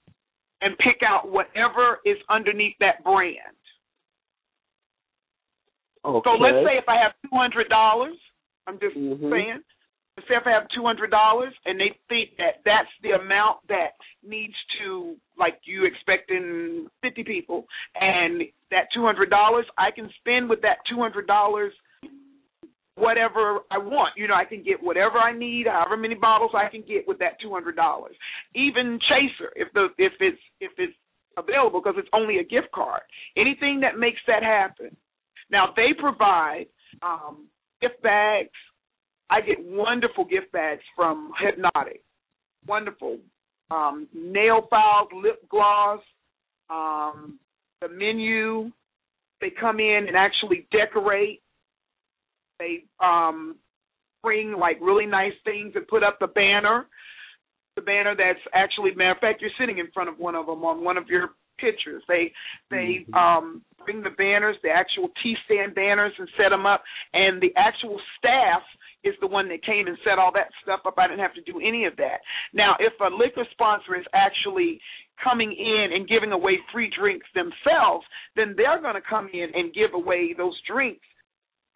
and 0.63 0.77
pick 0.79 1.03
out 1.07 1.31
whatever 1.31 2.01
is 2.07 2.17
underneath 2.31 2.75
that 2.81 3.05
brand. 3.05 3.37
Okay. 6.03 6.25
So 6.25 6.39
let's 6.41 6.65
say 6.65 6.79
if 6.79 6.89
I 6.89 6.97
have 7.03 7.13
two 7.23 7.37
hundred 7.37 7.69
dollars, 7.69 8.17
I'm 8.67 8.79
just 8.79 8.97
Mhm. 8.97 9.31
saying. 9.31 9.63
Say 10.21 10.35
if 10.35 10.47
I 10.47 10.51
have 10.51 10.67
two 10.75 10.83
hundred 10.83 11.11
dollars 11.11 11.53
and 11.67 11.79
they 11.79 11.93
think 12.09 12.31
that 12.39 12.65
that's 12.65 12.89
the 13.03 13.11
amount 13.11 13.59
that 13.69 13.93
needs 14.27 14.55
to, 14.81 15.15
like 15.39 15.61
you 15.65 15.85
expecting 15.85 16.89
fifty 17.03 17.23
people, 17.23 17.67
and 17.95 18.43
that 18.71 18.89
two 18.95 19.05
hundred 19.05 19.31
dollars, 19.31 19.67
I 19.79 19.91
can 19.95 20.11
spend 20.21 20.49
with 20.49 20.63
that 20.63 20.79
two 20.91 20.99
hundred 20.99 21.27
dollars 21.27 21.73
whatever 22.97 23.61
I 23.71 23.79
want. 23.79 24.17
You 24.17 24.27
know, 24.27 24.35
I 24.35 24.45
can 24.45 24.63
get 24.65 24.83
whatever 24.83 25.19
I 25.19 25.37
need, 25.37 25.67
however 25.67 25.97
many 25.97 26.15
bottles 26.15 26.53
I 26.55 26.71
can 26.71 26.81
get 26.81 27.07
with 27.07 27.19
that 27.19 27.39
two 27.41 27.53
hundred 27.53 27.77
dollars. 27.77 28.17
Even 28.55 28.99
Chaser, 29.09 29.53
if 29.55 29.69
the 29.75 29.89
if 29.99 30.13
it's 30.21 30.41
if 30.61 30.73
it's 30.79 30.97
available 31.37 31.81
because 31.81 31.97
it's 31.99 32.09
only 32.13 32.39
a 32.39 32.45
gift 32.45 32.73
card. 32.75 33.03
Anything 33.37 33.81
that 33.81 33.99
makes 33.99 34.21
that 34.27 34.43
happen. 34.43 34.97
Now 35.51 35.69
they 35.77 35.93
provide 35.99 36.67
um, 37.03 37.47
gift 37.81 38.03
bags. 38.03 38.51
I 39.31 39.41
get 39.41 39.59
wonderful 39.61 40.25
gift 40.25 40.53
bags 40.53 40.83
from 40.95 41.33
Hpnotiq. 41.43 42.01
Wonderful. 42.67 43.19
Um, 43.71 44.07
nail 44.15 44.67
files, 44.71 45.09
lip 45.13 45.49
gloss, 45.49 46.01
um, 46.71 47.39
the 47.81 47.89
menu. 47.89 48.71
They 49.41 49.51
come 49.51 49.81
in 49.81 50.05
and 50.09 50.17
actually 50.17 50.67
decorate. 50.71 51.43
They 52.59 52.85
um, 53.05 53.57
bring 54.23 54.53
like 54.53 54.79
really 54.81 55.07
nice 55.07 55.35
things 55.45 55.73
and 55.75 55.87
put 55.89 56.03
up 56.03 56.19
the 56.21 56.29
banner. 56.29 56.87
The 57.75 57.83
banner 57.83 58.15
that's 58.17 58.41
actually, 58.55 58.95
matter 58.95 59.13
of 59.13 59.19
fact, 59.19 59.43
you're 59.43 59.51
sitting 59.59 59.79
in 59.79 59.91
front 59.93 60.09
of 60.09 60.19
one 60.19 60.35
of 60.35 60.47
them 60.47 60.65
on 60.65 60.83
one 60.83 60.97
of 60.97 61.09
your 61.09 61.31
pictures. 61.59 62.03
They 62.09 62.33
they 62.71 63.05
Mhm. 63.09 63.15
um, 63.15 63.65
bring 63.85 64.03
the 64.03 64.11
banners, 64.11 64.57
the 64.63 64.71
actual 64.71 65.11
T 65.23 65.37
stand 65.45 65.75
banners, 65.75 66.13
and 66.19 66.29
set 66.37 66.51
them 66.51 66.67
up. 66.67 66.83
And 67.13 67.41
the 67.41 67.55
actual 67.57 68.01
staff 68.17 68.63
is 69.07 69.15
the 69.21 69.27
one 69.27 69.49
that 69.49 69.63
came 69.65 69.87
and 69.87 69.97
set 70.05 70.19
all 70.19 70.33
that 70.35 70.51
stuff 70.63 70.81
up. 70.85 70.95
I 70.99 71.07
didn't 71.07 71.23
have 71.23 71.35
to 71.35 71.47
do 71.47 71.61
any 71.61 71.87
of 71.87 71.97
that. 71.97 72.19
Now, 72.53 72.75
if 72.79 72.93
a 73.01 73.15
liquor 73.15 73.47
sponsor 73.53 73.97
is 73.97 74.05
actually 74.13 74.81
coming 75.23 75.53
in 75.53 75.95
and 75.95 76.09
giving 76.09 76.33
away 76.33 76.59
free 76.73 76.91
drinks 76.91 77.27
themselves, 77.35 78.05
then 78.35 78.55
they're 78.57 78.83
going 78.83 78.99
to 78.99 79.09
come 79.09 79.29
in 79.33 79.49
and 79.55 79.73
give 79.73 79.95
away 79.95 80.35
those 80.37 80.59
drinks 80.69 81.07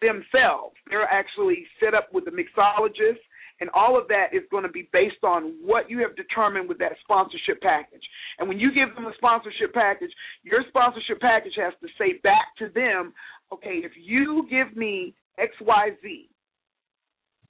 themselves. 0.00 0.74
They're 0.90 1.08
actually 1.08 1.66
set 1.78 1.94
up 1.94 2.08
with 2.12 2.24
the 2.24 2.32
mixologist, 2.32 3.22
and 3.60 3.68
all 3.70 3.98
of 4.00 4.08
that 4.08 4.32
is 4.32 4.42
going 4.50 4.64
to 4.64 4.72
be 4.72 4.88
based 4.92 5.22
on 5.22 5.54
what 5.62 5.90
you 5.90 6.00
have 6.00 6.16
determined 6.16 6.68
with 6.68 6.78
that 6.78 6.96
sponsorship 7.04 7.60
package. 7.60 8.04
And 8.38 8.48
when 8.48 8.58
you 8.58 8.72
give 8.72 8.94
them 8.94 9.06
a 9.06 9.14
sponsorship 9.16 9.72
package, 9.72 10.10
your 10.42 10.64
sponsorship 10.68 11.20
package 11.20 11.52
has 11.56 11.74
to 11.80 11.88
say 11.98 12.18
back 12.24 12.56
to 12.58 12.68
them, 12.74 13.12
okay, 13.52 13.84
if 13.84 13.92
you 13.96 14.46
give 14.48 14.76
me 14.76 15.14
XYZ, 15.38 16.28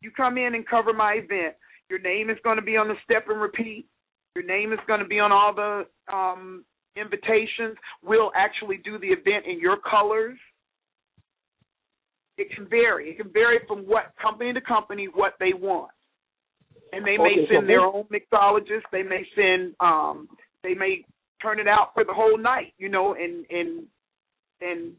you 0.01 0.11
come 0.11 0.38
in 0.38 0.55
and 0.55 0.66
cover 0.66 0.92
my 0.92 1.14
event, 1.14 1.55
your 1.88 1.98
name 1.98 2.30
is 2.30 2.36
going 2.44 2.57
to 2.57 2.62
be 2.62 2.76
on 2.76 2.88
the 2.88 2.94
step 3.05 3.24
and 3.28 3.40
repeat. 3.40 3.86
Your 4.34 4.44
name 4.44 4.72
is 4.72 4.78
going 4.86 5.01
to 5.01 5.07
be 5.07 5.18
on 5.18 5.32
all 5.32 5.55
the 5.55 5.86
um, 6.12 6.64
invitations. 6.96 7.76
We'll 8.03 8.30
actually 8.36 8.78
do 8.84 8.98
the 8.98 9.09
event 9.09 9.44
in 9.46 9.59
your 9.61 9.76
colors. 9.78 10.38
It 12.38 12.48
can 12.55 12.68
vary. 12.68 13.11
It 13.11 13.16
can 13.18 13.32
vary 13.32 13.59
from 13.66 13.80
what 13.80 14.12
company 14.20 14.53
to 14.53 14.61
company 14.61 15.09
what 15.12 15.34
they 15.40 15.53
want, 15.53 15.90
and 16.92 17.05
they 17.05 17.18
may 17.18 17.32
Okay, 17.32 17.46
so 17.48 17.55
send 17.57 17.68
their 17.68 17.80
own 17.80 18.05
mixologist. 18.05 18.84
They 18.92 19.03
may 19.03 19.26
send. 19.34 19.74
Um, 19.80 20.28
they 20.62 20.72
may 20.74 21.05
turn 21.42 21.59
it 21.59 21.68
out 21.68 21.90
for 21.92 22.05
the 22.05 22.14
whole 22.14 22.38
night. 22.38 22.72
You 22.78 22.88
know, 22.88 23.14
and 23.14 23.44
and 23.51 23.86
and 24.62 24.92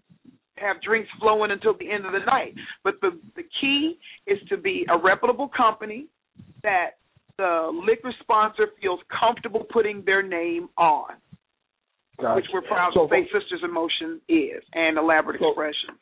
have 0.58 0.82
drinks 0.82 1.10
flowing 1.20 1.52
until 1.52 1.76
the 1.78 1.90
end 1.90 2.06
of 2.06 2.12
the 2.12 2.20
night. 2.26 2.54
But 2.84 2.96
the 3.02 3.20
the 3.36 3.44
key 3.60 3.98
is 4.28 4.38
to 4.50 4.58
be 4.58 4.86
a 4.90 4.98
reputable 4.98 5.50
company 5.56 6.08
that 6.64 6.98
the 7.38 7.72
liquor 7.88 8.14
sponsor 8.22 8.68
feels 8.82 9.00
comfortable 9.20 9.66
putting 9.72 10.04
their 10.06 10.22
name 10.22 10.70
on, 10.78 11.12
Gotcha. 12.20 12.36
which 12.36 12.46
we're 12.54 12.62
proud 12.62 12.92
so, 12.94 13.08
to 13.08 13.14
say 13.14 13.24
Sisters 13.32 13.62
in 13.64 13.74
Motion 13.74 14.22
is, 14.30 14.64
and 14.74 14.98
Elaborate 14.98 15.40
So- 15.40 15.50
Expressions. 15.50 16.00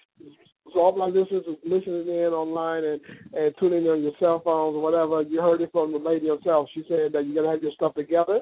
So 0.74 0.82
all 0.82 0.96
my 0.96 1.08
listeners 1.08 1.44
is 1.48 1.56
listening 1.66 2.08
in 2.08 2.32
online 2.32 2.84
and 2.84 3.02
and 3.34 3.56
tuning 3.60 3.86
in 3.86 3.90
on 3.90 4.04
your 4.04 4.12
cell 4.20 4.40
phones 4.44 4.76
or 4.76 4.82
whatever. 4.82 5.24
You 5.24 5.42
heard 5.42 5.62
it 5.62 5.72
from 5.72 5.92
the 5.92 5.98
lady 5.98 6.28
herself. 6.28 6.70
She 6.76 6.84
said 6.88 7.12
that 7.14 7.26
you're 7.26 7.34
gonna 7.42 7.50
have 7.52 7.64
your 7.64 7.72
stuff 7.72 7.96
together, 7.96 8.42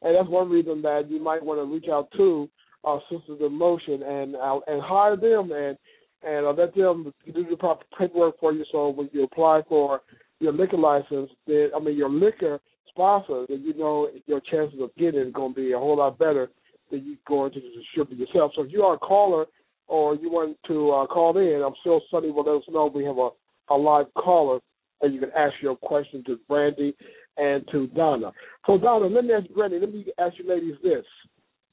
and 0.00 0.16
that's 0.16 0.28
one 0.28 0.48
reason 0.48 0.80
that 0.82 1.10
you 1.10 1.20
might 1.20 1.42
want 1.44 1.60
to 1.60 1.64
reach 1.64 1.88
out 1.92 2.10
to 2.12 2.48
our 2.84 3.00
Sisters 3.10 3.38
in 3.40 3.52
Motion 3.52 4.02
and 4.02 4.36
uh, 4.36 4.60
and 4.66 4.80
hire 4.82 5.16
them 5.16 5.52
and 5.52 5.76
and 6.22 6.46
uh, 6.46 6.52
let 6.52 6.74
them 6.74 7.12
do 7.32 7.46
the 7.48 7.56
proper 7.56 7.84
paperwork 7.98 8.38
for 8.40 8.52
you. 8.52 8.64
So 8.72 8.90
when 8.90 9.08
you 9.12 9.24
apply 9.24 9.62
for 9.68 10.00
your 10.40 10.52
liquor 10.52 10.78
license, 10.78 11.30
then 11.46 11.70
I 11.74 11.80
mean 11.80 11.96
your 11.96 12.10
liquor 12.10 12.60
sponsor, 12.88 13.44
then 13.48 13.62
you 13.62 13.74
know 13.74 14.08
your 14.26 14.40
chances 14.40 14.80
of 14.80 14.90
getting 14.96 15.20
it 15.20 15.28
is 15.28 15.32
going 15.32 15.54
to 15.54 15.60
be 15.60 15.72
a 15.72 15.78
whole 15.78 15.98
lot 15.98 16.18
better 16.18 16.50
than 16.90 17.04
you 17.04 17.16
going 17.26 17.52
to 17.52 17.60
the 17.60 17.68
distributor 17.78 18.22
yourself. 18.22 18.52
So 18.56 18.62
if 18.62 18.72
you 18.72 18.82
are 18.82 18.94
a 18.94 18.98
caller 18.98 19.46
or 19.88 20.14
you 20.16 20.30
want 20.30 20.56
to 20.66 20.90
uh, 20.90 21.06
call 21.06 21.36
in, 21.38 21.62
I'm 21.64 21.74
sure 21.84 22.00
Sonny 22.10 22.30
will 22.30 22.44
let 22.44 22.62
us 22.62 22.68
know 22.68 22.86
we 22.86 23.04
have 23.04 23.18
a, 23.18 23.30
a 23.70 23.76
live 23.76 24.06
caller 24.14 24.60
and 25.02 25.14
you 25.14 25.20
can 25.20 25.30
ask 25.36 25.54
your 25.60 25.76
question 25.76 26.24
to 26.24 26.38
Brandy 26.48 26.94
and 27.36 27.66
to 27.70 27.86
Donna. 27.88 28.32
So 28.66 28.78
Donna, 28.78 29.06
let 29.06 29.24
me 29.24 29.34
ask 29.34 29.48
Brandy, 29.50 29.78
let 29.78 29.92
me 29.92 30.06
ask 30.18 30.34
you 30.38 30.48
ladies 30.48 30.76
this. 30.82 31.04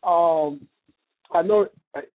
Um, 0.04 0.68
I 1.34 1.42
know 1.42 1.68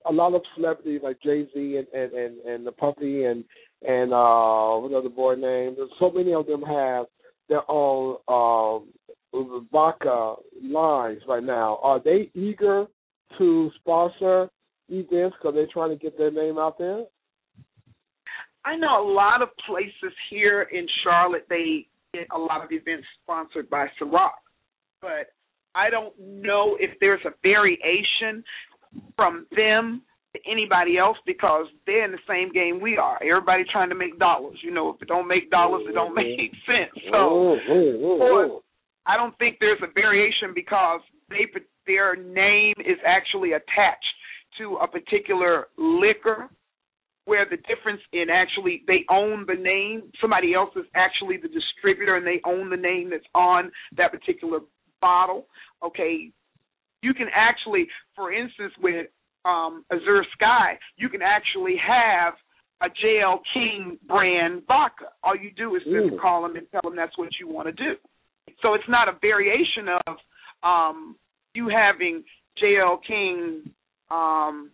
a 0.05 0.11
lot 0.11 0.33
of 0.33 0.41
celebrities 0.55 1.01
like 1.03 1.21
Jay 1.21 1.47
Z 1.53 1.77
and, 1.77 1.87
and, 1.93 2.13
and, 2.13 2.39
and 2.41 2.67
the 2.67 2.71
Puffy 2.71 3.25
and 3.25 3.43
and 3.81 4.13
uh 4.13 4.77
what 4.79 4.93
other 4.93 5.09
boy 5.09 5.35
name? 5.35 5.75
So 5.99 6.11
many 6.11 6.33
of 6.33 6.47
them 6.47 6.61
have 6.61 7.05
their 7.49 7.69
own 7.69 8.17
um 8.27 8.87
vodka 9.71 10.35
lines 10.63 11.21
right 11.27 11.43
now. 11.43 11.79
Are 11.83 12.01
they 12.03 12.31
eager 12.33 12.85
to 13.37 13.71
sponsor 13.79 14.49
events 14.89 15.35
because 15.39 15.55
they're 15.55 15.67
trying 15.71 15.89
to 15.89 16.01
get 16.01 16.17
their 16.17 16.31
name 16.31 16.57
out 16.57 16.77
there? 16.77 17.03
I 18.63 18.75
know 18.77 19.07
a 19.07 19.07
lot 19.11 19.41
of 19.41 19.49
places 19.67 20.15
here 20.29 20.63
in 20.71 20.87
Charlotte 21.03 21.45
they 21.49 21.87
get 22.13 22.27
a 22.33 22.37
lot 22.37 22.63
of 22.63 22.71
events 22.71 23.05
sponsored 23.21 23.69
by 23.69 23.87
Ciroc, 24.01 24.31
but 25.01 25.33
I 25.75 25.89
don't 25.89 26.13
know 26.19 26.77
if 26.79 26.91
there's 26.99 27.19
a 27.25 27.31
variation 27.43 28.43
from 29.15 29.45
them 29.55 30.01
to 30.33 30.51
anybody 30.51 30.97
else 30.97 31.17
because 31.25 31.65
they're 31.85 32.05
in 32.05 32.11
the 32.11 32.25
same 32.27 32.51
game 32.51 32.81
we 32.81 32.97
are. 32.97 33.21
Everybody 33.23 33.63
trying 33.71 33.89
to 33.89 33.95
make 33.95 34.19
dollars. 34.19 34.57
You 34.61 34.71
know, 34.71 34.89
if 34.89 35.01
it 35.01 35.07
don't 35.07 35.27
make 35.27 35.49
dollars, 35.49 35.83
it 35.87 35.93
don't 35.93 36.15
make 36.15 36.27
mm-hmm. 36.27 36.71
sense. 36.71 37.05
So 37.11 37.57
oh. 37.69 38.63
I 39.05 39.17
don't 39.17 39.37
think 39.37 39.57
there's 39.59 39.81
a 39.83 39.91
variation 39.93 40.53
because 40.53 41.01
they 41.29 41.47
their 41.87 42.15
name 42.15 42.73
is 42.79 42.97
actually 43.05 43.53
attached 43.53 44.05
to 44.57 44.77
a 44.81 44.87
particular 44.87 45.67
liquor 45.77 46.49
where 47.25 47.45
the 47.49 47.57
difference 47.57 48.01
in 48.13 48.29
actually 48.29 48.83
they 48.87 49.03
own 49.09 49.45
the 49.47 49.55
name 49.55 50.03
somebody 50.21 50.53
else 50.53 50.69
is 50.75 50.85
actually 50.95 51.37
the 51.37 51.49
distributor 51.49 52.15
and 52.15 52.25
they 52.25 52.39
own 52.45 52.69
the 52.69 52.77
name 52.77 53.09
that's 53.09 53.25
on 53.33 53.71
that 53.97 54.11
particular 54.11 54.59
bottle 55.01 55.47
okay 55.83 56.31
you 57.05 57.13
can 57.13 57.27
actually 57.33 57.87
for 58.15 58.33
instance 58.33 58.73
with 58.81 59.07
um 59.45 59.85
azure 59.91 60.25
sky 60.33 60.77
you 60.97 61.07
can 61.09 61.21
actually 61.21 61.75
have 61.77 62.33
a 62.81 62.87
JL 62.87 63.39
King 63.53 63.97
brand 64.07 64.63
vodka. 64.67 65.05
All 65.23 65.35
you 65.35 65.51
do 65.55 65.75
is 65.75 65.83
just 65.83 66.13
Ooh. 66.13 66.19
call 66.21 66.41
them 66.41 66.55
and 66.55 66.67
tell 66.71 66.81
them 66.83 66.95
that's 66.95 67.17
what 67.17 67.29
you 67.39 67.47
want 67.47 67.67
to 67.67 67.71
do. 67.71 67.93
So 68.61 68.73
it's 68.73 68.87
not 68.87 69.07
a 69.07 69.13
variation 69.21 69.87
of 70.07 70.17
um, 70.63 71.15
you 71.53 71.69
having 71.69 72.23
JL 72.61 72.97
King 73.05 73.69
um, 74.11 74.71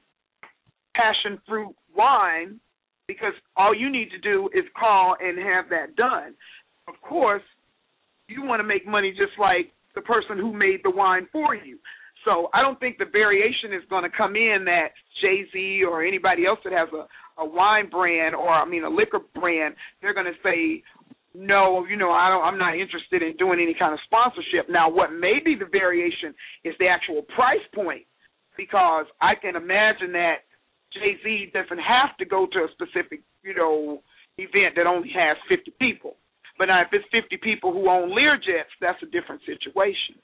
passion 0.96 1.40
fruit 1.48 1.76
wine 1.96 2.60
because 3.08 3.34
all 3.56 3.76
you 3.76 3.92
need 3.92 4.10
to 4.12 4.20
do 4.20 4.50
is 4.54 4.64
call 4.78 5.16
and 5.22 5.38
have 5.38 5.66
that 5.70 5.96
done. 5.96 6.34
Of 6.88 6.96
course, 7.02 7.44
you 8.28 8.44
want 8.44 8.60
to 8.62 8.64
make 8.64 8.88
money 8.88 9.12
just 9.12 9.38
like 9.40 9.72
the 9.96 10.02
person 10.02 10.38
who 10.38 10.54
made 10.54 10.80
the 10.84 10.92
wine 10.92 11.28
for 11.32 11.54
you. 11.54 11.78
So 12.26 12.50
I 12.54 12.62
don't 12.62 12.80
think 12.80 12.98
the 12.98 13.10
variation 13.12 13.74
is 13.74 13.82
going 13.90 14.04
to 14.04 14.16
come 14.16 14.36
in 14.36 14.66
that 14.66 14.94
Jay 15.22 15.46
Z 15.52 15.84
or 15.88 16.06
anybody 16.06 16.46
else 16.46 16.60
that 16.64 16.74
has 16.74 16.90
a 16.94 17.08
a 17.38 17.46
wine 17.46 17.90
brand 17.90 18.36
or 18.36 18.50
I 18.50 18.66
mean 18.66 18.84
a 18.84 18.90
liquor 18.90 19.20
brand, 19.34 19.76
they're 20.02 20.14
going 20.14 20.28
to 20.30 20.40
say 20.44 20.84
no, 21.34 21.86
you 21.88 21.96
know, 21.96 22.12
I 22.12 22.30
don't 22.30 22.44
I'm 22.44 22.60
not 22.60 22.76
interested 22.76 23.24
in 23.24 23.38
doing 23.38 23.60
any 23.60 23.76
kind 23.78 23.94
of 23.94 24.00
sponsorship. 24.06 24.70
Now 24.70 24.90
what 24.90 25.12
may 25.12 25.40
be 25.44 25.56
the 25.56 25.70
variation 25.72 26.36
is 26.64 26.76
the 26.80 26.88
actual 26.88 27.24
price 27.36 27.64
point 27.74 28.06
because 28.58 29.06
I 29.22 29.34
can 29.36 29.56
imagine 29.56 30.12
that 30.14 30.44
Jay-Z 30.94 31.52
doesn't 31.54 31.80
have 31.80 32.18
to 32.20 32.26
go 32.26 32.48
to 32.52 32.60
a 32.60 32.68
specific, 32.76 33.24
you 33.44 33.56
know, 33.56 34.04
event 34.38 34.76
that 34.76 34.88
only 34.88 35.10
has 35.16 35.38
50 35.48 35.72
people. 35.80 36.18
But 36.60 36.66
now 36.66 36.82
if 36.82 36.90
it's 36.92 37.08
50 37.16 37.38
people 37.42 37.72
who 37.72 37.90
own 37.90 38.12
Learjets, 38.12 38.76
that's 38.82 39.02
a 39.02 39.08
different 39.08 39.42
situation. 39.48 40.20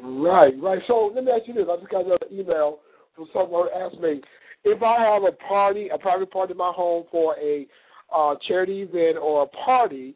Right, 0.00 0.54
right. 0.60 0.78
So 0.86 1.10
let 1.14 1.24
me 1.24 1.32
ask 1.32 1.48
you 1.48 1.54
this. 1.54 1.66
I 1.70 1.76
just 1.76 1.90
got 1.90 2.06
another 2.06 2.26
email 2.32 2.78
from 3.16 3.26
someone 3.32 3.68
who 3.72 3.80
asked 3.80 4.00
me 4.00 4.20
if 4.64 4.82
I 4.82 5.12
have 5.12 5.22
a 5.22 5.32
party, 5.46 5.88
a 5.92 5.98
private 5.98 6.30
party 6.30 6.52
in 6.52 6.58
my 6.58 6.72
home 6.74 7.04
for 7.10 7.36
a 7.38 7.66
uh, 8.14 8.34
charity 8.46 8.82
event 8.82 9.18
or 9.20 9.44
a 9.44 9.46
party, 9.64 10.14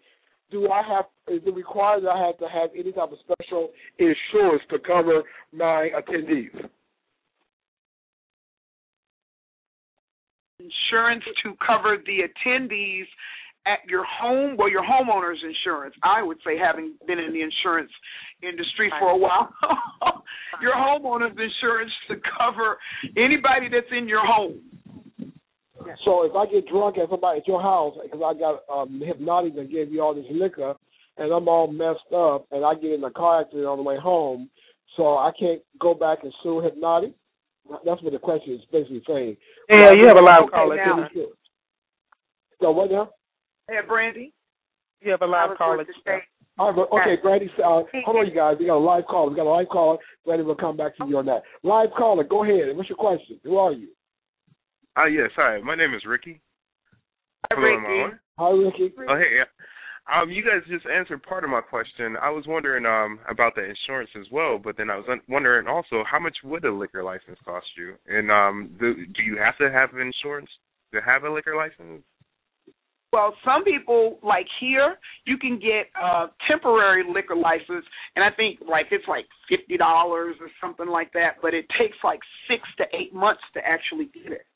do 0.51 0.69
I 0.71 0.83
have 0.83 1.07
is 1.29 1.43
it 1.47 1.55
required 1.55 2.05
that 2.05 2.11
I 2.11 2.27
have 2.27 2.39
to 2.39 2.49
have 2.49 2.71
any 2.79 2.93
type 2.93 3.11
of 3.13 3.19
special 3.21 3.71
insurance 3.99 4.63
to 4.71 4.79
cover 4.79 5.23
my 5.53 5.91
attendees? 5.97 6.51
Insurance 10.59 11.25
to 11.43 11.55
cover 11.67 11.97
the 12.05 12.21
attendees 12.29 13.07
at 13.67 13.79
your 13.89 14.05
home, 14.05 14.57
well, 14.57 14.69
your 14.69 14.83
homeowner's 14.83 15.43
insurance. 15.43 15.95
I 16.03 16.23
would 16.23 16.39
say, 16.45 16.59
having 16.59 16.95
been 17.07 17.19
in 17.19 17.33
the 17.33 17.43
insurance 17.43 17.91
industry 18.43 18.91
for 18.99 19.11
a 19.11 19.17
while, 19.17 19.53
your 20.63 20.75
homeowner's 20.75 21.37
insurance 21.39 21.93
to 22.09 22.17
cover 22.39 22.79
anybody 23.17 23.69
that's 23.71 23.87
in 23.97 24.09
your 24.09 24.25
home. 24.25 24.61
So 26.05 26.25
if 26.25 26.33
I 26.37 26.47
get 26.47 26.69
drunk 26.69 26.97
at 26.99 27.11
somebody 27.11 27.41
at 27.41 27.49
your 27.49 27.61
house 27.61 27.95
because 28.03 28.21
I 28.25 28.39
got 28.39 28.63
um, 28.73 29.01
Hpnotiq 29.05 29.59
and 29.59 29.71
gave 29.71 29.91
you 29.91 30.01
all 30.01 30.15
this 30.15 30.25
liquor, 30.31 30.75
and 31.17 31.33
I'm 31.33 31.49
all 31.49 31.67
messed 31.71 32.13
up, 32.15 32.47
and 32.51 32.65
I 32.65 32.75
get 32.75 32.93
in 32.93 33.05
a 33.05 33.11
car 33.11 33.41
accident 33.43 33.67
on 33.67 33.79
the 33.79 33.83
way 33.83 33.97
home, 33.99 34.49
so 34.97 35.19
I 35.19 35.31
can't 35.39 35.61
go 35.81 35.95
back 35.95 36.19
and 36.23 36.33
sue 36.43 36.63
Hpnotiq. 36.65 37.15
That's 37.85 38.03
what 38.03 38.13
the 38.13 38.19
question 38.19 38.55
is 38.55 38.61
basically 38.71 39.03
saying. 39.07 39.37
Yeah, 39.69 39.93
you 39.93 40.07
have 40.07 40.17
a 40.17 40.21
live 40.21 40.43
Okay, 40.43 40.51
caller 40.51 40.77
now- 40.77 41.09
So 42.61 42.71
what 42.71 42.91
now? 42.91 43.11
Hey, 43.69 43.79
Brandy. 43.87 44.33
You 45.01 45.11
have 45.11 45.23
a 45.23 45.25
I 45.25 45.29
live 45.29 45.49
was 45.51 45.59
caller 45.59 45.85
going 46.71 46.75
to 46.75 46.83
too. 46.83 46.87
say, 46.87 46.87
All 46.87 46.87
right, 46.87 46.89
but, 46.91 46.97
okay, 47.01 47.23
Brandy. 47.23 47.51
Uh, 47.59 47.83
hold 48.05 48.17
on, 48.17 48.27
you 48.27 48.35
guys. 48.35 48.57
We 48.59 48.67
got 48.67 48.79
a 48.79 48.79
live 48.79 49.05
caller. 49.07 49.31
We 49.31 49.37
got 49.37 49.47
a 49.47 49.51
live 49.51 49.69
caller. 49.69 49.99
Brandy 50.25 50.45
will 50.45 50.55
come 50.55 50.77
back 50.77 50.97
to 50.99 51.07
you 51.07 51.19
on 51.19 51.27
that. 51.27 51.43
Live 51.63 51.91
caller, 51.97 52.25
go 52.25 52.45
ahead. 52.45 52.77
What's 52.77 52.89
your 52.89 52.97
question? 52.97 53.41
Who 53.45 53.59
are 53.59 53.73
you? 53.73 53.89
Uh, 54.97 55.07
yes, 55.07 55.31
hi. 55.35 55.59
My 55.65 55.75
name 55.75 55.95
is 55.95 56.03
Ricky. 56.07 56.41
Hi, 57.51 57.57
Hello, 57.59 57.77
am 57.77 57.87
I 57.87 57.89
Ricky. 57.89 58.17
Hi, 58.39 58.51
Ricky. 58.51 58.93
Oh, 59.09 59.17
hey. 59.17 59.41
Um, 60.13 60.31
you 60.31 60.43
guys 60.43 60.63
just 60.69 60.85
answered 60.87 61.23
part 61.23 61.45
of 61.45 61.51
my 61.51 61.61
question. 61.61 62.17
I 62.21 62.29
was 62.29 62.45
wondering 62.49 62.85
um 62.85 63.21
about 63.31 63.55
the 63.55 63.63
insurance 63.63 64.11
as 64.19 64.27
well, 64.33 64.59
but 64.59 64.77
then 64.77 64.91
I 64.91 64.97
was 64.97 65.07
un- 65.09 65.21
wondering 65.29 65.69
also 65.69 66.03
how 66.11 66.19
much 66.19 66.37
would 66.43 66.65
a 66.65 66.73
liquor 66.73 67.05
license 67.05 67.39
cost 67.45 67.67
you, 67.77 67.95
and 68.09 68.31
um, 68.31 68.71
do, 68.81 68.95
do 68.95 69.23
you 69.23 69.39
have 69.39 69.57
to 69.59 69.71
have 69.71 69.91
insurance 69.91 70.51
to 70.93 71.01
have 71.01 71.23
a 71.23 71.33
liquor 71.33 71.55
license? 71.55 72.03
Well, 73.13 73.35
some 73.45 73.63
people 73.63 74.19
like 74.23 74.47
here, 74.59 74.97
you 75.27 75.37
can 75.37 75.59
get 75.59 75.91
a 76.01 76.27
temporary 76.49 77.05
liquor 77.07 77.37
license, 77.37 77.85
and 78.17 78.25
I 78.25 78.31
think 78.35 78.61
like 78.67 78.87
it's 78.91 79.07
like 79.07 79.27
fifty 79.49 79.77
dollars 79.77 80.37
or 80.41 80.49
something 80.61 80.89
like 80.89 81.13
that. 81.13 81.37
But 81.43 81.53
it 81.53 81.67
takes 81.79 81.97
like 82.03 82.21
six 82.49 82.63
to 82.79 82.85
eight 82.97 83.15
months 83.15 83.43
to 83.55 83.61
actually 83.61 84.07
get 84.07 84.33
it. 84.33 84.47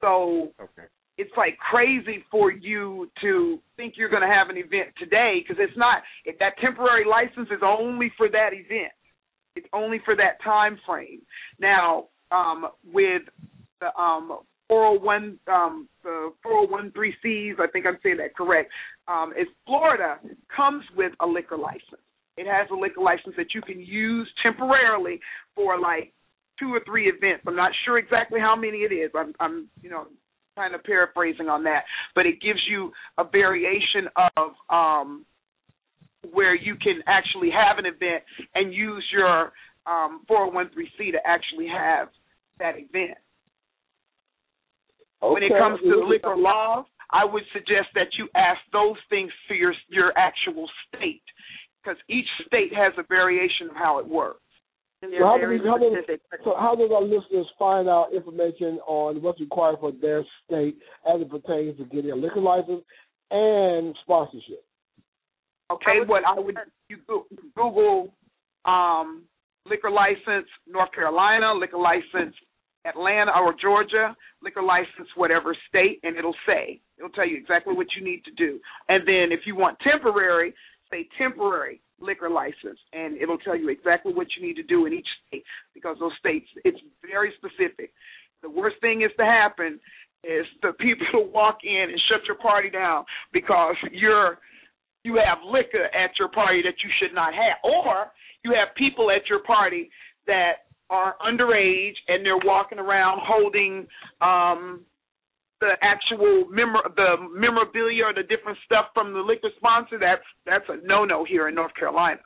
So 0.00 0.52
Okay. 0.60 0.86
it's 1.18 1.32
like 1.36 1.58
crazy 1.58 2.24
for 2.30 2.52
you 2.52 3.10
to 3.22 3.58
think 3.76 3.94
you're 3.96 4.10
going 4.10 4.22
to 4.22 4.28
have 4.28 4.50
an 4.50 4.56
event 4.56 4.94
today 4.98 5.42
because 5.42 5.56
it's 5.58 5.76
not 5.76 6.02
that 6.26 6.54
temporary 6.60 7.04
license 7.04 7.48
is 7.50 7.62
only 7.62 8.12
for 8.16 8.28
that 8.28 8.50
event 8.52 8.92
it's 9.56 9.66
only 9.72 10.00
for 10.04 10.16
that 10.16 10.42
time 10.42 10.78
frame 10.86 11.20
now 11.60 12.06
um, 12.30 12.66
with 12.92 13.22
the 13.80 13.94
um, 14.00 14.40
401 14.68 15.38
um, 15.46 15.88
the 16.02 16.32
401(c)(3)s 16.44 17.60
I 17.60 17.66
think 17.72 17.86
I'm 17.86 17.98
saying 18.02 18.18
that 18.18 18.36
correct 18.36 18.70
um, 19.08 19.32
is 19.38 19.46
Florida 19.66 20.18
comes 20.54 20.84
with 20.96 21.12
a 21.20 21.26
liquor 21.26 21.56
license 21.56 22.00
it 22.36 22.46
has 22.46 22.68
a 22.70 22.74
liquor 22.74 23.00
license 23.00 23.34
that 23.36 23.54
you 23.54 23.62
can 23.62 23.80
use 23.80 24.28
temporarily 24.42 25.20
for 25.54 25.78
like 25.78 26.12
two 26.58 26.72
or 26.72 26.80
three 26.84 27.08
events. 27.08 27.44
I'm 27.46 27.56
not 27.56 27.72
sure 27.84 27.98
exactly 27.98 28.40
how 28.40 28.56
many 28.56 28.78
it 28.78 28.92
is. 28.92 29.10
I'm, 29.14 29.34
I'm 29.40 29.68
you 29.82 29.90
know, 29.90 30.06
kind 30.56 30.74
of 30.74 30.82
paraphrasing 30.84 31.48
on 31.48 31.64
that, 31.64 31.82
but 32.14 32.26
it 32.26 32.40
gives 32.40 32.60
you 32.68 32.92
a 33.18 33.24
variation 33.24 34.08
of 34.36 34.52
um, 34.70 35.24
where 36.32 36.54
you 36.54 36.74
can 36.76 37.00
actually 37.06 37.50
have 37.50 37.78
an 37.78 37.86
event 37.86 38.22
and 38.54 38.72
use 38.72 39.04
your 39.12 39.52
um, 39.86 40.22
401(c) 40.30 41.12
to 41.12 41.18
actually 41.24 41.66
have 41.68 42.08
that 42.58 42.74
event. 42.76 43.18
Okay. 45.24 45.32
When 45.32 45.42
it 45.42 45.52
comes 45.58 45.80
to 45.80 46.04
liquor 46.06 46.36
laws, 46.36 46.84
I 47.10 47.24
would 47.24 47.44
suggest 47.52 47.88
that 47.94 48.08
you 48.18 48.28
ask 48.34 48.60
those 48.72 48.96
things 49.08 49.32
to 49.48 49.54
your 49.54 49.74
your 49.88 50.12
actual 50.18 50.68
state, 50.88 51.22
because 51.82 51.98
each 52.08 52.28
state 52.46 52.72
has 52.74 52.92
a 52.98 53.04
variation 53.08 53.70
of 53.70 53.76
how 53.76 53.98
it 53.98 54.06
works. 54.06 54.40
So 55.00 55.08
how, 55.20 55.36
do 55.36 55.40
very 55.40 55.58
how, 55.58 55.76
do, 55.76 55.94
so 56.44 56.54
how 56.58 56.74
does 56.74 56.90
our 56.90 57.02
listeners 57.02 57.46
find 57.58 57.88
out 57.88 58.14
information 58.14 58.78
on 58.86 59.20
what's 59.20 59.38
required 59.40 59.76
for 59.80 59.92
their 59.92 60.24
state 60.46 60.76
as 61.06 61.20
it 61.20 61.28
pertains 61.30 61.76
to 61.76 61.84
getting 61.84 62.10
a 62.10 62.16
liquor 62.16 62.40
license 62.40 62.82
and 63.30 63.94
sponsorship? 64.02 64.64
Okay, 65.70 65.96
I 65.96 65.98
would- 66.00 66.08
what 66.08 66.26
I 66.26 66.38
would 66.38 66.56
you 66.88 66.98
Google 67.54 68.14
um, 68.64 69.24
liquor 69.66 69.90
license 69.90 70.48
North 70.66 70.92
Carolina, 70.92 71.52
liquor 71.54 71.78
license 71.78 72.34
Atlanta 72.84 73.32
or 73.36 73.54
Georgia, 73.60 74.14
liquor 74.42 74.62
license 74.62 75.08
whatever 75.16 75.56
state, 75.68 76.00
and 76.02 76.16
it'll 76.16 76.36
say 76.46 76.80
it'll 76.98 77.10
tell 77.10 77.26
you 77.26 77.36
exactly 77.36 77.74
what 77.74 77.86
you 77.96 78.04
need 78.04 78.24
to 78.24 78.30
do. 78.32 78.60
And 78.88 79.06
then 79.06 79.32
if 79.32 79.40
you 79.46 79.56
want 79.56 79.78
temporary, 79.80 80.54
say 80.90 81.08
temporary 81.18 81.80
liquor 82.00 82.28
license, 82.28 82.78
and 82.92 83.16
it'll 83.16 83.38
tell 83.38 83.56
you 83.56 83.68
exactly 83.68 84.12
what 84.12 84.26
you 84.36 84.46
need 84.46 84.54
to 84.54 84.62
do 84.62 84.86
in 84.86 84.92
each 84.92 85.08
state 85.28 85.44
because 85.72 85.96
those 85.98 86.12
states 86.18 86.46
it's 86.64 86.78
very 87.08 87.32
specific. 87.36 87.92
The 88.42 88.50
worst 88.50 88.76
thing 88.80 89.02
is 89.02 89.10
to 89.18 89.24
happen 89.24 89.80
is 90.22 90.46
the 90.62 90.72
people 90.80 91.06
to 91.12 91.20
walk 91.32 91.58
in 91.64 91.88
and 91.90 92.00
shut 92.08 92.26
your 92.26 92.36
party 92.36 92.70
down 92.70 93.04
because 93.32 93.76
you're 93.92 94.38
you 95.04 95.20
have 95.20 95.38
liquor 95.44 95.84
at 95.92 96.12
your 96.18 96.28
party 96.28 96.62
that 96.62 96.80
you 96.82 96.90
should 96.98 97.14
not 97.14 97.34
have, 97.34 97.60
or 97.62 98.10
you 98.42 98.52
have 98.52 98.74
people 98.74 99.10
at 99.10 99.28
your 99.28 99.40
party 99.40 99.90
that 100.26 100.63
are 100.90 101.16
underage 101.24 101.94
and 102.08 102.24
they're 102.24 102.44
walking 102.44 102.78
around 102.78 103.20
holding 103.24 103.86
um 104.20 104.84
the 105.60 105.72
actual 105.82 106.46
memor 106.50 106.82
the 106.96 107.16
memorabilia 107.32 108.04
or 108.04 108.14
the 108.14 108.22
different 108.22 108.58
stuff 108.64 108.86
from 108.92 109.12
the 109.12 109.20
liquor 109.20 109.48
sponsor. 109.56 109.98
That's 109.98 110.24
that's 110.44 110.64
a 110.68 110.86
no 110.86 111.04
no 111.04 111.24
here 111.24 111.48
in 111.48 111.54
North 111.54 111.74
Carolina. 111.74 112.20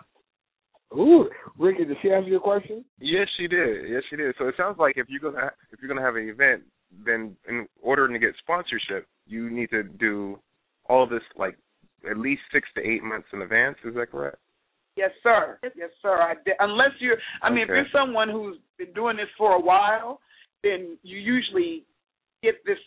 Ooh, 0.94 1.28
Ricky, 1.58 1.84
did 1.84 1.98
she 2.00 2.10
answer 2.10 2.30
your 2.30 2.40
question? 2.40 2.84
Yes, 2.98 3.28
she 3.36 3.46
did. 3.46 3.90
Yes, 3.90 4.02
she 4.08 4.16
did. 4.16 4.34
So 4.38 4.48
it 4.48 4.54
sounds 4.56 4.78
like 4.78 4.96
if 4.96 5.06
you're 5.08 5.20
gonna 5.20 5.44
ha- 5.44 5.56
if 5.70 5.80
you're 5.80 5.88
gonna 5.88 6.04
have 6.04 6.16
an 6.16 6.28
event, 6.28 6.62
then 7.04 7.36
in 7.48 7.66
order 7.80 8.08
to 8.08 8.18
get 8.18 8.34
sponsorship, 8.38 9.06
you 9.26 9.50
need 9.50 9.70
to 9.70 9.82
do 9.82 10.38
all 10.88 11.04
of 11.04 11.10
this 11.10 11.22
like 11.36 11.56
at 12.10 12.16
least 12.16 12.40
six 12.52 12.66
to 12.74 12.80
eight 12.80 13.02
months 13.02 13.28
in 13.32 13.42
advance. 13.42 13.76
Is 13.84 13.94
that 13.94 14.10
correct? 14.10 14.38
Yes, 14.98 15.10
sir. 15.22 15.58
Yes, 15.76 15.90
sir. 16.02 16.20
I 16.20 16.34
de- 16.44 16.58
unless 16.58 16.90
you're, 16.98 17.18
I 17.40 17.50
mean, 17.50 17.62
if 17.62 17.68
you're 17.68 17.86
someone 17.92 18.28
who's 18.28 18.56
been 18.78 18.92
doing 18.94 19.16
this 19.16 19.28
for 19.38 19.52
a 19.52 19.60
while, 19.60 20.20
then 20.64 20.98
you 21.04 21.18
usually 21.18 21.84
get 22.42 22.54
this. 22.66 22.78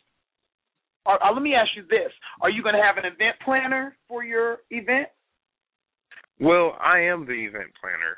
Or, 1.05 1.23
uh, 1.23 1.33
let 1.33 1.41
me 1.41 1.53
ask 1.55 1.69
you 1.77 1.83
this: 1.83 2.11
Are 2.41 2.49
you 2.49 2.61
going 2.61 2.75
to 2.75 2.81
have 2.81 2.97
an 2.97 3.05
event 3.05 3.37
planner 3.45 3.95
for 4.09 4.25
your 4.25 4.57
event? 4.71 5.07
Well, 6.41 6.77
I 6.83 6.99
am 6.99 7.25
the 7.25 7.31
event 7.31 7.71
planner. 7.79 8.17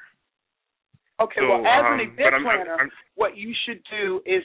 Okay. 1.21 1.41
So, 1.41 1.49
well, 1.49 1.67
as 1.67 1.85
um, 1.85 1.93
an 1.93 1.99
event 1.99 2.33
I'm, 2.33 2.43
planner, 2.43 2.77
I'm, 2.79 2.89
what 3.13 3.37
you 3.37 3.53
should 3.67 3.81
do 3.91 4.21
is 4.25 4.41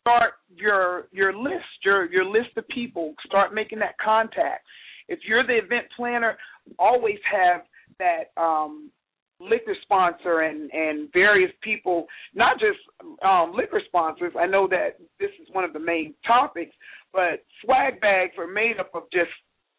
start 0.00 0.32
your 0.48 1.08
your 1.12 1.36
list, 1.36 1.84
your 1.84 2.10
your 2.10 2.24
list 2.24 2.56
of 2.56 2.66
people. 2.68 3.12
Start 3.26 3.52
making 3.52 3.80
that 3.80 3.98
contact. 4.02 4.64
If 5.08 5.18
you're 5.28 5.46
the 5.46 5.58
event 5.58 5.84
planner, 5.96 6.38
always 6.78 7.18
have 7.30 7.62
that 8.00 8.40
um, 8.40 8.90
liquor 9.38 9.76
sponsor 9.82 10.40
and 10.40 10.70
and 10.72 11.08
various 11.12 11.52
people, 11.62 12.06
not 12.34 12.58
just 12.58 12.78
um, 13.24 13.52
liquor 13.54 13.80
sponsors. 13.86 14.32
I 14.38 14.46
know 14.46 14.66
that 14.68 14.98
this 15.18 15.30
is 15.40 15.48
one 15.52 15.64
of 15.64 15.72
the 15.72 15.78
main 15.78 16.14
topics, 16.26 16.72
but 17.12 17.44
swag 17.64 18.00
bags 18.00 18.32
are 18.38 18.46
made 18.46 18.78
up 18.80 18.90
of 18.94 19.04
just 19.12 19.30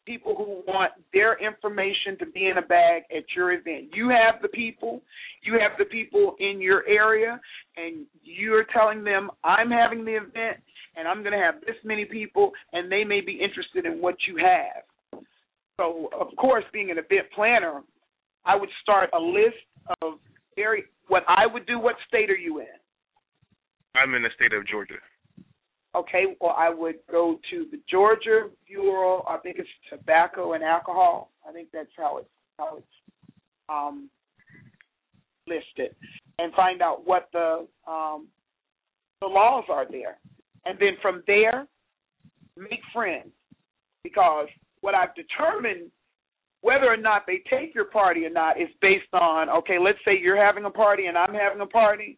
people 0.06 0.36
who 0.36 0.64
want 0.72 0.92
their 1.14 1.38
information 1.46 2.18
to 2.20 2.26
be 2.26 2.48
in 2.48 2.58
a 2.58 2.62
bag 2.62 3.04
at 3.16 3.24
your 3.36 3.52
event. 3.52 3.90
You 3.94 4.10
have 4.10 4.42
the 4.42 4.48
people, 4.48 5.02
you 5.44 5.54
have 5.54 5.78
the 5.78 5.86
people 5.86 6.36
in 6.40 6.60
your 6.62 6.84
area, 6.88 7.40
and 7.78 8.06
you're 8.24 8.66
telling 8.74 9.04
them, 9.04 9.30
I'm 9.44 9.70
having 9.70 10.04
the 10.04 10.16
event, 10.16 10.58
and 10.96 11.08
I'm 11.08 11.22
going 11.22 11.34
to 11.34 11.44
have 11.44 11.62
this 11.62 11.76
many 11.84 12.06
people, 12.06 12.52
and 12.74 12.92
they 12.92 13.04
may 13.04 13.22
be 13.22 13.34
interested 13.34 13.86
in 13.86 14.02
what 14.02 14.16
you 14.28 14.38
have. 14.38 15.24
So, 15.78 16.10
of 16.20 16.28
course, 16.36 16.64
being 16.74 16.92
an 16.92 16.98
event 16.98 17.28
planner, 17.36 17.82
I 18.46 18.56
would 18.56 18.70
start 18.82 19.10
a 19.14 19.20
list 19.20 19.58
of 20.02 20.14
very 20.56 20.86
what 21.08 21.24
I 21.28 21.46
would 21.46 21.66
do. 21.66 21.80
What 21.80 21.96
state 22.08 22.30
are 22.30 22.38
you 22.38 22.60
in? 22.60 22.66
I'm 23.96 24.14
in 24.16 24.24
the 24.24 24.30
state 24.36 24.54
of 24.54 24.66
Georgia. 24.68 24.96
Okay, 25.94 26.38
well, 26.39 26.56
I 26.58 26.70
would 26.70 26.96
go 27.12 27.38
to 27.52 27.66
the 27.70 27.78
Georgia 27.89 28.48
Bureau. 28.66 29.26
I 29.28 29.38
think 29.38 29.58
it's 29.60 29.70
tobacco 29.89 30.54
and 30.54 30.64
alcohol. 30.64 31.32
I 31.48 31.52
think 31.52 31.68
that's 31.74 31.89
how 31.98 32.20
it's 32.20 32.30
how 32.58 32.78
it's 32.78 32.88
um, 33.68 34.10
listed, 35.48 35.94
and 36.39 36.54
find 36.54 36.82
out 36.82 37.06
what 37.06 37.28
the 37.34 37.68
um, 37.88 38.28
the 39.20 39.28
laws 39.28 39.66
are 39.70 39.86
there, 39.89 40.18
and 40.66 40.80
then 40.80 40.94
from 41.02 41.24
there, 41.28 41.68
make 42.56 42.80
friends. 42.94 43.30
Because 44.04 44.48
what 44.80 44.96
I've 44.96 45.14
determined 45.14 45.92
whether 46.62 46.86
or 46.86 46.97
not 46.97 47.24
they 47.28 47.41
take 47.49 47.74
your 47.74 47.86
party 47.86 48.26
or 48.26 48.30
not 48.30 48.59
is 48.59 48.70
based 48.82 49.14
on 49.14 49.49
okay. 49.49 49.78
Let's 49.80 49.99
say 50.05 50.12
you're 50.22 50.43
having 50.43 50.66
a 50.66 50.70
party 50.70 51.05
and 51.07 51.18
I'm 51.18 51.34
having 51.34 51.62
a 51.62 51.66
party 51.66 52.18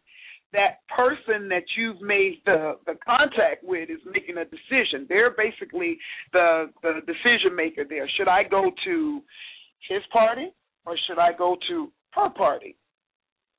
that 0.54 0.86
person 0.94 1.48
that 1.48 1.64
you've 1.76 2.00
made 2.00 2.40
the 2.46 2.74
the 2.86 2.94
contact 3.04 3.62
with 3.62 3.90
is 3.90 4.00
making 4.06 4.38
a 4.38 4.44
decision. 4.44 5.06
They're 5.08 5.34
basically 5.36 5.98
the 6.32 6.70
the 6.82 7.00
decision 7.06 7.54
maker 7.54 7.84
there. 7.88 8.08
Should 8.16 8.28
I 8.28 8.44
go 8.44 8.70
to 8.86 9.20
his 9.88 10.02
party 10.12 10.52
or 10.86 10.96
should 11.06 11.18
I 11.18 11.32
go 11.36 11.56
to 11.68 11.90
her 12.12 12.30
party? 12.30 12.76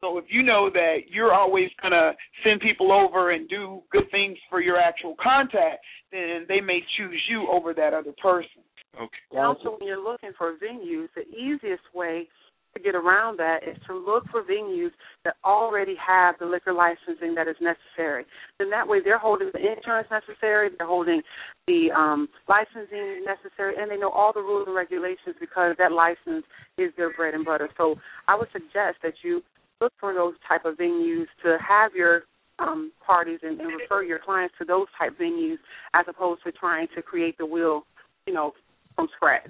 So 0.02 0.18
if 0.18 0.26
you 0.30 0.44
know 0.44 0.70
that 0.72 1.10
you're 1.10 1.34
always 1.34 1.70
gonna 1.82 2.14
send 2.44 2.62
people 2.62 2.92
over 2.92 3.32
and 3.32 3.48
do 3.50 3.82
good 3.92 4.10
things 4.12 4.38
for 4.50 4.62
your 4.62 4.78
actual 4.78 5.16
contact, 5.22 5.84
then 6.12 6.46
they 6.48 6.62
may 6.62 6.80
choose 6.98 7.22
you 7.30 7.48
over 7.52 7.74
that 7.74 7.94
other 7.94 8.14
person. 8.22 8.64
Okay. 8.96 9.10
And 9.32 9.40
also, 9.40 9.78
when 9.78 9.88
you're 9.88 10.04
looking 10.04 10.32
for 10.38 10.54
venues, 10.54 11.08
the 11.16 11.28
easiest 11.36 11.84
way 11.94 12.28
to 12.76 12.82
get 12.82 12.96
around 12.96 13.38
that 13.40 13.60
is 13.64 13.78
to 13.88 13.96
look 13.96 14.26
for 14.32 14.44
venues 14.44 14.92
that 15.24 15.36
already 15.44 15.96
have 15.96 16.36
the 16.40 16.46
liquor 16.46 16.74
licensing 16.74 17.34
that 17.36 17.48
is 17.48 17.56
necessary. 17.62 18.26
Then 18.60 18.70
that 18.70 18.88
way, 18.88 19.00
they're 19.04 19.18
holding 19.18 19.50
the 19.54 19.60
insurance 19.60 20.10
necessary, 20.12 20.70
they're 20.78 20.88
holding 20.88 21.22
the 21.68 21.90
um, 21.96 22.28
licensing 22.50 23.24
necessary, 23.26 23.76
and 23.80 23.90
they 23.90 23.98
know 23.98 24.10
all 24.10 24.34
the 24.34 24.42
rules 24.42 24.68
and 24.68 24.76
regulations 24.76 25.36
because 25.40 25.76
that 25.80 25.92
license 25.92 26.46
is 26.78 26.92
their 26.98 27.14
bread 27.16 27.34
and 27.34 27.46
butter. 27.46 27.70
So 27.78 27.96
I 28.28 28.36
would 28.36 28.50
suggest 28.52 29.00
that 29.04 29.14
you 29.24 29.42
look 29.82 29.94
for 30.00 30.14
those 30.14 30.34
type 30.48 30.66
of 30.66 30.76
venues 30.76 31.28
to 31.44 31.58
have 31.66 31.94
your 31.94 32.24
um, 32.60 32.92
parties 33.06 33.40
and, 33.44 33.60
and 33.60 33.70
refer 33.80 34.04
your 34.04 34.20
clients 34.20 34.56
to 34.60 34.66
those 34.66 34.88
type 34.98 35.18
venues 35.20 35.58
as 35.94 36.06
opposed 36.08 36.44
to 36.44 36.52
trying 36.52 36.88
to 36.96 37.02
create 37.02 37.38
the 37.38 37.46
wheel, 37.46 37.84
you 38.26 38.34
know, 38.34 38.54
from 38.96 39.08
scratch. 39.16 39.50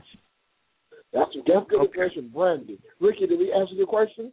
That's 1.13 1.29
that's 1.47 1.67
good 1.69 1.79
Okay. 1.79 1.85
information, 1.85 2.29
Brandy. 2.33 2.79
Ricky, 2.99 3.27
did 3.27 3.39
we 3.39 3.51
answer 3.53 3.73
your 3.73 3.87
question? 3.87 4.31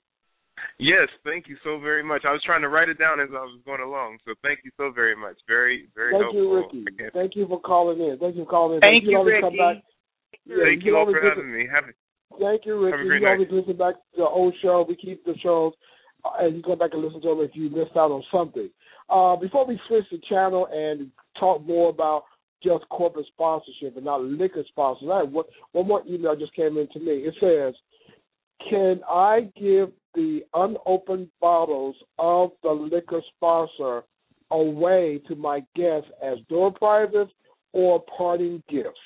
Yes, 0.79 1.09
thank 1.25 1.49
you 1.49 1.57
so 1.65 1.79
very 1.79 2.03
much. 2.03 2.25
I 2.25 2.33
was 2.33 2.43
trying 2.45 2.61
to 2.63 2.69
write 2.69 2.89
it 2.89 2.99
down 2.99 3.21
as 3.21 3.29
I 3.31 3.41
was 3.41 3.59
going 3.65 3.81
along, 3.81 4.19
so 4.25 4.35
thank 4.43 4.61
you 4.65 4.71
so 4.77 4.91
very 4.91 5.17
much. 5.17 5.37
Very, 5.49 5.89
very 5.95 6.13
Thank 6.13 6.23
helpful. 6.25 6.43
you, 6.43 6.57
Ricky. 6.85 7.11
Thank 7.15 7.37
you 7.37 7.47
for 7.49 7.61
calling 7.61 8.01
in. 8.01 8.19
Thank 8.19 8.37
you 8.37 8.45
for 8.45 8.51
calling 8.51 8.75
in. 8.77 8.81
Thank 8.81 9.05
you, 9.05 9.17
always 9.17 9.33
Ricky. 9.35 9.43
Come 9.43 9.57
back. 9.57 9.83
Yeah, 10.45 10.57
thank 10.65 10.85
you 10.85 10.97
all 10.97 11.07
for 11.07 11.13
listen- 11.13 11.29
having 11.29 11.53
me. 11.53 11.67
Have 11.73 11.85
Thank 12.41 12.65
you, 12.67 12.83
Have 12.85 12.95
a 12.95 12.97
Ricky. 12.97 13.09
great 13.09 13.21
You 13.21 13.27
night. 13.27 13.33
always 13.33 13.51
listen 13.51 13.77
back 13.77 13.95
to 13.95 14.17
the 14.17 14.29
old 14.29 14.55
show. 14.63 14.83
We 14.89 14.97
keep 14.97 15.25
the 15.25 15.37
shows, 15.39 15.73
uh, 16.25 16.31
and 16.41 16.57
you 16.57 16.63
go 16.63 16.77
back 16.77 16.93
and 16.95 17.03
listen 17.03 17.21
to 17.23 17.29
them 17.29 17.41
if 17.41 17.55
you 17.55 17.69
missed 17.71 17.97
out 17.97 18.11
on 18.11 18.23
something. 18.31 18.71
Uh, 19.09 19.37
before 19.37 19.67
we 19.67 19.79
switch 19.89 20.09
the 20.11 20.19
channel 20.29 20.67
and 20.73 21.11
talk 21.39 21.63
more 21.67 21.91
about 21.91 22.25
just 22.63 22.89
corporate 22.89 23.27
sponsorship 23.27 23.97
and 23.97 24.05
not 24.05 24.23
liquor 24.23 24.65
sponsorship. 24.69 25.11
I 25.11 25.23
one, 25.23 25.45
one 25.73 25.89
more 25.89 26.03
email 26.09 26.37
just 26.37 26.55
came 26.55 26.79
in 26.79 26.89
to 26.93 26.99
me. 26.99 27.25
It 27.27 27.35
says, 27.41 27.75
"Can 28.69 29.01
I 29.09 29.51
give 29.57 29.91
the 30.15 30.45
unopened 30.55 31.29
bottles 31.41 31.97
of 32.19 32.53
the 32.63 32.71
liquor 32.71 33.23
sponsor 33.37 34.05
away 34.51 35.21
to 35.29 35.35
my 35.35 35.61
guests 35.75 36.11
as 36.23 36.39
door 36.49 36.73
prizes 36.73 37.29
or 37.73 38.03
parting 38.17 38.63
gifts?" 38.69 38.99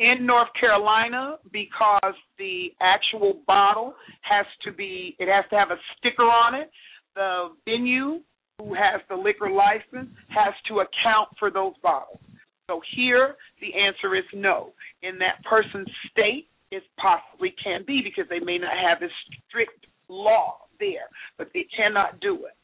in 0.00 0.24
North 0.24 0.48
Carolina 0.58 1.36
because 1.52 2.14
the 2.38 2.72
actual 2.80 3.42
bottle 3.46 3.94
has 4.22 4.46
to 4.64 4.72
be 4.72 5.14
it 5.18 5.28
has 5.28 5.44
to 5.50 5.56
have 5.56 5.70
a 5.70 5.76
sticker 5.96 6.24
on 6.24 6.54
it. 6.54 6.70
The 7.14 7.48
venue 7.66 8.20
who 8.60 8.74
has 8.74 9.00
the 9.08 9.16
liquor 9.16 9.50
license 9.50 10.10
has 10.28 10.54
to 10.68 10.80
account 10.80 11.28
for 11.38 11.50
those 11.50 11.74
bottles. 11.82 12.20
So 12.68 12.80
here 12.94 13.36
the 13.60 13.74
answer 13.74 14.14
is 14.14 14.24
no. 14.34 14.72
In 15.02 15.18
that 15.18 15.42
person's 15.44 15.88
state 16.10 16.48
it 16.70 16.82
possibly 16.98 17.54
can 17.62 17.84
be 17.86 18.00
because 18.02 18.28
they 18.30 18.38
may 18.38 18.58
not 18.58 18.72
have 18.76 19.02
a 19.02 19.10
strict 19.48 19.86
law 20.08 20.58
there, 20.78 21.08
but 21.36 21.48
they 21.52 21.66
cannot 21.76 22.20
do 22.20 22.44
it. 22.46 22.56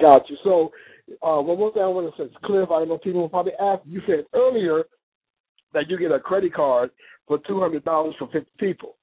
Gotcha. 0.00 0.34
So 0.44 0.70
uh, 1.22 1.40
one 1.42 1.58
more 1.58 1.72
thing 1.72 1.82
I 1.82 1.86
want 1.86 2.14
to 2.14 2.22
say, 2.22 2.30
Cliff, 2.44 2.70
I 2.70 2.84
know 2.84 2.98
people 2.98 3.22
will 3.22 3.28
probably 3.28 3.52
ask, 3.60 3.82
you 3.84 4.00
said 4.06 4.24
earlier 4.32 4.84
that 5.74 5.88
you 5.88 5.98
get 5.98 6.12
a 6.12 6.20
credit 6.20 6.54
card 6.54 6.90
for 7.26 7.38
two 7.46 7.60
hundred 7.60 7.84
dollars 7.84 8.14
for 8.18 8.28
fifty 8.28 8.50
people. 8.58 8.96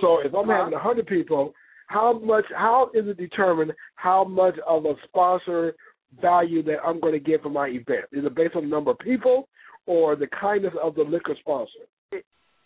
So 0.00 0.18
if 0.20 0.34
I'm 0.34 0.48
uh-huh. 0.50 0.58
having 0.58 0.74
a 0.74 0.78
hundred 0.78 1.06
people, 1.06 1.54
how 1.86 2.18
much? 2.18 2.44
How 2.54 2.90
is 2.94 3.06
it 3.06 3.16
determined 3.16 3.72
how 3.96 4.24
much 4.24 4.54
of 4.66 4.84
a 4.84 4.94
sponsor 5.04 5.74
value 6.20 6.62
that 6.64 6.78
I'm 6.84 7.00
going 7.00 7.12
to 7.12 7.20
get 7.20 7.42
for 7.42 7.50
my 7.50 7.68
event? 7.68 8.06
Is 8.12 8.24
it 8.24 8.34
based 8.34 8.56
on 8.56 8.64
the 8.64 8.68
number 8.68 8.90
of 8.90 8.98
people 8.98 9.48
or 9.86 10.16
the 10.16 10.28
kindness 10.28 10.74
of 10.82 10.94
the 10.94 11.02
liquor 11.02 11.36
sponsor? 11.40 11.70
It, 12.12 12.24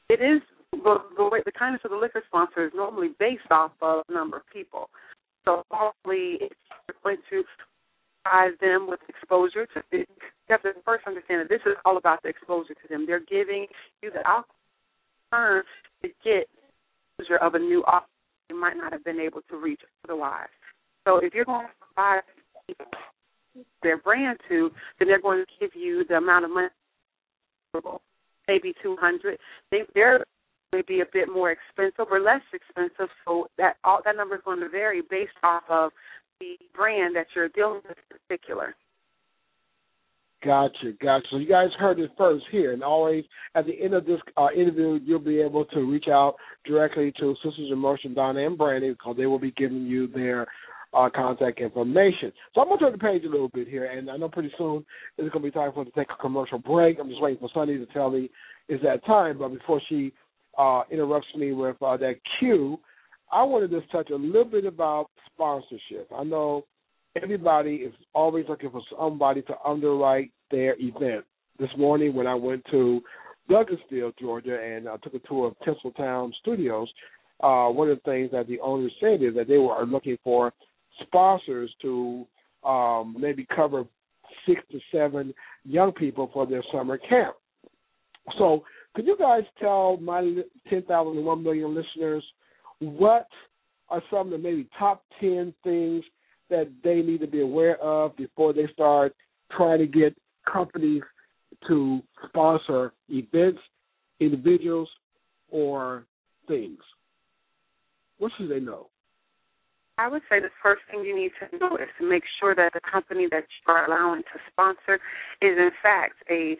it 0.08 0.20
is 0.20 0.40
the, 0.72 0.96
the 1.16 1.24
way 1.24 1.40
the 1.44 1.52
kindness 1.52 1.82
of 1.84 1.90
the 1.90 1.96
liquor 1.96 2.22
sponsor 2.26 2.66
is 2.66 2.72
normally 2.74 3.10
based 3.18 3.50
off 3.50 3.72
of 3.82 4.04
the 4.08 4.14
number 4.14 4.38
of 4.38 4.42
people. 4.52 4.90
So 5.44 5.64
probably 5.70 6.38
it's 6.40 6.54
going 7.02 7.16
to 7.30 7.42
provide 8.22 8.52
them 8.60 8.86
with 8.88 9.00
exposure 9.08 9.66
to 9.66 9.82
you 9.92 10.04
have 10.48 10.62
to 10.62 10.72
first 10.84 11.06
understand 11.06 11.42
that 11.42 11.48
this 11.48 11.60
is 11.66 11.76
all 11.84 11.98
about 11.98 12.22
the 12.22 12.28
exposure 12.28 12.74
to 12.74 12.88
them. 12.88 13.04
They're 13.06 13.20
giving 13.20 13.66
you 14.02 14.10
the 14.10 14.24
opportunity 14.26 15.68
to 16.02 16.08
get 16.24 16.48
exposure 17.18 17.36
of 17.42 17.54
a 17.54 17.58
new 17.58 17.84
audience 17.84 18.17
you 18.48 18.60
might 18.60 18.76
not 18.76 18.92
have 18.92 19.04
been 19.04 19.20
able 19.20 19.40
to 19.50 19.56
reach 19.56 19.80
otherwise. 20.04 20.48
So 21.06 21.18
if 21.18 21.34
you're 21.34 21.44
going 21.44 21.66
to 21.66 21.72
provide 21.94 22.22
their 23.82 23.98
brand 23.98 24.38
to, 24.48 24.70
then 24.98 25.08
they're 25.08 25.20
going 25.20 25.44
to 25.44 25.46
give 25.60 25.70
you 25.74 26.04
the 26.08 26.16
amount 26.16 26.44
of 26.44 26.50
money, 26.50 26.68
maybe 28.46 28.74
two 28.82 28.96
hundred. 29.00 29.38
They 29.70 29.82
they're 29.94 30.24
may 30.72 30.82
be 30.82 31.00
a 31.00 31.06
bit 31.12 31.28
more 31.32 31.50
expensive 31.50 32.06
or 32.10 32.20
less 32.20 32.42
expensive, 32.52 33.08
so 33.24 33.48
that 33.56 33.76
all 33.84 34.00
that 34.04 34.16
number 34.16 34.34
is 34.36 34.42
going 34.44 34.60
to 34.60 34.68
vary 34.68 35.00
based 35.08 35.32
off 35.42 35.62
of 35.70 35.92
the 36.40 36.56
brand 36.74 37.16
that 37.16 37.26
you're 37.34 37.48
dealing 37.48 37.80
with 37.88 37.96
in 37.96 38.18
particular. 38.28 38.76
Gotcha, 40.44 40.92
gotcha. 41.02 41.26
So 41.30 41.38
you 41.38 41.48
guys 41.48 41.68
heard 41.78 41.98
it 41.98 42.12
first 42.16 42.44
here, 42.52 42.72
and 42.72 42.82
always 42.82 43.24
at 43.56 43.66
the 43.66 43.72
end 43.82 43.94
of 43.94 44.06
this 44.06 44.20
uh, 44.36 44.48
interview, 44.56 45.00
you'll 45.04 45.18
be 45.18 45.40
able 45.40 45.64
to 45.66 45.80
reach 45.80 46.06
out 46.08 46.36
directly 46.64 47.12
to 47.18 47.34
Sisters 47.42 47.70
in 47.72 47.78
Motion, 47.78 48.14
Donna 48.14 48.46
and 48.46 48.56
Brandy, 48.56 48.90
because 48.90 49.16
they 49.16 49.26
will 49.26 49.40
be 49.40 49.50
giving 49.52 49.84
you 49.84 50.06
their 50.06 50.46
uh, 50.94 51.08
contact 51.14 51.60
information. 51.60 52.32
So 52.54 52.60
I'm 52.60 52.68
going 52.68 52.78
to 52.78 52.84
turn 52.84 52.92
the 52.92 52.98
page 52.98 53.24
a 53.24 53.28
little 53.28 53.48
bit 53.48 53.66
here, 53.66 53.86
and 53.86 54.08
I 54.08 54.16
know 54.16 54.28
pretty 54.28 54.52
soon 54.56 54.84
it's 55.16 55.28
going 55.32 55.42
to 55.42 55.48
be 55.48 55.50
time 55.50 55.72
for 55.72 55.80
us 55.80 55.88
to 55.88 55.92
take 55.92 56.10
a 56.10 56.22
commercial 56.22 56.58
break. 56.58 56.98
I'm 57.00 57.08
just 57.08 57.20
waiting 57.20 57.40
for 57.40 57.50
Sunny 57.52 57.76
to 57.76 57.86
tell 57.86 58.10
me 58.10 58.30
it's 58.68 58.82
that 58.84 59.04
time, 59.06 59.38
but 59.38 59.48
before 59.48 59.80
she 59.88 60.12
uh, 60.56 60.82
interrupts 60.90 61.28
me 61.36 61.52
with 61.52 61.76
uh, 61.82 61.96
that 61.96 62.14
cue, 62.38 62.78
I 63.32 63.42
want 63.42 63.68
to 63.68 63.80
just 63.80 63.90
touch 63.90 64.10
a 64.10 64.16
little 64.16 64.44
bit 64.44 64.64
about 64.64 65.10
sponsorship. 65.26 66.10
I 66.16 66.22
know 66.22 66.64
everybody 67.22 67.76
is 67.76 67.92
always 68.14 68.46
looking 68.48 68.70
for 68.70 68.82
somebody 68.98 69.42
to 69.42 69.54
underwrite 69.64 70.30
their 70.50 70.76
event. 70.78 71.24
This 71.58 71.70
morning, 71.76 72.14
when 72.14 72.26
I 72.26 72.34
went 72.34 72.64
to 72.70 73.00
Douglasville, 73.50 74.16
Georgia, 74.18 74.58
and 74.60 74.88
I 74.88 74.96
took 74.98 75.14
a 75.14 75.18
tour 75.20 75.48
of 75.48 75.56
Tinseltown 75.60 76.32
Studios, 76.40 76.88
uh, 77.42 77.68
one 77.68 77.88
of 77.90 77.98
the 77.98 78.10
things 78.10 78.30
that 78.32 78.46
the 78.46 78.60
owners 78.60 78.92
said 79.00 79.22
is 79.22 79.34
that 79.34 79.48
they 79.48 79.58
were 79.58 79.84
looking 79.84 80.18
for 80.22 80.52
sponsors 81.02 81.72
to 81.82 82.26
um, 82.64 83.16
maybe 83.18 83.46
cover 83.54 83.84
six 84.46 84.60
to 84.72 84.78
seven 84.92 85.32
young 85.64 85.92
people 85.92 86.30
for 86.32 86.46
their 86.46 86.62
summer 86.72 86.98
camp. 86.98 87.34
So, 88.38 88.64
could 88.94 89.06
you 89.06 89.16
guys 89.18 89.42
tell 89.60 89.96
my 89.98 90.20
10,001 90.68 91.42
million 91.42 91.74
listeners 91.74 92.24
what 92.80 93.28
are 93.88 94.02
some 94.10 94.26
of 94.26 94.30
the 94.30 94.38
maybe 94.38 94.68
top 94.78 95.04
10 95.20 95.54
things 95.62 96.04
that 96.50 96.70
they 96.82 96.96
need 96.96 97.20
to 97.20 97.26
be 97.26 97.40
aware 97.40 97.76
of 97.82 98.16
before 98.16 98.52
they 98.52 98.66
start 98.72 99.14
trying 99.56 99.78
to 99.78 99.86
get 99.86 100.16
companies 100.50 101.02
to 101.66 102.00
sponsor 102.28 102.92
events, 103.08 103.60
individuals, 104.20 104.88
or 105.50 106.04
things? 106.46 106.78
What 108.18 108.32
should 108.36 108.50
they 108.50 108.60
know? 108.60 108.88
I 109.98 110.06
would 110.06 110.22
say 110.30 110.38
the 110.38 110.50
first 110.62 110.82
thing 110.90 111.04
you 111.04 111.14
need 111.14 111.32
to 111.40 111.58
know 111.58 111.76
is 111.76 111.88
to 112.00 112.08
make 112.08 112.22
sure 112.38 112.54
that 112.54 112.72
the 112.72 112.80
company 112.80 113.26
that 113.32 113.42
you 113.42 113.72
are 113.72 113.84
allowing 113.86 114.22
to 114.22 114.38
sponsor 114.50 115.00
is 115.42 115.58
in 115.58 115.70
fact 115.82 116.14
a 116.30 116.56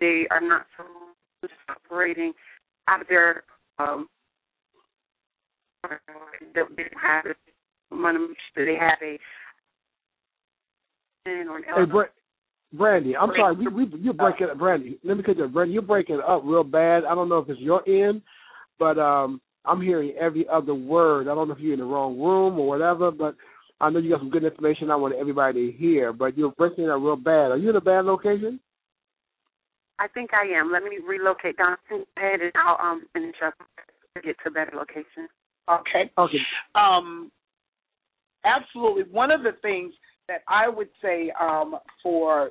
they 0.00 0.26
are 0.30 0.40
not 0.40 0.66
operating 1.68 2.32
out 2.88 3.00
of 3.00 3.08
their 3.08 3.44
um 3.78 4.06
they 6.54 6.60
have 7.00 7.24
want 8.02 8.16
to 8.16 8.28
make 8.28 8.36
sure 8.54 8.66
they 8.66 8.78
have 8.78 8.98
a 9.02 9.18
or 11.26 11.56
an 11.56 11.64
hey, 11.74 11.84
Bra- 11.90 12.04
Brandy, 12.72 13.16
I'm 13.16 13.30
sorry, 13.36 13.56
we, 13.56 13.68
we 13.68 13.86
you're 13.98 14.12
breaking 14.12 14.48
up, 14.50 14.58
Brandy. 14.58 14.98
Let 15.04 15.16
me 15.16 15.22
cut 15.22 15.38
you, 15.38 15.48
Brandy. 15.48 15.72
You're 15.72 15.82
breaking 15.82 16.20
up 16.26 16.42
real 16.44 16.64
bad. 16.64 17.04
I 17.04 17.14
don't 17.14 17.28
know 17.28 17.38
if 17.38 17.48
it's 17.48 17.60
your 17.60 17.88
end, 17.88 18.20
but 18.78 18.98
um, 18.98 19.40
I'm 19.64 19.80
hearing 19.80 20.14
every 20.20 20.46
other 20.52 20.74
word. 20.74 21.28
I 21.28 21.34
don't 21.34 21.48
know 21.48 21.54
if 21.54 21.60
you're 21.60 21.74
in 21.74 21.78
the 21.78 21.86
wrong 21.86 22.18
room 22.18 22.58
or 22.58 22.66
whatever, 22.68 23.10
but 23.10 23.36
I 23.80 23.90
know 23.90 24.00
you 24.00 24.10
got 24.10 24.20
some 24.20 24.30
good 24.30 24.44
information 24.44 24.90
I 24.90 24.96
want 24.96 25.14
everybody 25.14 25.70
to 25.70 25.78
hear. 25.78 26.12
But 26.12 26.36
you're 26.36 26.52
breaking 26.52 26.90
up 26.90 27.00
real 27.00 27.16
bad. 27.16 27.52
Are 27.52 27.56
you 27.56 27.70
in 27.70 27.76
a 27.76 27.80
bad 27.80 28.04
location? 28.04 28.60
I 29.98 30.08
think 30.08 30.30
I 30.34 30.46
am. 30.58 30.72
Let 30.72 30.82
me 30.82 30.98
relocate 31.06 31.56
down 31.56 31.76
ahead 32.16 32.40
and 32.40 32.52
I'll 32.56 32.76
um 32.84 33.06
finish 33.12 33.36
up 33.44 33.54
to 34.16 34.22
get 34.22 34.36
to 34.42 34.50
a 34.50 34.52
better 34.52 34.72
location. 34.76 35.28
Okay. 35.70 36.10
Okay. 36.18 36.38
Um, 36.74 37.30
absolutely. 38.44 39.04
One 39.10 39.30
of 39.30 39.42
the 39.42 39.52
things 39.62 39.92
that 40.28 40.42
I 40.48 40.68
would 40.68 40.88
say 41.02 41.32
um, 41.40 41.76
for 42.02 42.50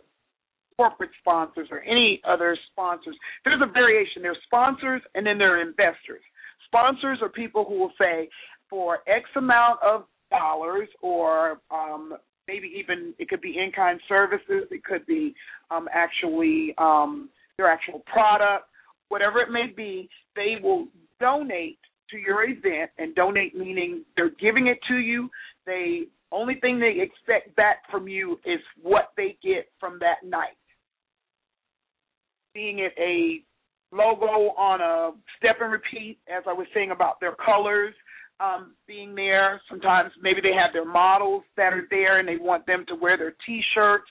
corporate 0.77 1.11
sponsors 1.19 1.67
or 1.71 1.81
any 1.81 2.21
other 2.27 2.57
sponsors, 2.71 3.15
there's 3.43 3.61
a 3.61 3.71
variation. 3.71 4.21
There's 4.21 4.37
sponsors 4.45 5.01
and 5.15 5.25
then 5.25 5.37
there 5.37 5.57
are 5.57 5.61
investors. 5.61 6.21
Sponsors 6.67 7.19
are 7.21 7.29
people 7.29 7.65
who 7.67 7.79
will 7.79 7.93
say, 7.99 8.29
for 8.69 8.99
X 9.07 9.29
amount 9.35 9.79
of 9.83 10.05
dollars 10.31 10.89
or 11.01 11.59
um, 11.69 12.13
maybe 12.47 12.71
even 12.75 13.13
it 13.19 13.29
could 13.29 13.41
be 13.41 13.59
in 13.59 13.71
kind 13.71 13.99
services, 14.09 14.65
it 14.71 14.83
could 14.83 15.05
be 15.05 15.35
um, 15.69 15.87
actually 15.93 16.73
um, 16.79 17.29
their 17.57 17.67
actual 17.67 18.01
product, 18.11 18.65
whatever 19.09 19.39
it 19.39 19.51
may 19.51 19.67
be, 19.75 20.09
they 20.35 20.55
will 20.61 20.87
donate 21.19 21.77
to 22.09 22.17
your 22.17 22.43
event 22.43 22.89
and 22.97 23.15
donate 23.15 23.55
meaning 23.55 24.03
they're 24.15 24.31
giving 24.41 24.67
it 24.67 24.79
to 24.87 24.95
you 24.95 25.29
they 25.65 26.03
only 26.31 26.55
thing 26.55 26.79
they 26.79 27.01
expect 27.01 27.55
back 27.55 27.83
from 27.91 28.07
you 28.07 28.39
is 28.45 28.59
what 28.81 29.11
they 29.15 29.37
get 29.43 29.67
from 29.79 29.99
that 29.99 30.27
night. 30.27 30.57
Being 32.53 32.79
it 32.79 32.93
a 32.97 33.43
logo 33.95 34.53
on 34.57 34.81
a 34.81 35.11
step 35.37 35.57
and 35.61 35.71
repeat, 35.71 36.17
as 36.27 36.43
I 36.47 36.53
was 36.53 36.67
saying 36.73 36.91
about 36.91 37.19
their 37.19 37.35
colors 37.35 37.93
um, 38.39 38.73
being 38.87 39.15
there. 39.15 39.61
Sometimes 39.69 40.11
maybe 40.21 40.41
they 40.41 40.53
have 40.53 40.73
their 40.73 40.85
models 40.85 41.43
that 41.55 41.73
are 41.73 41.87
there 41.89 42.19
and 42.19 42.27
they 42.27 42.37
want 42.37 42.65
them 42.65 42.85
to 42.87 42.95
wear 42.95 43.17
their 43.17 43.35
T-shirts, 43.45 44.05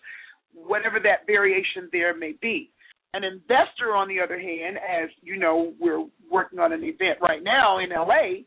whatever 0.55 0.99
that 1.01 1.27
variation 1.27 1.89
there 1.93 2.17
may 2.17 2.35
be. 2.41 2.71
An 3.15 3.25
investor, 3.25 3.95
on 3.95 4.09
the 4.09 4.21
other 4.21 4.39
hand, 4.41 4.79
as 4.79 5.11
you 5.21 5.39
know, 5.39 5.75
we're 5.79 6.07
working 6.31 6.59
on 6.59 6.73
an 6.73 6.83
event 6.83 7.19
right 7.21 7.43
now 7.43 7.79
in 7.79 7.91
LA 7.91 8.45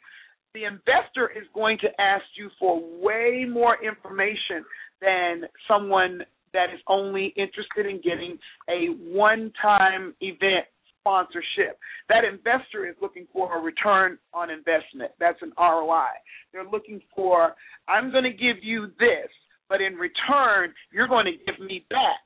the 0.55 0.63
investor 0.63 1.29
is 1.35 1.45
going 1.53 1.77
to 1.79 1.87
ask 2.01 2.23
you 2.37 2.49
for 2.57 2.81
way 2.99 3.45
more 3.47 3.77
information 3.83 4.63
than 5.01 5.43
someone 5.67 6.21
that 6.53 6.73
is 6.73 6.79
only 6.87 7.33
interested 7.35 7.85
in 7.85 7.97
getting 7.97 8.39
a 8.69 8.87
one 9.13 9.51
time 9.61 10.15
event 10.21 10.65
sponsorship. 11.01 11.77
That 12.07 12.23
investor 12.23 12.87
is 12.87 12.95
looking 13.01 13.27
for 13.31 13.55
a 13.55 13.61
return 13.61 14.17
on 14.33 14.49
investment. 14.49 15.11
That's 15.19 15.41
an 15.41 15.51
ROI. 15.59 16.15
They're 16.53 16.65
looking 16.65 17.01
for, 17.13 17.53
I'm 17.87 18.09
going 18.11 18.23
to 18.23 18.31
give 18.31 18.63
you 18.63 18.87
this, 18.97 19.29
but 19.67 19.81
in 19.81 19.95
return, 19.95 20.73
you're 20.91 21.09
going 21.09 21.25
to 21.25 21.51
give 21.51 21.59
me 21.59 21.85
back 21.89 22.23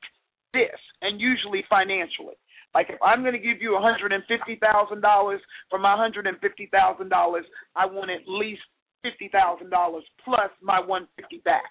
this, 0.54 0.78
and 1.02 1.20
usually 1.20 1.64
financially. 1.68 2.38
Like 2.74 2.86
if 2.90 3.00
I'm 3.02 3.22
going 3.22 3.32
to 3.34 3.38
give 3.38 3.60
you 3.60 3.70
$150,000 3.70 5.38
for 5.70 5.78
my 5.78 5.96
$150,000, 5.96 7.40
I 7.76 7.86
want 7.86 8.10
at 8.10 8.20
least 8.26 8.62
$50,000 9.04 10.00
plus 10.24 10.50
my 10.62 10.78
150 10.78 11.38
back 11.44 11.62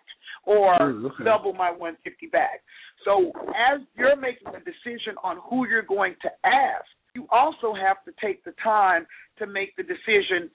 or 0.45 0.73
okay. 0.81 1.23
double 1.23 1.53
my 1.53 1.69
150 1.69 2.27
back. 2.27 2.61
So 3.05 3.31
as 3.49 3.81
you're 3.95 4.15
making 4.15 4.49
a 4.49 4.59
decision 4.59 5.15
on 5.23 5.37
who 5.49 5.67
you're 5.67 5.83
going 5.83 6.15
to 6.21 6.29
ask, 6.43 6.85
you 7.15 7.27
also 7.31 7.73
have 7.73 8.03
to 8.05 8.11
take 8.21 8.43
the 8.43 8.53
time 8.63 9.05
to 9.37 9.47
make 9.47 9.75
the 9.77 9.83
decision 9.83 10.49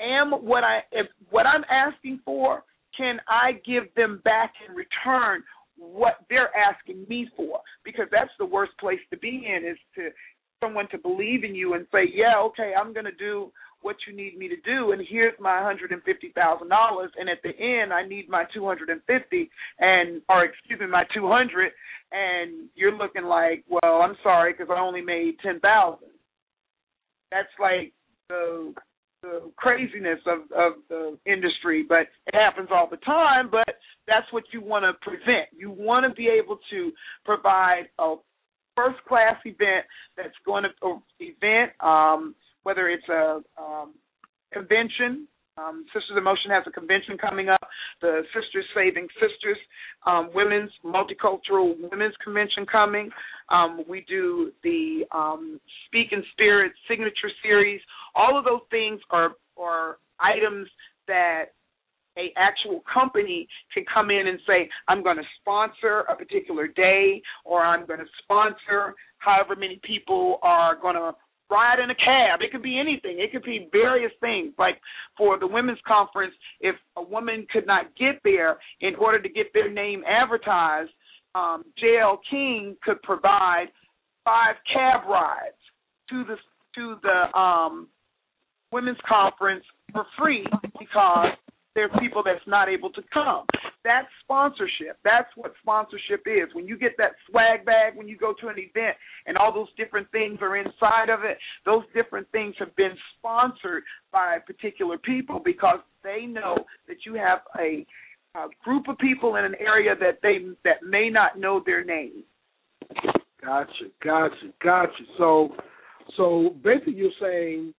am 0.00 0.32
what 0.32 0.64
I 0.64 0.80
if 0.92 1.06
what 1.30 1.46
I'm 1.46 1.64
asking 1.70 2.20
for 2.24 2.64
can 2.96 3.18
I 3.28 3.52
give 3.66 3.92
them 3.96 4.20
back 4.24 4.54
in 4.68 4.74
return 4.74 5.42
what 5.76 6.18
they're 6.30 6.50
asking 6.56 7.04
me 7.08 7.28
for 7.36 7.60
because 7.84 8.06
that's 8.10 8.30
the 8.38 8.46
worst 8.46 8.72
place 8.78 9.00
to 9.10 9.18
be 9.18 9.46
in 9.46 9.68
is 9.68 9.78
to 9.94 10.08
someone 10.60 10.88
to 10.90 10.98
believe 10.98 11.44
in 11.44 11.54
you 11.54 11.74
and 11.74 11.86
say 11.92 12.04
yeah 12.14 12.38
okay 12.38 12.72
i'm 12.80 12.92
going 12.92 13.04
to 13.04 13.12
do 13.12 13.50
what 13.82 13.96
you 14.06 14.16
need 14.16 14.38
me 14.38 14.48
to 14.48 14.56
do 14.64 14.92
and 14.92 15.02
here's 15.10 15.34
my 15.40 15.62
hundred 15.62 15.90
and 15.90 16.02
fifty 16.04 16.32
thousand 16.34 16.68
dollars 16.68 17.10
and 17.18 17.28
at 17.28 17.38
the 17.42 17.50
end 17.60 17.92
i 17.92 18.06
need 18.06 18.28
my 18.28 18.44
two 18.54 18.64
hundred 18.66 18.88
and 18.88 19.00
fifty 19.06 19.50
and 19.78 20.22
or 20.28 20.44
excuse 20.44 20.80
me 20.80 20.86
my 20.86 21.04
two 21.14 21.28
hundred 21.28 21.70
and 22.12 22.68
you're 22.74 22.96
looking 22.96 23.24
like 23.24 23.64
well 23.68 24.00
i'm 24.00 24.16
sorry 24.22 24.52
because 24.52 24.68
i 24.70 24.80
only 24.80 25.02
made 25.02 25.34
ten 25.42 25.60
thousand 25.60 26.08
that's 27.30 27.48
like 27.60 27.92
the 28.28 28.72
the 29.24 29.50
craziness 29.56 30.20
of 30.26 30.40
of 30.52 30.72
the 30.88 31.18
industry, 31.26 31.84
but 31.88 32.06
it 32.26 32.34
happens 32.34 32.68
all 32.72 32.88
the 32.90 32.98
time. 32.98 33.48
But 33.50 33.76
that's 34.06 34.30
what 34.32 34.44
you 34.52 34.60
want 34.60 34.84
to 34.84 34.92
prevent. 35.02 35.48
You 35.56 35.70
want 35.70 36.04
to 36.08 36.14
be 36.14 36.28
able 36.28 36.58
to 36.70 36.92
provide 37.24 37.88
a 37.98 38.16
first 38.76 39.02
class 39.08 39.36
event 39.44 39.86
that's 40.16 40.34
going 40.44 40.64
to 40.64 41.00
event, 41.20 41.72
um, 41.80 42.34
whether 42.62 42.88
it's 42.88 43.08
a 43.08 43.40
um, 43.60 43.94
convention. 44.52 45.26
Um, 45.56 45.84
Sisters 45.94 46.16
in 46.16 46.24
Motion 46.24 46.50
has 46.50 46.64
a 46.66 46.70
convention 46.72 47.16
coming 47.16 47.48
up, 47.48 47.68
the 48.00 48.22
Sisters 48.34 48.64
Saving 48.74 49.06
Sisters 49.14 49.58
um, 50.04 50.30
Women's 50.34 50.70
Multicultural 50.84 51.74
Women's 51.78 52.14
Convention 52.24 52.66
coming. 52.66 53.08
Um, 53.50 53.84
we 53.88 54.04
do 54.08 54.50
the 54.64 55.04
um, 55.12 55.60
Speak 55.86 56.08
in 56.10 56.24
Spirit 56.32 56.72
signature 56.88 57.30
series. 57.40 57.80
All 58.16 58.36
of 58.36 58.44
those 58.44 58.62
things 58.70 59.00
are 59.10 59.30
are 59.56 59.98
items 60.18 60.68
that 61.06 61.52
a 62.18 62.32
actual 62.36 62.82
company 62.92 63.46
can 63.72 63.84
come 63.92 64.10
in 64.10 64.26
and 64.26 64.40
say, 64.46 64.68
I'm 64.88 65.04
going 65.04 65.16
to 65.16 65.22
sponsor 65.40 66.00
a 66.10 66.16
particular 66.16 66.66
day, 66.66 67.22
or 67.44 67.62
I'm 67.64 67.86
going 67.86 68.00
to 68.00 68.06
sponsor 68.24 68.94
however 69.18 69.54
many 69.54 69.80
people 69.84 70.38
are 70.42 70.76
going 70.80 70.96
to 70.96 71.12
ride 71.50 71.78
in 71.78 71.90
a 71.90 71.94
cab. 71.94 72.40
It 72.40 72.50
could 72.50 72.62
be 72.62 72.78
anything. 72.78 73.18
It 73.18 73.32
could 73.32 73.42
be 73.42 73.68
various 73.72 74.12
things. 74.20 74.52
Like 74.58 74.80
for 75.16 75.38
the 75.38 75.46
women's 75.46 75.78
conference, 75.86 76.34
if 76.60 76.76
a 76.96 77.02
woman 77.02 77.46
could 77.52 77.66
not 77.66 77.94
get 77.96 78.20
there 78.24 78.58
in 78.80 78.94
order 78.96 79.20
to 79.20 79.28
get 79.28 79.52
their 79.52 79.70
name 79.70 80.02
advertised, 80.06 80.90
um, 81.34 81.64
JL 81.82 82.18
King 82.30 82.76
could 82.82 83.00
provide 83.02 83.66
five 84.24 84.56
cab 84.72 85.08
rides 85.08 85.56
to 86.10 86.24
the 86.24 86.36
to 86.76 86.96
the 87.02 87.38
um, 87.38 87.88
women's 88.72 88.98
conference 89.08 89.64
for 89.92 90.04
free 90.18 90.44
because 90.78 91.28
there 91.74 91.84
are 91.84 92.00
people 92.00 92.22
that's 92.24 92.46
not 92.46 92.68
able 92.68 92.90
to 92.90 93.02
come. 93.12 93.46
That's 93.84 94.08
sponsorship. 94.22 94.98
That's 95.04 95.28
what 95.36 95.52
sponsorship 95.60 96.22
is. 96.26 96.54
When 96.54 96.66
you 96.66 96.78
get 96.78 96.92
that 96.96 97.12
swag 97.28 97.66
bag 97.66 97.94
when 97.94 98.08
you 98.08 98.16
go 98.16 98.34
to 98.40 98.48
an 98.48 98.56
event 98.58 98.96
and 99.26 99.36
all 99.36 99.52
those 99.52 99.68
different 99.76 100.10
things 100.10 100.38
are 100.40 100.56
inside 100.56 101.10
of 101.10 101.22
it, 101.22 101.36
those 101.66 101.82
different 101.94 102.26
things 102.32 102.54
have 102.58 102.74
been 102.76 102.96
sponsored 103.18 103.82
by 104.10 104.38
particular 104.46 104.96
people 104.96 105.40
because 105.44 105.80
they 106.02 106.24
know 106.26 106.56
that 106.88 107.04
you 107.04 107.14
have 107.14 107.40
a 107.60 107.86
a 108.36 108.46
group 108.64 108.88
of 108.88 108.98
people 108.98 109.36
in 109.36 109.44
an 109.44 109.54
area 109.60 109.94
that 110.00 110.18
they 110.22 110.38
that 110.64 110.82
may 110.82 111.08
not 111.08 111.38
know 111.38 111.62
their 111.64 111.84
name. 111.84 112.24
Gotcha, 113.44 113.84
gotcha, 114.02 114.52
gotcha. 114.62 115.04
So, 115.18 115.50
so 116.16 116.56
basically, 116.64 116.94
you're 116.94 117.10
saying 117.20 117.74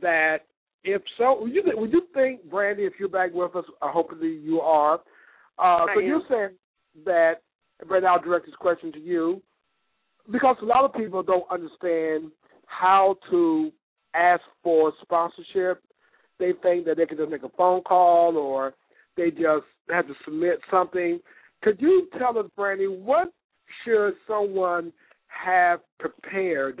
that 0.00 0.38
if 0.84 1.02
so, 1.16 1.40
would 1.40 1.52
you 1.52 1.62
would 1.64 1.92
you 1.92 2.02
think, 2.14 2.48
Brandy, 2.50 2.84
if 2.84 2.92
you're 3.00 3.08
back 3.08 3.32
with 3.32 3.56
us, 3.56 3.64
uh, 3.82 3.90
hopefully 3.90 4.38
you 4.42 4.60
are. 4.60 5.00
Uh, 5.58 5.86
so 5.94 6.00
you're 6.00 6.22
saying 6.28 6.56
that, 7.04 7.42
Brandy, 7.86 8.06
I'll 8.06 8.20
direct 8.20 8.46
this 8.46 8.54
question 8.56 8.92
to 8.92 8.98
you 8.98 9.42
because 10.30 10.56
a 10.62 10.64
lot 10.64 10.84
of 10.84 10.94
people 10.94 11.22
don't 11.22 11.46
understand 11.50 12.30
how 12.66 13.16
to 13.30 13.72
ask 14.14 14.42
for 14.62 14.92
sponsorship. 15.02 15.82
They 16.38 16.52
think 16.62 16.84
that 16.86 16.96
they 16.96 17.06
can 17.06 17.16
just 17.16 17.30
make 17.30 17.42
a 17.42 17.48
phone 17.56 17.82
call 17.82 18.36
or 18.36 18.74
they 19.16 19.30
just 19.30 19.64
have 19.90 20.06
to 20.06 20.14
submit 20.24 20.60
something. 20.70 21.18
Could 21.62 21.80
you 21.80 22.08
tell 22.18 22.38
us, 22.38 22.46
Brandy, 22.56 22.86
what 22.86 23.32
should 23.84 24.14
someone 24.26 24.92
have 25.26 25.80
prepared 25.98 26.80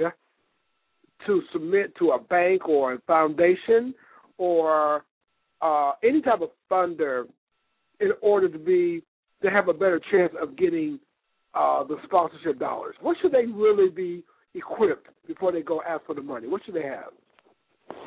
to 1.26 1.42
submit 1.52 1.94
to 1.96 2.10
a 2.10 2.18
bank 2.18 2.68
or 2.68 2.94
a 2.94 3.00
foundation 3.06 3.94
or 4.36 5.04
uh, 5.60 5.92
any 6.04 6.22
type 6.22 6.40
of 6.40 6.50
funder 6.70 7.24
in 8.00 8.12
order 8.22 8.48
to 8.48 8.58
be 8.58 9.02
to 9.42 9.50
have 9.50 9.68
a 9.68 9.72
better 9.72 10.00
chance 10.10 10.32
of 10.40 10.56
getting 10.56 10.98
uh, 11.54 11.84
the 11.84 11.96
sponsorship 12.04 12.58
dollars? 12.58 12.94
What 13.00 13.16
should 13.20 13.32
they 13.32 13.46
really 13.46 13.90
be 13.90 14.24
equipped 14.54 15.08
before 15.26 15.52
they 15.52 15.62
go 15.62 15.82
ask 15.88 16.04
for 16.06 16.14
the 16.14 16.22
money? 16.22 16.48
What 16.48 16.62
should 16.64 16.74
they 16.74 16.82
have? 16.82 17.12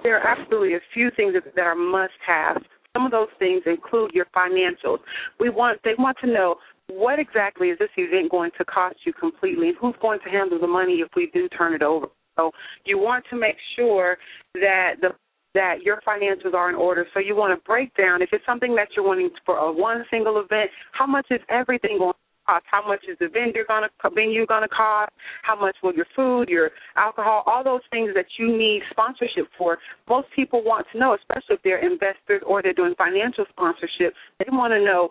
There 0.04 0.18
are 0.18 0.28
absolutely 0.28 0.76
a 0.76 0.80
few 0.94 1.10
things 1.16 1.34
that, 1.34 1.62
are 1.62 1.76
must 1.76 2.14
have. 2.26 2.62
Some 2.94 3.06
of 3.06 3.12
those 3.12 3.30
things 3.40 3.64
include 3.66 4.12
your 4.14 4.26
financials. 4.36 5.00
We 5.40 5.50
want 5.50 5.80
they 5.84 5.94
want 5.98 6.18
to 6.22 6.28
know 6.28 6.56
what 6.88 7.20
exactly 7.20 7.70
is 7.70 7.80
this 7.80 7.90
event 7.96 8.30
going 8.30 8.52
to 8.58 8.66
cost 8.66 8.98
you 9.06 9.14
completely, 9.14 9.70
and 9.70 9.78
who's 9.80 9.96
going 10.02 10.20
to 10.26 10.30
handle 10.30 10.60
the 10.60 10.68
money 10.68 10.96
if 10.96 11.08
we 11.16 11.32
do 11.34 11.48
turn 11.50 11.74
it 11.74 11.82
over. 11.82 12.08
So 12.36 12.52
you 12.86 12.98
want 12.98 13.24
to 13.30 13.38
make 13.38 13.56
sure 13.76 14.18
that 14.56 14.96
the 15.02 15.10
that 15.54 15.82
your 15.84 16.02
finances 16.06 16.54
are 16.56 16.70
in 16.70 16.76
order. 16.76 17.06
So 17.14 17.20
you 17.20 17.36
want 17.36 17.58
to 17.58 17.66
break 17.66 17.96
down 17.96 18.22
if 18.22 18.30
it's 18.32 18.46
something 18.46 18.76
that 18.76 18.90
you're 18.96 19.06
wanting 19.06 19.30
for 19.46 19.58
a 19.58 19.72
one 19.72 20.06
single 20.10 20.40
event, 20.40 20.70
how 20.94 21.06
much 21.06 21.28
is 21.30 21.40
everything 21.50 21.98
going 22.00 22.14
to 22.14 22.46
cost? 22.46 22.66
How 22.70 22.88
much 22.88 23.02
is 23.10 23.18
the 23.20 23.28
vendor 23.28 23.66
going 23.68 23.84
to 23.84 24.10
venue 24.10 24.46
going 24.46 24.64
to 24.64 24.70
cost? 24.70 25.12
How 25.44 25.60
much 25.60 25.76
will 25.84 25.94
your 25.94 26.08
food, 26.16 26.50
your 26.50 26.72
alcohol, 26.96 27.44
all 27.46 27.64
those 27.64 27.82
things 27.92 28.12
that 28.16 28.26
you 28.40 28.58
need 28.58 28.82
sponsorship 28.92 29.48
for? 29.58 29.78
Most 30.08 30.28
people 30.36 30.64
want 30.64 30.88
to 30.94 31.00
know, 31.00 31.16
especially 31.16 31.56
if 31.56 31.62
they're 31.64 31.86
investors 31.86 32.42
or 32.46 32.62
they're 32.62 32.74
doing 32.74 32.96
financial 32.98 33.46
sponsorship. 33.50 34.14
They 34.40 34.46
want 34.50 34.72
to 34.72 34.84
know 34.84 35.10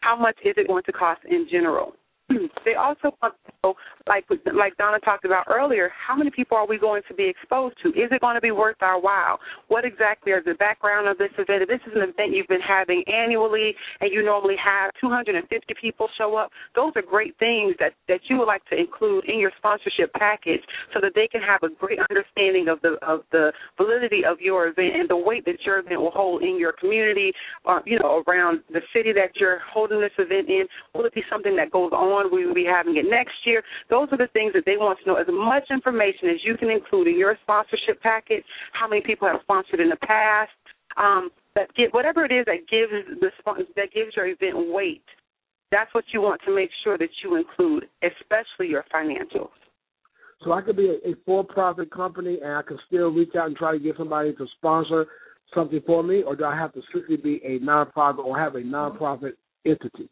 how 0.00 0.16
much 0.16 0.36
is 0.44 0.54
it 0.56 0.68
going 0.68 0.84
to 0.84 0.92
cost 0.92 1.20
in 1.28 1.46
general. 1.50 1.94
they 2.64 2.74
also 2.74 3.16
want 3.22 3.34
to 3.46 3.52
know, 3.64 3.74
like 4.06 4.24
like 4.54 4.76
Donna 4.76 4.98
talked 5.00 5.24
about 5.24 5.44
earlier, 5.48 5.90
how 5.94 6.16
many 6.16 6.30
people 6.30 6.56
are 6.56 6.66
we 6.66 6.78
going 6.78 7.02
to 7.08 7.14
be 7.14 7.24
exposed 7.28 7.76
to? 7.82 7.88
Is 7.90 8.10
it 8.10 8.20
going 8.20 8.34
to 8.34 8.40
be 8.40 8.50
worth 8.50 8.76
our 8.80 9.00
while? 9.00 9.38
What 9.68 9.84
exactly 9.84 10.32
is 10.32 10.44
the 10.44 10.54
background 10.54 11.08
of 11.08 11.18
this 11.18 11.30
event? 11.38 11.62
If 11.62 11.68
this 11.68 11.80
is 11.86 11.92
an 11.96 12.02
event 12.02 12.32
you've 12.32 12.48
been 12.48 12.60
having 12.60 13.02
annually 13.06 13.74
and 14.00 14.12
you 14.12 14.24
normally 14.24 14.56
have 14.62 14.90
250 15.00 15.74
people 15.80 16.08
show 16.18 16.36
up, 16.36 16.50
those 16.74 16.92
are 16.96 17.02
great 17.02 17.38
things 17.38 17.74
that 17.78 17.92
that 18.08 18.20
you 18.28 18.38
would 18.38 18.46
like 18.46 18.64
to 18.66 18.76
include 18.76 19.24
in 19.28 19.38
your 19.38 19.52
sponsorship 19.56 20.12
package 20.14 20.62
so 20.92 21.00
that 21.00 21.12
they 21.14 21.28
can 21.28 21.40
have 21.40 21.62
a 21.62 21.74
great 21.74 21.98
understanding 22.10 22.68
of 22.68 22.80
the 22.82 22.96
of 23.06 23.20
the 23.32 23.52
validity 23.76 24.22
of 24.28 24.40
your 24.40 24.68
event 24.68 24.94
and 24.94 25.08
the 25.08 25.16
weight 25.16 25.44
that 25.46 25.64
your 25.64 25.78
event 25.78 26.00
will 26.00 26.10
hold 26.10 26.42
in 26.42 26.58
your 26.58 26.72
community 26.72 27.32
or 27.64 27.82
you 27.86 27.98
know 27.98 28.22
around 28.26 28.60
the 28.70 28.80
city 28.94 29.12
that 29.12 29.32
you're 29.36 29.60
holding 29.72 30.00
this 30.00 30.12
event 30.18 30.48
in. 30.48 30.66
Will 30.94 31.06
it 31.06 31.14
be 31.14 31.22
something 31.30 31.56
that 31.56 31.70
goes 31.70 31.92
on 31.92 32.17
we 32.30 32.46
will 32.46 32.54
be 32.54 32.64
having 32.64 32.96
it 32.96 33.06
next 33.08 33.34
year. 33.44 33.62
Those 33.88 34.08
are 34.10 34.18
the 34.18 34.28
things 34.32 34.52
that 34.54 34.64
they 34.66 34.76
want 34.76 34.98
to 35.00 35.06
know. 35.06 35.16
As 35.16 35.26
much 35.30 35.64
information 35.70 36.28
as 36.30 36.42
you 36.44 36.56
can 36.56 36.70
include 36.70 37.06
in 37.06 37.18
your 37.18 37.36
sponsorship 37.42 38.02
package, 38.02 38.44
how 38.72 38.88
many 38.88 39.02
people 39.02 39.28
have 39.28 39.40
sponsored 39.42 39.80
in 39.80 39.88
the 39.88 39.96
past, 39.96 40.50
um, 40.96 41.30
that 41.54 41.74
get 41.74 41.92
whatever 41.94 42.24
it 42.24 42.32
is 42.32 42.44
that 42.46 42.66
gives 42.70 42.92
the 43.20 43.30
that 43.76 43.92
gives 43.92 44.16
your 44.16 44.26
event 44.26 44.72
weight. 44.72 45.04
That's 45.70 45.92
what 45.92 46.04
you 46.12 46.22
want 46.22 46.40
to 46.46 46.54
make 46.54 46.70
sure 46.82 46.96
that 46.96 47.10
you 47.22 47.36
include, 47.36 47.86
especially 48.02 48.68
your 48.68 48.84
financials. 48.94 49.50
So 50.44 50.52
I 50.52 50.62
could 50.62 50.76
be 50.76 50.88
a, 50.88 51.10
a 51.10 51.14
for-profit 51.26 51.90
company, 51.90 52.38
and 52.42 52.54
I 52.54 52.62
can 52.62 52.78
still 52.86 53.08
reach 53.08 53.34
out 53.36 53.48
and 53.48 53.56
try 53.56 53.72
to 53.72 53.78
get 53.78 53.96
somebody 53.98 54.32
to 54.34 54.46
sponsor 54.56 55.06
something 55.54 55.80
for 55.84 56.02
me, 56.02 56.22
or 56.22 56.36
do 56.36 56.44
I 56.44 56.56
have 56.56 56.72
to 56.74 56.80
strictly 56.88 57.16
be 57.16 57.40
a 57.44 57.58
nonprofit 57.58 58.18
or 58.18 58.38
have 58.38 58.54
a 58.54 58.60
nonprofit 58.60 59.32
entity? 59.66 60.08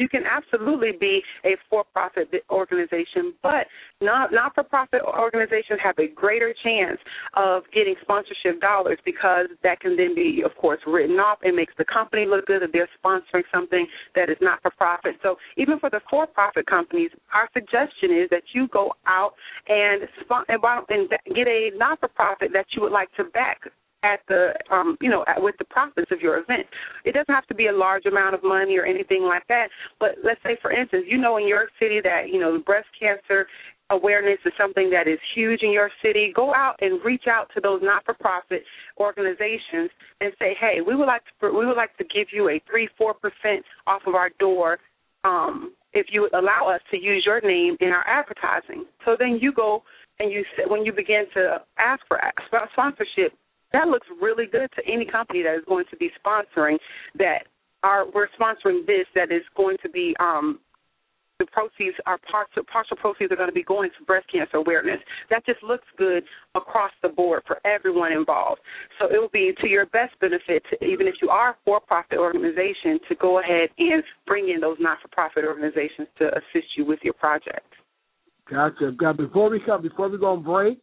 You 0.00 0.08
can 0.08 0.22
absolutely 0.24 0.92
be 0.98 1.20
a 1.44 1.56
for-profit 1.68 2.32
organization, 2.48 3.34
but 3.42 3.66
not 4.00 4.32
not-for-profit 4.32 5.02
organizations 5.02 5.78
have 5.84 5.98
a 5.98 6.08
greater 6.08 6.54
chance 6.64 6.98
of 7.34 7.64
getting 7.74 7.94
sponsorship 8.00 8.62
dollars 8.62 8.98
because 9.04 9.48
that 9.62 9.78
can 9.80 9.96
then 9.96 10.14
be, 10.14 10.42
of 10.42 10.56
course, 10.56 10.80
written 10.86 11.16
off. 11.20 11.38
It 11.42 11.54
makes 11.54 11.74
the 11.76 11.84
company 11.84 12.24
look 12.26 12.46
good 12.46 12.62
that 12.62 12.70
they're 12.72 12.88
sponsoring 13.04 13.42
something 13.52 13.86
that 14.14 14.30
is 14.30 14.38
not 14.40 14.62
for 14.62 14.70
profit. 14.70 15.16
So 15.22 15.36
even 15.58 15.78
for 15.78 15.90
the 15.90 16.00
for-profit 16.08 16.64
companies, 16.66 17.10
our 17.34 17.50
suggestion 17.52 18.10
is 18.10 18.30
that 18.30 18.42
you 18.54 18.68
go 18.68 18.94
out 19.06 19.34
and, 19.68 20.08
and 20.88 21.08
get 21.36 21.46
a 21.46 21.72
not-for-profit 21.76 22.52
that 22.54 22.66
you 22.74 22.80
would 22.80 22.92
like 22.92 23.12
to 23.18 23.24
back 23.24 23.60
at 24.02 24.20
the 24.28 24.52
um 24.70 24.96
you 25.00 25.10
know 25.10 25.24
at, 25.26 25.42
with 25.42 25.54
the 25.58 25.64
profits 25.64 26.10
of 26.10 26.20
your 26.20 26.38
event. 26.38 26.66
It 27.04 27.12
doesn't 27.12 27.34
have 27.34 27.46
to 27.46 27.54
be 27.54 27.66
a 27.66 27.72
large 27.72 28.06
amount 28.06 28.34
of 28.34 28.42
money 28.42 28.76
or 28.78 28.84
anything 28.84 29.22
like 29.22 29.46
that 29.48 29.68
but 29.98 30.16
let's 30.24 30.42
say 30.42 30.56
for 30.62 30.70
instance 30.70 31.04
you 31.08 31.18
know 31.18 31.36
in 31.36 31.46
your 31.46 31.68
city 31.78 32.00
that 32.02 32.28
you 32.32 32.40
know 32.40 32.58
breast 32.64 32.88
cancer 32.98 33.46
awareness 33.90 34.38
is 34.46 34.52
something 34.56 34.88
that 34.90 35.08
is 35.08 35.18
huge 35.34 35.62
in 35.62 35.72
your 35.72 35.90
city 36.02 36.32
go 36.34 36.54
out 36.54 36.76
and 36.80 37.04
reach 37.04 37.24
out 37.28 37.50
to 37.54 37.60
those 37.60 37.80
not 37.82 38.04
for 38.04 38.14
profit 38.14 38.62
organizations 38.98 39.90
and 40.20 40.32
say 40.38 40.56
hey 40.60 40.80
we 40.86 40.94
would 40.94 41.06
like 41.06 41.22
to 41.40 41.50
we 41.50 41.66
would 41.66 41.76
like 41.76 41.96
to 41.96 42.04
give 42.04 42.28
you 42.32 42.48
a 42.48 42.60
3 42.70 42.88
4% 43.00 43.14
off 43.86 44.02
of 44.06 44.14
our 44.14 44.30
door 44.38 44.78
um 45.24 45.72
if 45.92 46.06
you 46.10 46.22
would 46.22 46.34
allow 46.34 46.68
us 46.72 46.80
to 46.90 46.96
use 46.96 47.24
your 47.26 47.40
name 47.40 47.76
in 47.80 47.88
our 47.88 48.06
advertising. 48.06 48.84
So 49.04 49.16
then 49.18 49.38
you 49.40 49.52
go 49.52 49.82
and 50.18 50.30
you 50.30 50.44
when 50.68 50.84
you 50.84 50.92
begin 50.92 51.24
to 51.34 51.58
ask 51.78 52.02
for 52.06 52.20
sponsorship 52.72 53.32
that 53.72 53.88
looks 53.88 54.06
really 54.20 54.46
good 54.46 54.68
to 54.76 54.82
any 54.92 55.04
company 55.04 55.42
that 55.42 55.54
is 55.54 55.64
going 55.66 55.84
to 55.90 55.96
be 55.96 56.10
sponsoring 56.24 56.78
that 57.18 57.46
are 57.82 58.04
we're 58.14 58.28
sponsoring 58.38 58.86
this 58.86 59.06
that 59.14 59.32
is 59.32 59.42
going 59.56 59.76
to 59.82 59.88
be 59.88 60.14
um 60.20 60.60
the 61.40 61.46
proceeds 61.46 61.96
are 62.06 62.18
partial 62.30 62.62
partial 62.70 62.96
proceeds 62.98 63.32
are 63.32 63.36
going 63.36 63.48
to 63.48 63.54
be 63.54 63.64
going 63.64 63.90
to 63.98 64.04
breast 64.04 64.26
cancer 64.30 64.58
awareness. 64.58 65.00
That 65.30 65.44
just 65.46 65.62
looks 65.62 65.86
good 65.96 66.22
across 66.54 66.92
the 67.02 67.08
board 67.08 67.42
for 67.46 67.58
everyone 67.66 68.12
involved. 68.12 68.60
So 69.00 69.06
it 69.06 69.18
will 69.18 69.32
be 69.32 69.52
to 69.62 69.66
your 69.66 69.86
best 69.86 70.12
benefit, 70.20 70.62
to, 70.70 70.84
even 70.84 71.06
if 71.08 71.14
you 71.22 71.30
are 71.30 71.50
a 71.50 71.56
for-profit 71.64 72.18
organization, 72.18 73.00
to 73.08 73.14
go 73.14 73.40
ahead 73.40 73.70
and 73.78 74.04
bring 74.26 74.50
in 74.50 74.60
those 74.60 74.76
not-for-profit 74.78 75.44
organizations 75.44 76.08
to 76.18 76.28
assist 76.28 76.76
you 76.76 76.84
with 76.84 76.98
your 77.02 77.14
project. 77.14 77.72
Gotcha. 78.50 78.92
Before 79.16 79.48
we 79.48 79.60
come, 79.64 79.80
before 79.80 80.10
we 80.10 80.18
go 80.18 80.32
on 80.32 80.42
break, 80.42 80.78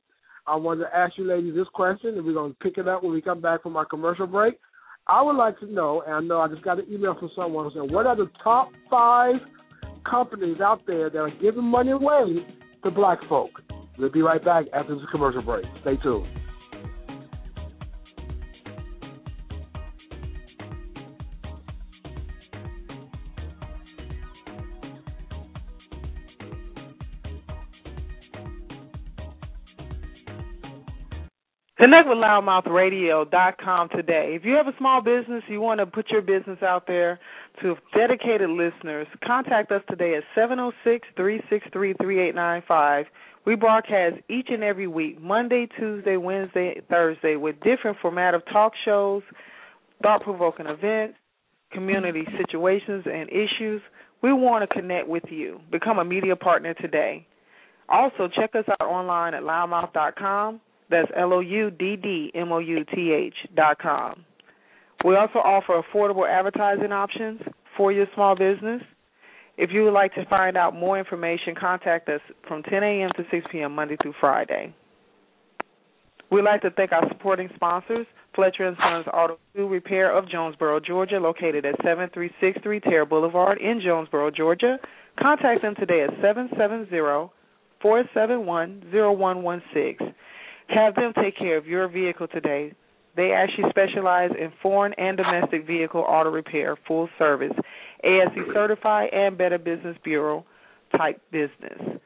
I 0.48 0.56
wanted 0.56 0.86
to 0.86 0.96
ask 0.96 1.18
you 1.18 1.26
ladies 1.26 1.56
this 1.56 1.68
question, 1.74 2.16
and 2.16 2.26
we're 2.26 2.34
going 2.34 2.54
to 2.54 2.58
pick 2.60 2.78
it 2.78 2.88
up 2.88 3.04
when 3.04 3.12
we 3.12 3.22
come 3.22 3.42
back 3.42 3.64
from 3.64 3.76
our 3.76 3.86
commercial 3.86 4.28
break. 4.28 4.58
I 5.08 5.22
would 5.22 5.36
like 5.36 5.60
to 5.60 5.66
know, 5.66 6.04
and 6.06 6.16
I 6.16 6.20
know 6.22 6.40
I 6.40 6.48
just 6.48 6.64
got 6.64 6.80
an 6.80 6.86
email 6.92 7.16
from 7.20 7.30
someone 7.36 7.70
saying, 7.74 7.92
what 7.92 8.06
are 8.06 8.16
the 8.16 8.30
top 8.44 8.70
five 8.90 9.36
companies 10.10 10.62
out 10.62 10.86
there 10.88 11.10
that 11.10 11.18
are 11.18 11.32
giving 11.42 11.64
money 11.64 11.92
away 11.92 12.46
to 12.84 12.92
black 12.92 13.20
folk? 13.28 13.52
We'll 13.98 14.12
be 14.12 14.22
right 14.22 14.44
back 14.44 14.66
after 14.74 14.96
this 14.96 15.04
commercial 15.12 15.42
break. 15.42 15.66
Stay 15.82 15.98
tuned. 15.98 16.28
Connect 31.80 32.08
with 32.08 32.18
louddmouthradio.com 32.18 33.90
today. 33.90 34.36
If 34.36 34.46
you 34.46 34.54
have 34.54 34.66
a 34.66 34.74
small 34.80 35.00
business, 35.00 35.44
you 35.48 35.62
want 35.62 35.80
to 35.80 35.86
put 35.86 36.10
your 36.10 36.24
business 36.24 36.58
out 36.64 36.88
there 36.88 37.20
to 37.62 37.76
dedicated 37.96 38.50
listeners, 38.50 39.06
contact 39.24 39.72
us 39.72 39.84
today 39.88 40.16
at 40.16 40.24
706-363-3895. 40.36 43.06
We 43.46 43.54
broadcast 43.56 44.16
each 44.28 44.48
and 44.50 44.64
every 44.64 44.88
week, 44.88 45.22
Monday, 45.22 45.68
Tuesday, 45.78 46.18
Wednesday, 46.18 46.82
Thursday, 46.90 47.36
with 47.36 47.60
different 47.60 47.98
format 48.02 48.34
of 48.34 48.44
talk 48.52 48.74
shows, 48.84 49.22
thought-provoking 50.02 50.66
events, 50.66 51.20
community 51.72 52.26
situations 52.40 53.06
and 53.06 53.30
issues. 53.30 53.84
We 54.24 54.34
want 54.34 54.68
to 54.68 54.76
connect 54.76 55.08
with 55.08 55.26
you. 55.30 55.60
Become 55.72 56.00
a 56.00 56.06
media 56.06 56.36
partner 56.36 56.74
today. 56.74 57.28
Also, 57.88 58.28
check 58.36 58.56
us 58.56 58.66
out 58.68 58.88
online 58.88 59.36
at 59.36 59.44
louddmouth.com 59.44 60.62
that's 60.90 61.12
L 61.16 61.34
O 61.34 61.40
U 61.40 61.72
D 61.72 61.96
D 61.96 62.32
M 62.36 62.52
O 62.52 62.60
U 62.60 62.86
T 62.94 63.12
H 63.12 63.36
dot 63.56 63.80
com. 63.80 64.24
We 65.06 65.16
also 65.16 65.40
offer 65.40 65.82
affordable 65.82 66.28
advertising 66.28 66.92
options 66.92 67.42
for 67.76 67.92
your 67.92 68.08
small 68.16 68.36
business. 68.36 68.82
If 69.58 69.72
you 69.72 69.84
would 69.84 69.94
like 69.94 70.14
to 70.16 70.26
find 70.26 70.56
out 70.56 70.76
more 70.76 71.00
information, 71.00 71.56
contact 71.60 72.10
us 72.10 72.22
from 72.48 72.64
10 72.64 72.84
a.m. 72.84 73.10
to 73.18 73.24
6 73.30 73.46
p.m. 73.52 73.74
Monday 73.74 73.98
through 74.02 74.14
Friday. 74.20 74.74
We'd 76.30 76.44
like 76.44 76.62
to 76.62 76.72
thank 76.72 76.92
our 76.92 77.08
supporting 77.10 77.50
sponsors, 77.56 78.06
Fletcher 78.36 78.76
& 78.78 78.84
Sons 78.84 79.08
Auto 79.14 79.38
Repair 79.56 80.16
of 80.16 80.30
Jonesboro, 80.30 80.80
Georgia, 80.82 81.20
located 81.20 81.66
at 81.66 81.76
7363 81.78 82.80
Tara 82.82 83.06
Boulevard 83.06 83.60
in 83.60 83.82
Jonesboro, 83.84 84.30
Georgia. 84.30 84.78
Contact 85.20 85.62
them 85.62 85.74
today 85.76 86.04
at 86.04 86.10
770 86.22 87.32
471 87.82 88.84
0116. 88.92 90.14
Have 90.68 90.96
them 90.96 91.14
take 91.22 91.38
care 91.38 91.58
of 91.58 91.66
your 91.66 91.88
vehicle 91.88 92.28
today. 92.28 92.74
They 93.16 93.32
actually 93.32 93.70
specialize 93.70 94.32
in 94.40 94.52
foreign 94.62 94.94
and 94.94 95.18
domestic 95.18 95.66
vehicle 95.66 96.02
auto 96.02 96.30
repair, 96.30 96.78
full 96.88 97.10
service, 97.18 97.54
ASE 98.04 98.54
certified, 98.54 99.10
and 99.12 99.38
Better 99.38 99.58
Business 99.58 99.98
Bureau 100.04 100.46
type 100.96 101.20
business. 101.32 102.00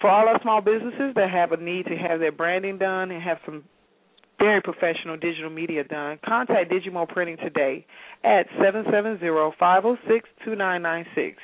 For 0.00 0.08
all 0.08 0.28
our 0.28 0.40
small 0.42 0.60
businesses 0.60 1.14
that 1.16 1.30
have 1.30 1.50
a 1.50 1.56
need 1.56 1.86
to 1.86 1.96
have 1.96 2.20
their 2.20 2.30
branding 2.30 2.78
done 2.78 3.10
and 3.10 3.20
have 3.20 3.38
some 3.44 3.64
very 4.38 4.62
professional 4.62 5.16
digital 5.16 5.50
media 5.50 5.82
done, 5.82 6.20
contact 6.24 6.70
Digimo 6.70 7.08
Printing 7.08 7.38
today 7.38 7.84
at 8.22 8.48
770-506-2996. 8.50 11.34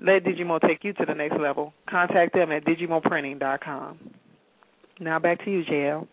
Let 0.00 0.24
Digimo 0.24 0.60
take 0.60 0.84
you 0.84 0.92
to 0.94 1.04
the 1.06 1.14
next 1.14 1.38
level. 1.40 1.72
Contact 1.88 2.34
them 2.34 2.52
at 2.52 2.64
digimoprinting.com. 2.64 3.98
Now 5.00 5.18
back 5.18 5.44
to 5.44 5.50
you, 5.50 5.64
JL. 5.64 6.06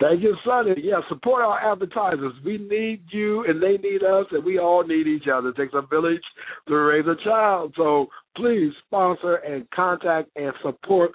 Thank 0.00 0.22
you, 0.22 0.34
Sonny. 0.44 0.74
Yeah, 0.78 1.00
support 1.08 1.42
our 1.42 1.72
advertisers. 1.72 2.32
We 2.44 2.58
need 2.58 3.02
you 3.10 3.44
and 3.46 3.62
they 3.62 3.76
need 3.76 4.02
us 4.02 4.26
and 4.32 4.44
we 4.44 4.58
all 4.58 4.84
need 4.84 5.06
each 5.06 5.28
other. 5.32 5.50
It 5.50 5.56
takes 5.56 5.74
a 5.74 5.82
village 5.82 6.22
to 6.66 6.74
raise 6.74 7.06
a 7.06 7.14
child. 7.22 7.74
So 7.76 8.08
please 8.36 8.72
sponsor 8.86 9.36
and 9.36 9.70
contact 9.70 10.30
and 10.34 10.52
support 10.62 11.12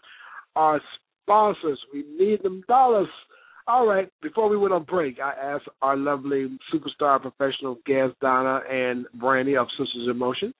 our 0.56 0.80
sponsors. 1.24 1.80
We 1.94 2.06
need 2.18 2.44
them 2.44 2.64
dollars. 2.68 3.10
All 3.70 3.86
right, 3.86 4.10
before 4.22 4.48
we 4.48 4.56
went 4.56 4.74
on 4.74 4.84
break, 4.84 5.20
I 5.20 5.34
asked 5.56 5.68
our 5.82 5.98
lovely 5.98 6.58
superstar 6.74 7.22
professional 7.22 7.78
guests, 7.86 8.16
Donna 8.22 8.62
and 8.72 9.06
Brandy 9.20 9.58
of 9.58 9.68
Sisters 9.72 10.08
in 10.10 10.18
Motion, 10.18 10.54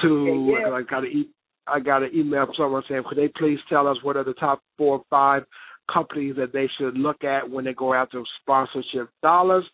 to 0.00 0.46
yeah, 0.50 0.68
yeah. 0.68 0.74
I 0.74 0.82
got 0.82 1.04
a 1.04 1.24
I 1.66 1.80
got 1.80 2.02
an 2.02 2.10
email 2.14 2.44
from 2.44 2.54
someone 2.58 2.82
saying, 2.88 3.04
could 3.08 3.18
they 3.18 3.28
please 3.28 3.58
tell 3.68 3.88
us 3.88 3.96
what 4.02 4.16
are 4.16 4.24
the 4.24 4.34
top 4.34 4.60
four 4.76 4.98
or 4.98 5.04
five 5.08 5.44
companies 5.92 6.36
that 6.36 6.52
they 6.52 6.68
should 6.78 6.96
look 6.98 7.24
at 7.24 7.48
when 7.48 7.64
they 7.64 7.72
go 7.72 7.94
after 7.94 8.22
sponsorship 8.42 9.08
dollars? 9.22 9.64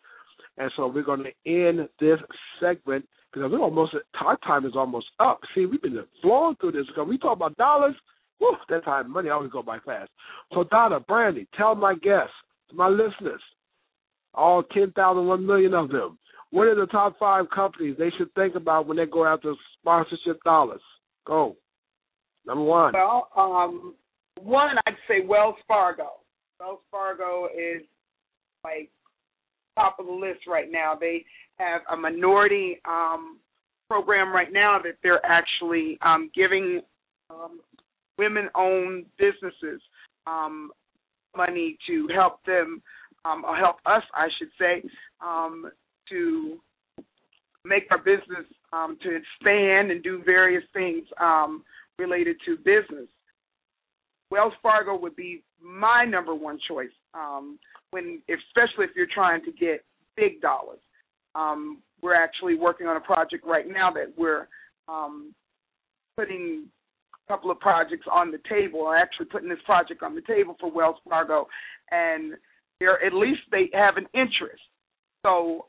And 0.57 0.71
so 0.77 0.87
we're 0.87 1.03
going 1.03 1.25
to 1.25 1.51
end 1.51 1.89
this 1.99 2.19
segment 2.61 3.07
because 3.33 3.51
we're 3.51 3.59
almost 3.59 3.95
our 4.21 4.37
time 4.39 4.67
is 4.67 4.77
almost 4.77 5.07
up. 5.19 5.41
See, 5.55 5.67
we've 5.67 5.83
been 5.83 5.99
flowing 6.21 6.57
through 6.61 6.73
this 6.73 6.87
because 6.87 7.09
we 7.09 7.19
talk 7.19 7.37
about 7.37 7.57
dollars. 7.57 7.95
Whew, 8.39 8.57
that 8.69 8.85
time 8.85 9.11
money 9.11 9.31
always 9.31 9.51
go 9.51 9.63
by 9.63 9.79
fast. 9.81 10.11
So 10.55 10.65
Donna, 10.65 11.01
Brandy, 11.01 11.49
tell 11.57 11.75
my 11.75 11.95
guests, 11.95 12.35
my 12.73 12.89
listeners, 12.89 13.41
all 14.35 14.63
ten 14.63 14.93
thousand, 14.93 15.27
one 15.27 15.47
million 15.47 15.75
of 15.75 15.91
them, 15.91 16.19
what 16.51 16.67
are 16.67 16.75
the 16.75 16.87
top 16.87 17.19
five 17.19 17.47
companies 17.55 17.97
they 17.99 18.11
should 18.19 18.33
think 18.35 18.55
about 18.55 18.87
when 18.87 18.97
they 18.97 19.07
go 19.07 19.25
after 19.27 19.55
sponsorship 19.81 20.43
dollars? 20.45 20.83
Go. 21.27 21.57
Number 22.47 22.65
one. 22.65 22.93
Well, 22.93 23.29
um, 23.37 23.95
one 24.41 24.77
I'd 24.87 24.95
say 25.09 25.25
Wells 25.27 25.55
Fargo. 25.69 26.09
Wells 26.61 26.81
Fargo 26.91 27.47
is 27.47 27.83
like 28.65 28.91
top 29.77 29.97
of 29.99 30.07
the 30.07 30.13
list 30.13 30.41
right 30.47 30.71
now. 30.71 30.95
They 30.99 31.25
have 31.59 31.83
a 31.91 31.97
minority 31.97 32.81
um, 32.85 33.39
program 33.89 34.33
right 34.33 34.53
now 34.53 34.79
that 34.83 34.97
they're 35.03 35.25
actually 35.25 35.99
um, 36.03 36.31
giving 36.35 36.81
um, 37.31 37.61
women-owned 38.19 39.07
businesses 39.19 39.81
um, 40.27 40.71
money 41.37 41.77
to 41.87 42.09
help 42.15 42.45
them, 42.45 42.83
um, 43.25 43.45
or 43.45 43.57
help 43.57 43.77
us, 43.87 44.03
I 44.15 44.29
should 44.39 44.49
say, 44.59 44.83
um, 45.21 45.71
to 46.09 46.59
make 47.65 47.85
our 47.91 47.99
business 47.99 48.47
um, 48.73 48.99
to 49.03 49.17
expand 49.17 49.91
and 49.91 50.03
do 50.03 50.23
various 50.25 50.65
things 50.73 51.05
um, 51.21 51.63
related 51.99 52.37
to 52.47 52.57
business. 52.57 53.09
Wells 54.31 54.55
Fargo 54.63 54.99
would 54.99 55.15
be 55.15 55.43
my 55.63 56.05
number 56.05 56.35
one 56.35 56.59
choice 56.69 56.91
um, 57.15 57.59
when, 57.91 58.21
especially 58.29 58.87
if 58.87 58.91
you're 58.97 59.07
trying 59.13 59.45
to 59.45 59.53
get 59.53 59.85
big 60.17 60.41
dollars. 60.41 60.81
Um, 61.35 61.79
we're 62.03 62.15
actually 62.15 62.57
working 62.57 62.87
on 62.87 62.97
a 62.97 63.01
project 63.01 63.45
right 63.47 63.69
now 63.69 63.93
that 63.93 64.13
we're 64.17 64.49
putting 66.17 66.67
couple 67.33 67.51
of 67.51 67.59
projects 67.61 68.07
on 68.13 68.31
the 68.31 68.39
table. 68.47 68.89
I'm 68.89 69.01
actually 69.01 69.27
putting 69.27 69.49
this 69.49 69.59
project 69.65 70.03
on 70.03 70.15
the 70.15 70.21
table 70.21 70.55
for 70.61 70.71
Wells 70.71 70.97
Fargo, 71.09 71.49
and 71.91 72.35
they're 72.79 73.03
at 73.03 73.15
least 73.15 73.41
they 73.51 73.71
have 73.73 73.97
an 73.97 74.07
interest. 74.13 74.63
So 75.25 75.67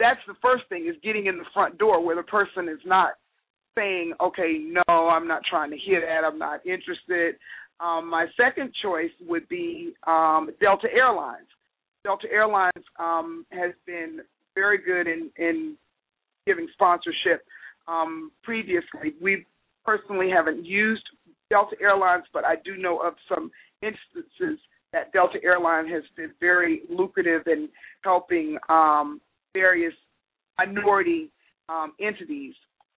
that's 0.00 0.18
the 0.26 0.34
first 0.42 0.64
thing 0.68 0.88
is 0.88 0.96
getting 1.04 1.26
in 1.26 1.38
the 1.38 1.44
front 1.54 1.78
door 1.78 2.04
where 2.04 2.16
the 2.16 2.24
person 2.24 2.68
is 2.68 2.80
not 2.84 3.10
saying, 3.78 4.14
okay, 4.20 4.58
no, 4.58 4.82
I'm 4.88 5.28
not 5.28 5.42
trying 5.48 5.70
to 5.70 5.76
hear 5.76 6.00
that, 6.00 6.26
I'm 6.26 6.38
not 6.38 6.66
interested. 6.66 7.36
Um, 7.78 8.10
my 8.10 8.26
second 8.36 8.72
choice 8.82 9.10
would 9.28 9.48
be 9.48 9.92
um, 10.06 10.50
Delta 10.60 10.88
Airlines. 10.92 11.46
Delta 12.02 12.26
Airlines 12.32 12.84
um, 12.98 13.46
has 13.52 13.72
been 13.86 14.20
very 14.54 14.78
good 14.78 15.06
in, 15.06 15.30
in 15.36 15.76
giving 16.46 16.66
sponsorship 16.72 17.44
um, 17.86 18.32
previously. 18.42 19.14
We 19.20 19.44
personally 19.86 20.28
haven't 20.28 20.64
used 20.64 21.04
Delta 21.48 21.76
Airlines, 21.80 22.24
but 22.32 22.44
I 22.44 22.56
do 22.64 22.76
know 22.76 22.98
of 22.98 23.14
some 23.28 23.50
instances 23.82 24.58
that 24.92 25.12
Delta 25.12 25.38
Airlines 25.44 25.88
has 25.92 26.02
been 26.16 26.32
very 26.40 26.82
lucrative 26.90 27.42
in 27.46 27.68
helping 28.02 28.58
um, 28.68 29.20
various 29.52 29.94
minority 30.58 31.30
um, 31.68 31.92
entities 32.00 32.54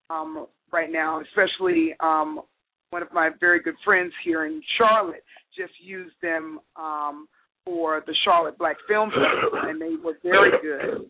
um, 0.09 0.47
right 0.71 0.91
now, 0.91 1.21
especially 1.21 1.93
um, 1.99 2.41
one 2.89 3.03
of 3.03 3.09
my 3.13 3.29
very 3.39 3.61
good 3.61 3.75
friends 3.85 4.13
here 4.25 4.45
in 4.45 4.61
Charlotte 4.77 5.23
just 5.55 5.73
used 5.81 6.15
them 6.21 6.59
um, 6.75 7.27
for 7.65 8.01
the 8.07 8.15
Charlotte 8.23 8.57
Black 8.57 8.77
Film 8.87 9.09
Festival, 9.09 9.69
and 9.69 9.79
they 9.79 9.95
were 10.03 10.17
very 10.23 10.51
good. 10.61 11.09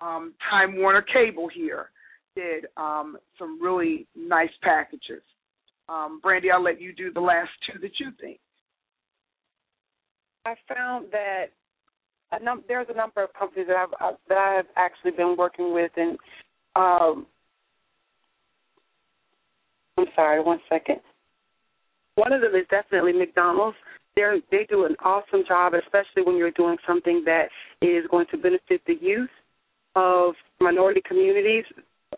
Um, 0.00 0.34
Time 0.50 0.78
Warner 0.78 1.02
Cable 1.02 1.48
here 1.54 1.90
did 2.40 2.66
um, 2.76 3.16
some 3.38 3.60
really 3.60 4.06
nice 4.16 4.50
packages. 4.62 5.22
Um, 5.88 6.20
Brandy, 6.22 6.50
I'll 6.50 6.62
let 6.62 6.80
you 6.80 6.92
do 6.92 7.12
the 7.12 7.20
last 7.20 7.50
two 7.66 7.78
that 7.80 7.98
you 7.98 8.10
think. 8.20 8.38
I 10.46 10.54
found 10.72 11.06
that 11.12 11.46
a 12.32 12.42
num- 12.42 12.64
there's 12.68 12.86
a 12.88 12.96
number 12.96 13.22
of 13.22 13.32
companies 13.34 13.66
that 13.68 13.76
I've 13.76 13.92
uh, 14.00 14.16
that 14.28 14.38
I 14.38 14.54
have 14.54 14.66
actually 14.76 15.10
been 15.10 15.36
working 15.36 15.74
with, 15.74 15.90
and 15.96 16.16
um, 16.76 17.26
I'm 19.98 20.06
sorry, 20.14 20.42
one 20.42 20.60
second. 20.68 21.00
One 22.14 22.32
of 22.32 22.40
them 22.40 22.54
is 22.54 22.66
definitely 22.70 23.12
McDonald's. 23.12 23.76
They 24.16 24.22
they 24.50 24.66
do 24.68 24.84
an 24.86 24.96
awesome 25.04 25.42
job, 25.46 25.74
especially 25.74 26.22
when 26.24 26.36
you're 26.36 26.52
doing 26.52 26.76
something 26.86 27.22
that 27.26 27.48
is 27.82 28.04
going 28.10 28.26
to 28.30 28.38
benefit 28.38 28.80
the 28.86 28.96
youth 29.00 29.28
of 29.96 30.34
minority 30.60 31.02
communities. 31.06 31.64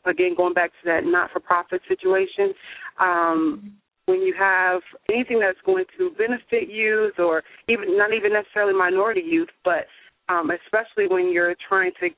Again, 0.04 0.34
going 0.36 0.54
back 0.54 0.70
to 0.70 0.86
that 0.86 1.04
not-for-profit 1.04 1.82
situation, 1.86 2.54
um, 3.00 3.74
when 4.06 4.20
you 4.20 4.34
have 4.38 4.80
anything 5.12 5.38
that's 5.38 5.58
going 5.64 5.84
to 5.98 6.10
benefit 6.18 6.68
youth, 6.68 7.14
or 7.18 7.42
even 7.68 7.96
not 7.96 8.12
even 8.12 8.32
necessarily 8.32 8.74
minority 8.74 9.22
youth, 9.24 9.48
but 9.64 9.86
um, 10.28 10.50
especially 10.50 11.06
when 11.08 11.32
you're 11.32 11.54
trying 11.68 11.92
to 12.00 12.08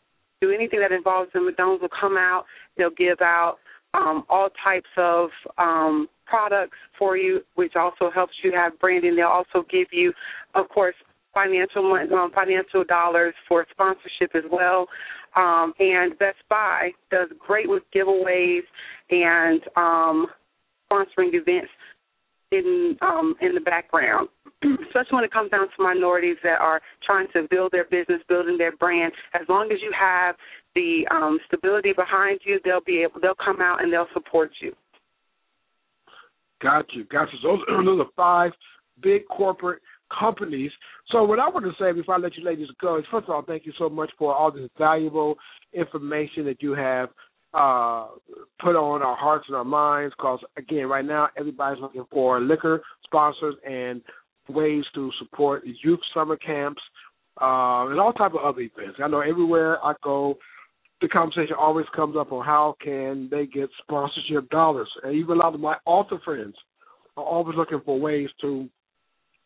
do 0.40 0.50
anything 0.50 0.80
that 0.80 0.92
involves 0.92 1.32
them, 1.32 1.46
McDonald's 1.46 1.82
will 1.82 1.88
come 2.00 2.16
out. 2.16 2.44
They'll 2.76 2.90
give 2.90 3.20
out 3.20 3.56
um, 3.92 4.24
all 4.28 4.48
types 4.62 4.88
of 4.96 5.28
um, 5.58 6.08
products 6.26 6.76
for 6.98 7.16
you, 7.16 7.40
which 7.54 7.74
also 7.76 8.10
helps 8.12 8.32
you 8.42 8.52
have 8.52 8.78
branding. 8.78 9.16
They'll 9.16 9.26
also 9.28 9.66
give 9.70 9.88
you, 9.92 10.12
of 10.54 10.68
course, 10.68 10.94
financial 11.32 11.92
um, 11.92 12.30
financial 12.34 12.84
dollars 12.84 13.34
for 13.48 13.66
sponsorship 13.70 14.34
as 14.34 14.44
well. 14.50 14.86
Um, 15.36 15.74
and 15.78 16.16
Best 16.18 16.38
Buy 16.48 16.90
does 17.10 17.28
great 17.38 17.68
with 17.68 17.82
giveaways 17.94 18.62
and 19.10 19.60
um, 19.76 20.26
sponsoring 20.90 21.34
events 21.34 21.70
in 22.52 22.96
um, 23.02 23.34
in 23.40 23.54
the 23.54 23.60
background, 23.60 24.28
especially 24.62 25.16
when 25.16 25.24
it 25.24 25.32
comes 25.32 25.50
down 25.50 25.66
to 25.66 25.82
minorities 25.82 26.36
that 26.42 26.60
are 26.60 26.80
trying 27.04 27.26
to 27.32 27.46
build 27.50 27.72
their 27.72 27.84
business, 27.84 28.20
building 28.28 28.56
their 28.58 28.76
brand. 28.76 29.12
As 29.34 29.42
long 29.48 29.70
as 29.72 29.78
you 29.82 29.92
have 29.98 30.36
the 30.74 31.06
um, 31.10 31.38
stability 31.46 31.92
behind 31.92 32.40
you, 32.44 32.60
they'll 32.64 32.84
be 32.84 33.02
able 33.02 33.20
they'll 33.20 33.34
come 33.34 33.60
out 33.60 33.82
and 33.82 33.92
they'll 33.92 34.08
support 34.12 34.52
you. 34.60 34.72
Got 36.62 36.86
you, 36.92 37.04
got 37.04 37.28
you. 37.32 37.38
So 37.42 37.58
those 37.68 37.88
are 37.88 37.96
the 37.96 38.10
five 38.16 38.52
big 39.02 39.26
corporate 39.28 39.82
companies. 40.16 40.70
So 41.10 41.22
what 41.22 41.38
I 41.38 41.48
want 41.48 41.64
to 41.66 41.72
say 41.82 41.92
before 41.92 42.14
I 42.14 42.18
let 42.18 42.36
you 42.36 42.44
ladies 42.44 42.68
go 42.80 42.98
is 42.98 43.04
first 43.10 43.24
of 43.24 43.30
all, 43.30 43.42
thank 43.42 43.66
you 43.66 43.72
so 43.78 43.88
much 43.88 44.10
for 44.18 44.34
all 44.34 44.50
this 44.50 44.68
valuable 44.78 45.36
information 45.72 46.44
that 46.46 46.62
you 46.62 46.72
have 46.72 47.10
uh, 47.52 48.08
put 48.60 48.74
on 48.74 49.02
our 49.02 49.16
hearts 49.16 49.44
and 49.48 49.56
our 49.56 49.64
minds. 49.64 50.14
Because 50.16 50.40
again, 50.56 50.86
right 50.86 51.04
now 51.04 51.28
everybody's 51.38 51.80
looking 51.80 52.06
for 52.10 52.40
liquor 52.40 52.82
sponsors 53.04 53.54
and 53.68 54.00
ways 54.48 54.84
to 54.94 55.10
support 55.18 55.62
youth 55.82 56.00
summer 56.14 56.36
camps 56.36 56.82
uh, 57.40 57.86
and 57.88 58.00
all 58.00 58.12
type 58.12 58.32
of 58.32 58.44
other 58.44 58.60
events. 58.60 58.98
I 59.02 59.08
know 59.08 59.20
everywhere 59.20 59.84
I 59.84 59.94
go, 60.02 60.36
the 61.00 61.08
conversation 61.08 61.56
always 61.58 61.86
comes 61.94 62.16
up 62.16 62.32
on 62.32 62.44
how 62.44 62.76
can 62.82 63.28
they 63.30 63.46
get 63.46 63.68
sponsorship 63.82 64.48
dollars. 64.50 64.88
And 65.02 65.14
even 65.14 65.36
a 65.36 65.40
lot 65.40 65.54
of 65.54 65.60
my 65.60 65.76
author 65.84 66.18
friends 66.24 66.54
are 67.16 67.24
always 67.24 67.56
looking 67.56 67.80
for 67.84 67.98
ways 67.98 68.28
to 68.40 68.68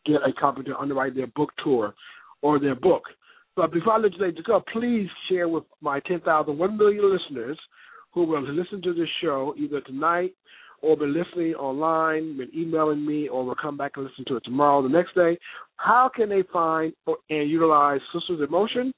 get 0.06 0.16
a 0.26 0.32
company 0.40 0.66
to 0.66 0.78
underwrite 0.78 1.14
their 1.14 1.26
book 1.28 1.50
tour 1.62 1.94
or 2.42 2.58
their 2.58 2.74
book. 2.74 3.02
But 3.56 3.72
before 3.72 3.94
I 3.94 3.98
let 3.98 4.12
you 4.12 4.42
go, 4.44 4.62
please 4.72 5.08
share 5.28 5.48
with 5.48 5.64
my 5.80 6.00
10,000, 6.00 6.56
1 6.56 6.76
million 6.76 7.12
listeners 7.12 7.58
who 8.12 8.24
will 8.24 8.42
listen 8.42 8.80
to 8.82 8.94
this 8.94 9.08
show 9.20 9.54
either 9.58 9.80
tonight 9.80 10.32
or 10.80 10.96
been 10.96 11.12
listening 11.12 11.54
online, 11.54 12.36
been 12.36 12.50
emailing 12.56 13.04
me, 13.04 13.28
or 13.28 13.44
will 13.44 13.56
come 13.60 13.76
back 13.76 13.92
and 13.96 14.06
listen 14.06 14.24
to 14.28 14.36
it 14.36 14.44
tomorrow, 14.44 14.80
the 14.80 14.88
next 14.88 15.14
day. 15.14 15.36
How 15.76 16.08
can 16.14 16.28
they 16.28 16.44
find 16.52 16.92
and 17.06 17.50
utilize 17.50 18.00
Sisters 18.12 18.40
in 18.40 18.50
Motion 18.50 18.92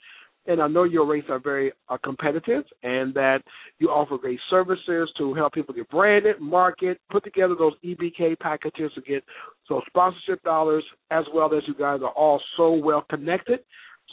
and 0.46 0.60
I 0.60 0.68
know 0.68 0.84
your 0.84 1.06
rates 1.06 1.28
are 1.30 1.38
very 1.38 1.72
uh, 1.88 1.98
competitive 2.02 2.64
and 2.82 3.12
that 3.14 3.40
you 3.78 3.88
offer 3.88 4.16
great 4.16 4.40
services 4.48 5.10
to 5.18 5.34
help 5.34 5.52
people 5.52 5.74
get 5.74 5.88
branded, 5.90 6.40
market, 6.40 6.98
put 7.10 7.24
together 7.24 7.54
those 7.58 7.74
EPK 7.84 8.38
packages 8.38 8.90
to 8.94 9.00
get 9.02 9.22
those 9.68 9.82
sponsorship 9.86 10.42
dollars, 10.42 10.84
as 11.10 11.24
well 11.34 11.54
as 11.54 11.62
you 11.66 11.74
guys 11.74 12.00
are 12.02 12.12
all 12.12 12.40
so 12.56 12.72
well 12.72 13.04
connected. 13.10 13.60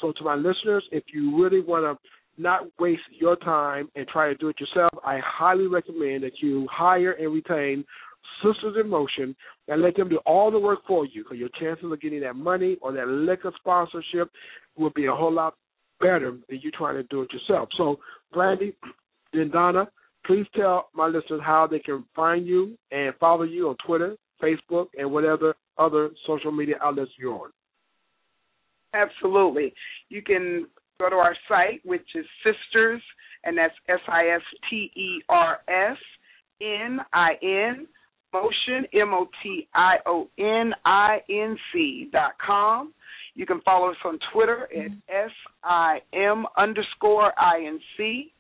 So 0.02 0.12
to 0.18 0.24
my 0.24 0.36
listeners, 0.36 0.84
if 0.92 1.04
you 1.14 1.42
really 1.42 1.62
want 1.62 2.00
to 2.00 2.10
not 2.42 2.68
waste 2.80 3.02
your 3.10 3.36
time 3.38 3.90
and 3.96 4.08
try 4.08 4.28
to 4.28 4.36
do 4.36 4.50
it 4.50 4.60
yourself, 4.60 4.92
I 5.04 5.20
highly 5.26 5.68
recommend 5.68 6.24
that 6.24 6.40
you 6.42 6.68
hire 6.72 7.14
and 7.14 7.34
retain 7.34 7.84
Sisters 8.44 8.76
in 8.80 8.90
Motion 8.90 9.36
and 9.68 9.82
let 9.82 9.96
them 9.96 10.10
do 10.10 10.20
all 10.26 10.52
the 10.52 10.60
work 10.60 10.80
for 10.88 11.06
you 11.06 11.24
because 11.24 11.38
your 11.38 11.50
chances 11.60 11.92
of 11.92 12.00
getting 12.02 12.22
that 12.22 12.36
money 12.36 12.78
or 12.82 12.92
that 12.92 13.08
liquor 13.08 13.52
sponsorship 13.58 14.30
will 14.78 14.92
be 14.92 15.08
a 15.08 15.12
whole 15.12 15.34
lot 15.34 15.56
better 16.00 16.38
than 16.50 16.60
you 16.62 16.72
trying 16.72 16.96
to 16.96 17.04
do 17.04 17.22
it 17.22 17.30
yourself. 17.34 17.70
So, 17.78 18.00
Brandy 18.34 18.76
and 19.34 19.52
Donna, 19.52 19.88
please 20.26 20.46
tell 20.56 20.90
my 20.94 21.08
listeners 21.08 21.42
how 21.44 21.68
they 21.70 21.80
can 21.80 22.04
find 22.16 22.46
you 22.46 22.78
and 22.92 23.14
follow 23.20 23.44
you 23.44 23.70
on 23.70 23.76
Twitter, 23.86 24.18
Facebook, 24.42 24.88
and 24.98 25.12
whatever 25.12 25.56
other 25.78 26.10
social 26.26 26.52
media 26.52 26.76
outlets 26.82 27.12
you're 27.18 27.34
on. 27.34 27.52
Absolutely. 28.94 29.74
You 30.10 30.22
can 30.22 30.68
go 31.00 31.10
to 31.10 31.16
our 31.16 31.36
site, 31.48 31.82
which 31.86 32.08
is 32.16 32.26
Sisters, 32.44 33.02
and 33.44 33.58
that's 33.58 33.74
S 33.88 34.00
I 34.08 34.36
S 34.36 34.42
T 34.70 34.92
E 34.96 35.22
R 35.30 35.60
S 35.68 35.98
N 36.62 37.00
I 37.14 37.34
N 37.42 37.88
Motion 38.34 38.86
M 38.94 39.14
O 39.14 39.28
T 39.44 39.68
I 39.74 39.96
O 40.06 40.28
N 40.38 40.74
I 40.86 41.20
N 41.30 41.56
C 41.72 42.10
dot 42.12 42.34
com. 42.46 42.94
You 43.38 43.46
can 43.46 43.62
follow 43.62 43.92
us 43.92 43.98
on 44.04 44.20
Twitter 44.34 44.68
at 44.76 44.92
SIM 46.12 46.46
underscore 46.58 47.32
INC 47.38 48.32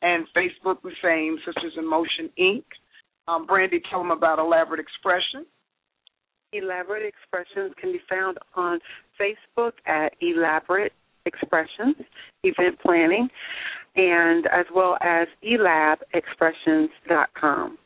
and 0.00 0.26
Facebook 0.36 0.80
the 0.84 0.92
same, 1.02 1.38
Sisters 1.44 1.72
in 1.76 1.90
Motion 1.90 2.30
Inc. 2.38 2.62
Um, 3.26 3.46
Brandy, 3.46 3.80
tell 3.90 3.98
them 3.98 4.12
about 4.12 4.38
Elaborate 4.38 4.78
Expression. 4.78 5.44
Elaborate 6.52 7.02
Expressions 7.04 7.74
can 7.80 7.90
be 7.90 8.00
found 8.08 8.38
on 8.54 8.78
Facebook 9.20 9.72
at 9.86 10.14
Elaborate 10.20 10.92
Expressions, 11.26 11.96
Event 12.44 12.78
Planning, 12.80 13.28
and 13.96 14.46
as 14.46 14.66
well 14.72 14.96
as 15.00 15.26
elabexpressions.com. 15.42 17.76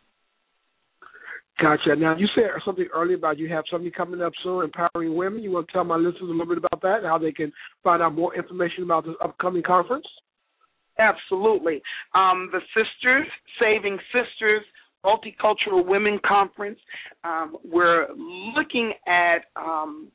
Gotcha. 1.61 1.97
Now 1.97 2.17
you 2.17 2.29
said 2.35 2.45
something 2.65 2.87
earlier 2.95 3.17
about 3.17 3.39
you 3.39 3.49
have 3.49 3.65
something 3.71 3.91
coming 3.91 4.23
up 4.23 4.33
soon, 4.45 4.65
empowering 4.65 5.17
women. 5.17 5.43
You 5.43 5.51
want 5.51 5.67
to 5.67 5.73
tell 5.73 5.85
my 5.85 5.97
listeners 5.97 6.23
a 6.23 6.25
little 6.25 6.47
bit 6.47 6.59
about 6.59 6.81
that, 6.83 6.99
and 6.99 7.07
how 7.07 7.19
they 7.19 7.33
can 7.33 7.53
find 7.83 8.01
out 8.01 8.15
more 8.15 8.35
information 8.37 8.85
about 8.85 9.05
this 9.05 9.17
upcoming 9.23 9.65
conference? 9.65 10.07
Absolutely. 10.99 11.83
Um, 12.15 12.51
the 12.53 12.61
Sisters 12.75 13.27
Saving 13.61 13.99
Sisters 14.13 14.63
Multicultural 15.05 15.85
Women 15.85 16.21
Conference. 16.27 16.79
Um, 17.25 17.57
we're 17.65 18.07
looking 18.57 18.93
at 19.07 19.39
um, 19.57 20.09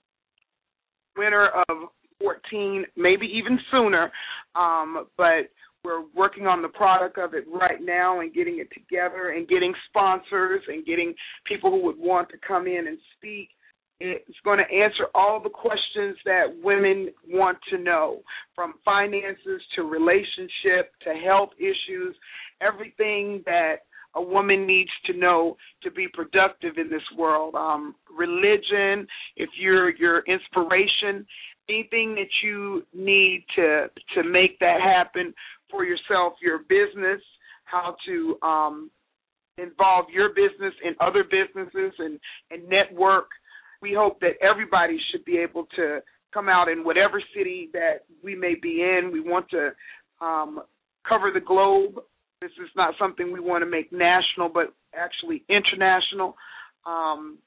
winter 1.18 1.50
of 1.70 1.90
14, 2.22 2.86
maybe 2.96 3.26
even 3.26 3.60
sooner, 3.72 4.12
um, 4.56 5.08
but 5.18 5.50
we're 5.84 6.04
working 6.16 6.48
on 6.48 6.62
the 6.62 6.70
product 6.70 7.18
of 7.18 7.34
it 7.34 7.46
right 7.52 7.82
now 7.82 8.22
and 8.22 8.34
getting 8.34 8.60
it 8.60 8.70
together 8.74 9.32
and 9.32 9.48
getting 9.48 9.74
sponsors 9.90 10.62
and 10.68 10.86
getting 10.86 11.14
people 11.46 11.70
who 11.72 11.84
would 11.84 11.98
want 11.98 12.30
to 12.30 12.38
come 12.46 12.68
in 12.68 12.88
and 12.88 12.98
speak. 13.18 13.50
It's 14.00 14.40
going 14.44 14.60
to 14.60 14.76
answer 14.76 15.06
all 15.14 15.42
the 15.42 15.50
questions 15.50 16.18
that 16.26 16.46
women 16.62 17.10
want 17.28 17.58
to 17.70 17.78
know 17.78 18.22
from 18.56 18.74
finances 18.84 19.62
to 19.76 19.84
relationship 19.84 20.92
to 21.04 21.14
health 21.26 21.52
issues, 21.60 22.16
everything 22.62 23.44
that 23.46 23.78
a 24.16 24.22
woman 24.22 24.68
needs 24.68 24.92
to 25.06 25.14
know 25.14 25.58
to 25.84 25.92
be 25.92 26.08
productive 26.14 26.78
in 26.78 26.90
this 26.90 27.04
world. 27.18 27.56
Um, 27.56 27.96
religion, 28.16 29.08
if 29.38 29.50
you're 29.60 29.96
your 29.96 30.24
inspiration, 30.28 31.26
anything 31.70 32.16
that 32.16 32.30
you 32.44 32.84
need 32.94 33.46
to 33.56 33.88
to 34.16 34.24
make 34.24 34.60
that 34.60 34.80
happen 34.82 35.34
for 35.74 35.84
yourself, 35.84 36.34
your 36.42 36.60
business, 36.60 37.22
how 37.66 37.96
to 38.06 38.38
um, 38.48 38.92
involve 39.58 40.06
your 40.14 40.30
business 40.30 40.74
in 40.86 40.94
other 41.02 41.24
businesses 41.24 41.94
and, 41.98 42.20
and 42.52 42.70
network. 42.70 43.30
We 43.82 43.96
hope 43.98 44.20
that 44.22 44.34
everybody 44.42 44.98
should 45.12 45.26
be 45.26 45.38
able 45.38 45.66
to 45.76 46.00
come 46.34 46.48
out 46.48 46.70
in 46.70 46.84
whatever 46.84 47.22
city 47.36 47.70
that 47.74 48.06
we 48.24 48.36
may 48.36 48.54
be 48.62 48.82
in. 48.82 49.10
We 49.12 49.20
want 49.20 49.48
to 49.50 49.72
um, 50.24 50.62
cover 51.08 51.32
the 51.34 51.42
globe. 51.42 51.96
This 52.42 52.52
is 52.62 52.70
not 52.76 52.94
something 53.00 53.34
we 53.34 53.40
want 53.40 53.64
to 53.64 53.70
make 53.70 53.92
national, 53.92 54.50
but 54.54 54.74
actually 54.96 55.44
international. 55.50 56.36
Um, 56.86 57.40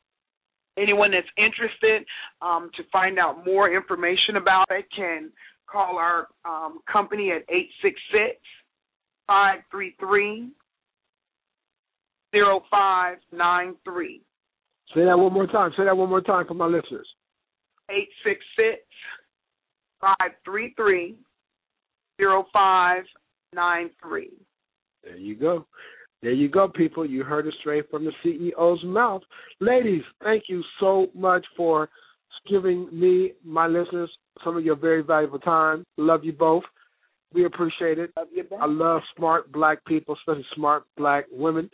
anyone 0.78 1.10
that's 1.12 1.26
interested 1.36 2.06
um, 2.42 2.70
to 2.76 2.82
find 2.92 3.18
out 3.18 3.44
more 3.44 3.74
information 3.74 4.36
about 4.36 4.66
it 4.70 4.86
can 4.94 5.30
call 5.70 5.98
our 5.98 6.28
um, 6.44 6.80
company 6.90 7.30
at 7.30 7.42
866 7.48 8.40
533 9.26 10.50
0593. 12.32 14.22
Say 14.94 15.04
that 15.04 15.18
one 15.18 15.32
more 15.32 15.46
time. 15.46 15.72
Say 15.76 15.84
that 15.84 15.96
one 15.96 16.08
more 16.08 16.20
time 16.20 16.46
for 16.46 16.54
my 16.54 16.66
listeners. 16.66 17.08
866 17.90 18.82
533 20.00 21.16
0593. 22.18 24.30
There 25.04 25.16
you 25.16 25.36
go. 25.36 25.66
There 26.22 26.32
you 26.32 26.48
go, 26.48 26.68
people. 26.68 27.06
You 27.06 27.22
heard 27.22 27.46
it 27.46 27.54
straight 27.60 27.88
from 27.90 28.04
the 28.04 28.12
CEO's 28.24 28.82
mouth. 28.84 29.22
Ladies, 29.60 30.02
thank 30.22 30.44
you 30.48 30.62
so 30.80 31.08
much 31.14 31.44
for 31.56 31.88
giving 32.48 32.88
me, 32.92 33.32
my 33.44 33.66
listeners, 33.66 34.10
some 34.44 34.56
of 34.56 34.64
your 34.64 34.76
very 34.76 35.02
valuable 35.02 35.38
time. 35.38 35.84
Love 35.96 36.24
you 36.24 36.32
both. 36.32 36.64
We 37.32 37.44
appreciate 37.44 37.98
it. 37.98 38.10
Love 38.16 38.28
I 38.60 38.66
love 38.66 39.02
smart 39.16 39.52
black 39.52 39.84
people, 39.84 40.14
especially 40.14 40.46
smart 40.54 40.84
black 40.96 41.24
women. 41.30 41.70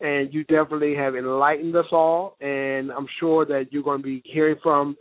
And 0.00 0.32
you 0.32 0.44
definitely 0.44 0.94
have 0.94 1.16
enlightened 1.16 1.74
us 1.76 1.86
all. 1.92 2.36
And 2.40 2.90
I'm 2.90 3.06
sure 3.20 3.46
that 3.46 3.66
you're 3.70 3.82
going 3.82 4.00
to 4.00 4.04
be 4.04 4.22
hearing 4.24 4.56
from 4.62 4.96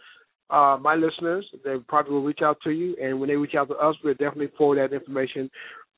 uh, 0.50 0.78
my 0.80 0.96
listeners. 0.96 1.46
They 1.64 1.76
probably 1.88 2.14
will 2.14 2.24
reach 2.24 2.40
out 2.44 2.58
to 2.64 2.72
you. 2.72 2.96
And 3.02 3.20
when 3.20 3.30
they 3.30 3.36
reach 3.36 3.56
out 3.58 3.68
to 3.70 3.76
us, 3.76 3.96
we'll 4.04 4.14
definitely 4.14 4.52
forward 4.58 4.78
that 4.78 4.96
information 4.96 5.50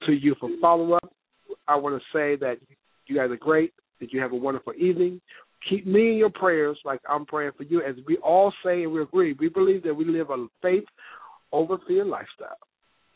to 0.05 0.13
you 0.13 0.35
for 0.39 0.49
follow 0.61 0.93
up. 0.93 1.11
I 1.67 1.75
want 1.75 2.01
to 2.01 2.17
say 2.17 2.35
that 2.37 2.57
you 3.07 3.15
guys 3.15 3.29
are 3.29 3.37
great, 3.37 3.73
that 3.99 4.13
you 4.13 4.21
have 4.21 4.31
a 4.31 4.35
wonderful 4.35 4.73
evening. 4.77 5.21
Keep 5.69 5.87
me 5.87 6.11
in 6.11 6.17
your 6.17 6.29
prayers 6.29 6.77
like 6.85 7.01
I'm 7.09 7.25
praying 7.25 7.51
for 7.57 7.63
you. 7.63 7.81
As 7.81 7.95
we 8.07 8.17
all 8.17 8.53
say 8.63 8.83
and 8.83 8.91
we 8.91 9.01
agree, 9.01 9.35
we 9.39 9.49
believe 9.49 9.83
that 9.83 9.93
we 9.93 10.05
live 10.05 10.29
a 10.29 10.47
faith 10.61 10.85
over 11.51 11.77
fear 11.87 12.05
lifestyle. 12.05 12.57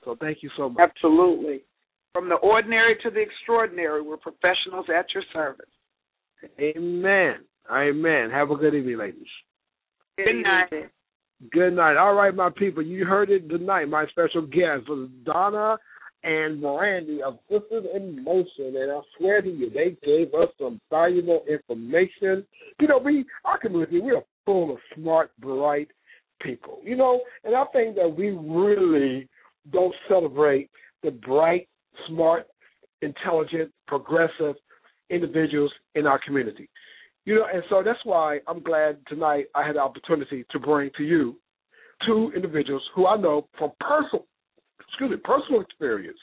So 0.04 0.18
thank 0.20 0.39
you 0.42 0.50
so 0.58 0.70
much. 0.70 0.89
Absolutely. 0.89 1.62
From 2.14 2.28
the 2.28 2.36
ordinary 2.36 2.98
to 3.04 3.10
the 3.10 3.22
extraordinary, 3.22 4.02
we're 4.02 4.18
professionals 4.18 4.88
at 4.94 5.06
your 5.14 5.24
service. 5.32 5.66
Amen. 6.60 7.36
Amen. 7.72 8.30
Have 8.32 8.52
a 8.52 8.56
good 8.56 8.74
evening, 8.74 8.98
ladies. 8.98 9.28
Good 10.18 10.44
night. 10.44 10.89
Good 11.52 11.74
night. 11.74 11.98
All 11.98 12.14
right, 12.14 12.36
my 12.36 12.50
people. 12.56 12.84
You 12.84 13.06
heard 13.06 13.30
it 13.30 13.48
tonight. 13.48 13.86
My 13.86 14.06
special 14.08 14.42
guest 14.42 14.89
was 14.89 15.10
Donna 15.24 15.78
and 16.24 16.61
Brandy 16.61 17.22
of 17.24 17.39
Sisters 17.49 17.86
in 17.95 18.24
Motion. 18.24 18.76
And 18.76 18.91
I 18.91 18.99
swear 19.17 19.41
to 19.41 19.49
you, 19.49 19.69
they 19.69 19.97
gave 20.05 20.34
us 20.34 20.49
some 20.59 20.80
valuable 20.89 21.43
information. 21.49 22.45
You 22.80 22.88
know, 22.88 22.99
we, 23.03 23.26
our 23.45 23.57
community, 23.57 23.99
we 23.99 24.11
are 24.11 24.24
full 24.45 24.72
of 24.72 24.78
smart, 24.95 25.32
bright 25.39 25.89
people. 26.41 26.80
You 26.84 26.95
know, 26.95 27.22
and 27.43 27.55
I 27.55 27.63
think 27.74 27.95
that 27.95 28.15
we 28.15 28.30
really 28.30 29.28
don't 29.72 29.93
celebrate 30.07 30.69
the 31.03 31.11
bright, 31.11 31.67
smart, 32.07 32.47
intelligent, 33.01 33.72
progressive 33.88 34.55
individuals 35.09 35.72
in 35.95 36.05
our 36.05 36.19
community. 36.26 36.69
You 37.26 37.36
know, 37.36 37.45
and 37.51 37.63
so 37.69 37.84
that's 37.84 37.99
why 38.03 38.39
I'm 38.47 38.61
glad 38.61 38.97
tonight 39.07 39.45
I 39.53 39.65
had 39.65 39.76
the 39.76 39.82
opportunity 39.82 40.45
to 40.51 40.59
bring 40.59 40.89
to 40.97 41.03
you 41.03 41.36
two 42.05 42.32
individuals 42.36 42.84
who 42.95 43.05
I 43.05 43.17
know 43.17 43.47
from 43.57 43.72
personal 43.80 44.26
excuse 44.92 45.12
me, 45.12 45.18
personal 45.24 45.62
experience 45.62 46.20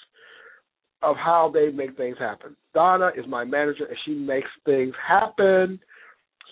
of 1.03 1.16
how 1.16 1.51
they 1.53 1.71
make 1.71 1.97
things 1.97 2.16
happen. 2.19 2.57
Donna 2.75 3.11
is 3.16 3.25
my 3.29 3.45
manager, 3.45 3.87
and 3.87 3.97
she 4.05 4.14
makes 4.14 4.49
things 4.64 4.95
happen. 5.07 5.81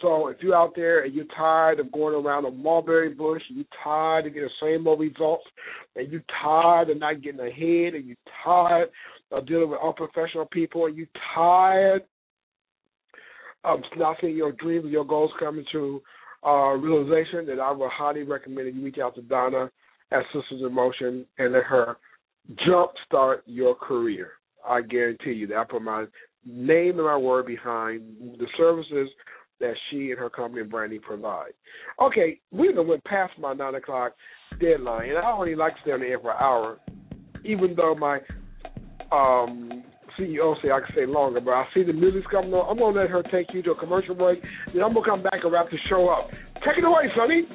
So 0.03 0.29
if 0.29 0.37
you're 0.41 0.55
out 0.55 0.75
there 0.77 1.05
and 1.05 1.15
you're 1.15 1.25
tired 1.37 1.81
of 1.81 1.91
going 1.91 2.15
around 2.15 2.45
a 2.45 2.51
mulberry 2.51 3.15
bush, 3.15 3.43
and 3.49 3.59
you're 3.59 3.67
tired 3.83 4.27
of 4.27 4.35
getting 4.35 4.49
the 4.49 4.67
same 4.67 4.87
old 4.87 5.01
results, 5.01 5.45
and 5.95 6.11
you're 6.11 6.25
tired 6.43 6.91
of 6.91 6.99
not 6.99 7.23
getting 7.23 7.41
ahead, 7.41 7.95
and 7.95 8.07
you're 8.07 8.17
tired 8.45 8.89
of 9.33 9.47
dealing 9.47 9.71
with 9.71 9.81
unprofessional 9.83 10.47
people, 10.47 10.87
and 10.87 10.97
you're 10.97 11.07
tired 11.35 12.03
of 13.65 13.81
not 13.97 14.17
seeing 14.21 14.37
your 14.37 14.53
dreams 14.53 14.85
and 14.85 14.93
your 14.93 15.05
goals 15.05 15.33
coming 15.41 15.65
to 15.73 16.01
uh, 16.47 16.75
realization, 16.75 17.47
then 17.47 17.59
I 17.59 17.73
would 17.73 17.91
highly 17.91 18.23
recommend 18.23 18.69
that 18.69 18.75
you 18.75 18.85
reach 18.85 18.99
out 19.03 19.17
to 19.17 19.23
Donna 19.23 19.71
at 20.13 20.23
Sisters 20.33 20.63
in 20.63 20.73
Motion 20.73 21.27
and 21.39 21.53
let 21.53 21.65
her 21.65 21.97
jumpstart 22.67 23.39
your 23.47 23.75
career. 23.75 24.33
I 24.67 24.83
guarantee 24.83 25.33
you 25.33 25.47
that. 25.49 25.57
I 25.57 25.65
put 25.65 25.83
my 25.83 26.07
name 26.45 26.99
and 26.99 27.07
my 27.07 27.17
word 27.17 27.47
behind 27.47 28.03
the 28.39 28.47
services 28.57 29.09
that 29.61 29.75
she 29.91 30.11
and 30.11 30.19
her 30.19 30.31
company 30.31 30.63
Brandy 30.65 30.99
provide. 30.99 31.53
Okay, 32.01 32.41
we 32.53 32.69
even 32.69 32.87
went 32.87 33.05
past 33.05 33.33
my 33.39 33.53
nine 33.55 33.75
o'clock 33.75 34.13
deadline, 34.61 35.11
and 35.11 35.19
I 35.19 35.31
only 35.33 35.55
like 35.55 35.75
to 35.75 35.81
stay 35.83 35.93
on 35.93 36.01
the 36.01 36.07
air 36.07 36.21
for 36.21 36.31
an 36.31 36.37
hour, 36.41 36.79
even 37.45 37.75
though 37.75 37.95
my 37.95 38.19
um, 39.13 39.83
CEO 40.19 40.61
say 40.63 40.71
I 40.71 40.81
can 40.81 40.93
stay 40.93 41.07
longer. 41.07 41.41
But 41.41 41.53
I 41.53 41.65
see 41.75 41.83
the 41.83 41.93
music's 41.93 42.27
coming 42.31 42.53
on. 42.53 42.69
I'm 42.71 42.79
gonna 42.79 43.01
let 43.01 43.11
her 43.11 43.23
take 43.23 43.55
you 43.55 43.63
to 43.63 43.73
a 43.73 43.79
commercial 43.79 44.15
break, 44.15 44.41
then 44.73 44.83
I'm 44.83 44.95
gonna 44.95 45.07
come 45.07 45.23
back 45.23 45.41
and 45.43 45.53
wrap 45.53 45.71
the 45.71 45.79
show 45.89 46.09
up. 46.09 46.31
Take 46.65 46.79
it 46.79 46.85
away, 46.85 47.05
Sonny. 47.17 47.49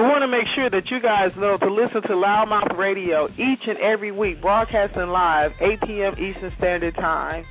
We 0.00 0.06
want 0.06 0.24
to 0.24 0.32
make 0.32 0.48
sure 0.56 0.70
that 0.70 0.88
you 0.88 0.96
guys 0.96 1.28
know 1.36 1.58
to 1.60 1.68
listen 1.68 2.00
to 2.08 2.16
LouddMouth 2.16 2.78
Radio 2.78 3.28
each 3.36 3.68
and 3.68 3.76
every 3.84 4.10
week, 4.10 4.40
broadcasting 4.40 5.12
live, 5.12 5.50
8 5.60 5.78
p.m. 5.84 6.14
Eastern 6.16 6.50
Standard 6.56 6.94
Time. 6.94 7.44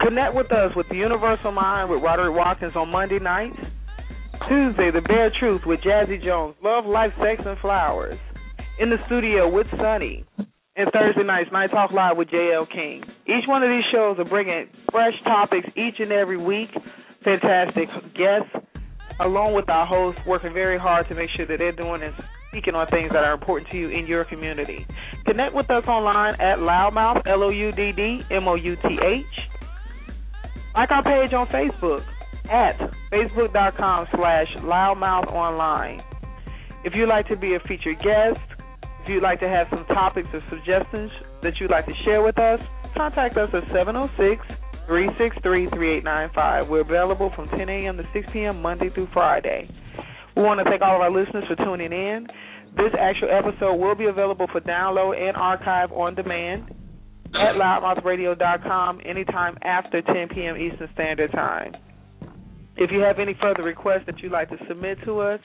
Connect 0.00 0.34
with 0.34 0.50
us 0.50 0.72
with 0.74 0.88
the 0.88 0.96
Universal 0.96 1.52
Mind 1.52 1.90
with 1.90 2.02
Roderick 2.02 2.34
Watkins 2.34 2.72
on 2.74 2.88
Monday 2.88 3.18
nights. 3.18 3.60
Tuesday, 4.48 4.96
The 4.96 5.02
Bare 5.06 5.30
Truth 5.38 5.66
with 5.66 5.80
Jazzy 5.80 6.24
Jones. 6.24 6.54
Love, 6.64 6.86
Life, 6.86 7.12
Sex, 7.20 7.42
and 7.44 7.58
Flowers. 7.58 8.18
In 8.80 8.88
the 8.88 8.96
studio 9.04 9.52
with 9.52 9.66
Sunny. 9.76 10.24
And 10.76 10.88
Thursday 10.90 11.22
nights, 11.22 11.52
Night 11.52 11.70
Talk 11.70 11.92
Live 11.92 12.16
with 12.16 12.28
JL 12.28 12.64
King. 12.72 13.04
Each 13.26 13.44
one 13.46 13.62
of 13.62 13.68
these 13.68 13.84
shows 13.92 14.16
are 14.18 14.24
bringing 14.24 14.68
fresh 14.90 15.20
topics 15.24 15.68
each 15.76 16.00
and 16.00 16.12
every 16.12 16.38
week. 16.38 16.70
Fantastic 17.22 17.88
guests 18.16 18.56
along 19.20 19.54
with 19.54 19.68
our 19.68 19.86
hosts, 19.86 20.20
working 20.26 20.52
very 20.52 20.78
hard 20.78 21.08
to 21.08 21.14
make 21.14 21.30
sure 21.36 21.46
that 21.46 21.58
they're 21.58 21.72
doing 21.72 22.02
and 22.02 22.14
speaking 22.48 22.74
on 22.74 22.86
things 22.88 23.10
that 23.12 23.24
are 23.24 23.34
important 23.34 23.70
to 23.70 23.76
you 23.76 23.88
in 23.88 24.06
your 24.06 24.24
community. 24.24 24.86
Connect 25.26 25.54
with 25.54 25.70
us 25.70 25.84
online 25.86 26.34
at 26.40 26.58
LouddMouth, 26.58 27.26
L 27.26 27.42
O 27.42 27.50
U 27.50 27.72
D 27.72 27.92
D 27.92 28.20
M 28.30 28.46
O 28.48 28.54
U 28.54 28.76
T 28.76 28.88
H. 29.02 29.24
Like 30.74 30.90
our 30.90 31.02
page 31.02 31.32
on 31.32 31.46
Facebook 31.48 32.04
at 32.50 32.78
facebook.com 33.12 34.06
slash 34.14 34.48
louddmouth 34.58 35.26
online. 35.32 36.02
If 36.84 36.94
you'd 36.94 37.08
like 37.08 37.28
to 37.28 37.36
be 37.36 37.54
a 37.54 37.60
featured 37.60 37.96
guest, 37.98 38.38
if 39.02 39.08
you'd 39.08 39.22
like 39.22 39.40
to 39.40 39.48
have 39.48 39.66
some 39.70 39.84
topics 39.86 40.28
or 40.32 40.42
suggestions 40.50 41.10
that 41.42 41.54
you'd 41.60 41.70
like 41.70 41.86
to 41.86 41.94
share 42.04 42.22
with 42.22 42.38
us, 42.38 42.60
contact 42.96 43.36
us 43.36 43.48
at 43.52 43.62
706 43.72 44.46
363 44.86 45.70
3895. 45.70 46.68
We're 46.68 46.80
available 46.80 47.30
from 47.34 47.48
10 47.48 47.68
a.m. 47.68 47.96
to 47.96 48.04
6 48.12 48.26
p.m. 48.32 48.60
Monday 48.62 48.90
through 48.90 49.08
Friday. 49.12 49.68
We 50.36 50.42
want 50.42 50.58
to 50.60 50.64
thank 50.64 50.82
all 50.82 50.96
of 50.96 51.02
our 51.02 51.10
listeners 51.10 51.44
for 51.48 51.56
tuning 51.56 51.92
in. 51.92 52.26
This 52.76 52.92
actual 52.98 53.28
episode 53.30 53.74
will 53.76 53.94
be 53.94 54.06
available 54.06 54.48
for 54.50 54.60
download 54.60 55.16
and 55.20 55.36
archive 55.36 55.92
on 55.92 56.14
demand 56.14 56.74
at 57.34 57.54
louddmouthradio.com 57.56 59.00
anytime 59.04 59.56
after 59.62 60.02
10 60.02 60.28
p.m. 60.34 60.56
Eastern 60.56 60.88
Standard 60.94 61.30
Time. 61.32 61.72
If 62.76 62.90
you 62.90 63.00
have 63.00 63.18
any 63.20 63.36
further 63.40 63.62
requests 63.62 64.02
that 64.06 64.18
you'd 64.20 64.32
like 64.32 64.50
to 64.50 64.56
submit 64.68 64.98
to 65.04 65.20
us, 65.20 65.40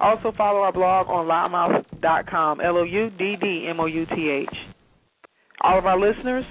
Also, 0.00 0.30
follow 0.36 0.60
our 0.60 0.72
blog 0.72 1.08
on 1.08 1.26
louddmouth.com, 1.26 2.60
L 2.60 2.76
O 2.78 2.82
U 2.84 3.10
D 3.10 3.34
D 3.40 3.66
M 3.68 3.80
O 3.80 3.86
U 3.86 4.06
T 4.06 4.30
H. 4.30 4.56
All 5.60 5.76
of 5.76 5.86
our 5.86 5.98
listeners 5.98 6.44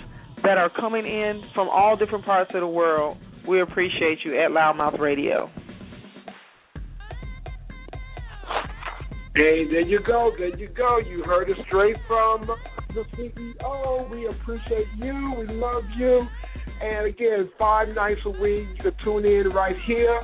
that 0.43 0.57
are 0.57 0.69
coming 0.69 1.05
in 1.05 1.41
from 1.53 1.69
all 1.69 1.95
different 1.95 2.25
parts 2.25 2.51
of 2.53 2.61
the 2.61 2.67
world, 2.67 3.17
we 3.47 3.61
appreciate 3.61 4.19
you 4.23 4.39
at 4.39 4.51
LouddMouth 4.51 4.99
Radio. 4.99 5.49
Hey, 9.35 9.69
there 9.69 9.81
you 9.81 9.99
go. 10.05 10.31
There 10.37 10.57
you 10.57 10.67
go. 10.69 10.97
You 10.99 11.23
heard 11.23 11.49
it 11.49 11.57
straight 11.67 11.95
from 12.07 12.47
the 12.89 13.03
CEO. 13.15 14.09
We 14.09 14.27
appreciate 14.27 14.87
you. 14.97 15.33
We 15.37 15.53
love 15.55 15.83
you. 15.97 16.25
And 16.81 17.07
again, 17.07 17.49
five 17.57 17.89
nights 17.89 18.21
a 18.25 18.29
week, 18.29 18.67
you 18.77 18.83
can 18.83 18.93
tune 19.03 19.25
in 19.25 19.49
right 19.53 19.75
here 19.85 20.21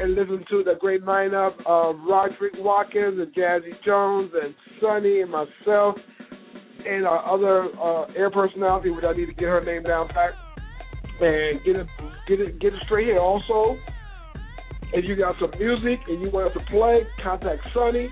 and 0.00 0.14
listen 0.14 0.44
to 0.50 0.62
the 0.64 0.74
great 0.80 1.04
lineup 1.04 1.54
of 1.66 1.96
Roderick 2.08 2.54
Watkins 2.58 3.18
and 3.18 3.34
Jazzy 3.34 3.72
Jones 3.84 4.30
and 4.40 4.54
Sonny 4.80 5.20
and 5.20 5.30
myself 5.30 5.96
and 6.86 7.06
our 7.06 7.24
other 7.24 7.68
uh, 7.80 8.04
air 8.16 8.30
personality, 8.30 8.90
which 8.90 9.04
I 9.04 9.12
need 9.12 9.26
to 9.26 9.34
get 9.34 9.48
her 9.48 9.64
name 9.64 9.82
down 9.82 10.08
pat 10.08 10.32
and 11.20 11.64
get 11.64 11.76
it 11.76 11.86
get 12.26 12.40
it 12.40 12.58
get 12.58 12.74
it 12.74 12.82
straight 12.84 13.06
here. 13.06 13.20
Also, 13.20 13.76
if 14.92 15.04
you 15.04 15.16
got 15.16 15.34
some 15.40 15.50
music 15.58 16.00
and 16.08 16.20
you 16.20 16.30
want 16.30 16.48
us 16.48 16.58
to 16.58 16.70
play, 16.70 17.00
contact 17.22 17.62
Sunny. 17.74 18.08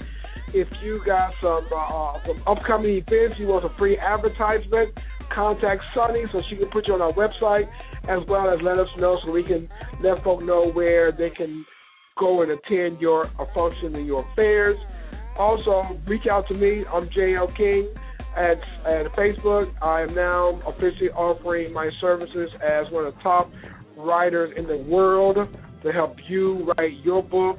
if 0.55 0.69
you 0.83 1.01
got 1.05 1.33
some 1.43 1.67
uh, 1.75 2.13
some 2.27 2.43
upcoming 2.47 3.03
events, 3.07 3.39
you 3.39 3.47
want 3.47 3.65
a 3.65 3.77
free 3.79 3.99
advertisement, 3.99 4.95
contact 5.35 5.83
Sunny 5.95 6.25
so 6.33 6.43
she 6.49 6.57
can 6.57 6.69
put 6.71 6.89
you 6.89 6.95
on 6.95 7.03
our 7.03 7.13
website, 7.13 7.69
as 8.09 8.27
well 8.29 8.49
as 8.51 8.61
let 8.63 8.79
us 8.79 8.89
know 8.99 9.19
so 9.25 9.31
we 9.31 9.43
can 9.43 9.69
let 10.03 10.23
folk 10.23 10.43
know 10.43 10.71
where 10.71 11.13
they 11.13 11.31
can 11.31 11.65
go 12.19 12.43
and 12.43 12.51
attend 12.53 13.01
your 13.01 13.25
a 13.39 13.47
function 13.55 13.95
in 13.95 14.07
your 14.07 14.29
affairs. 14.33 14.77
Also, 15.39 15.99
reach 16.07 16.27
out 16.31 16.47
to 16.49 16.55
me. 16.55 16.85
I'm 16.93 17.09
JL 17.09 17.57
King 17.57 17.89
at 18.37 18.59
at 18.87 19.07
Facebook. 19.17 19.73
I 19.83 20.03
am 20.03 20.15
now 20.15 20.61
officially 20.67 21.11
offering 21.11 21.73
my 21.73 21.91
services 22.01 22.51
as 22.63 22.91
one 22.91 23.07
of 23.07 23.15
the 23.15 23.21
top 23.21 23.51
writers 23.97 24.53
in 24.57 24.67
the 24.67 24.77
world 24.77 25.37
to 25.83 25.93
help 25.93 26.17
you 26.29 26.73
write 26.77 26.93
your 27.03 27.23
book. 27.23 27.59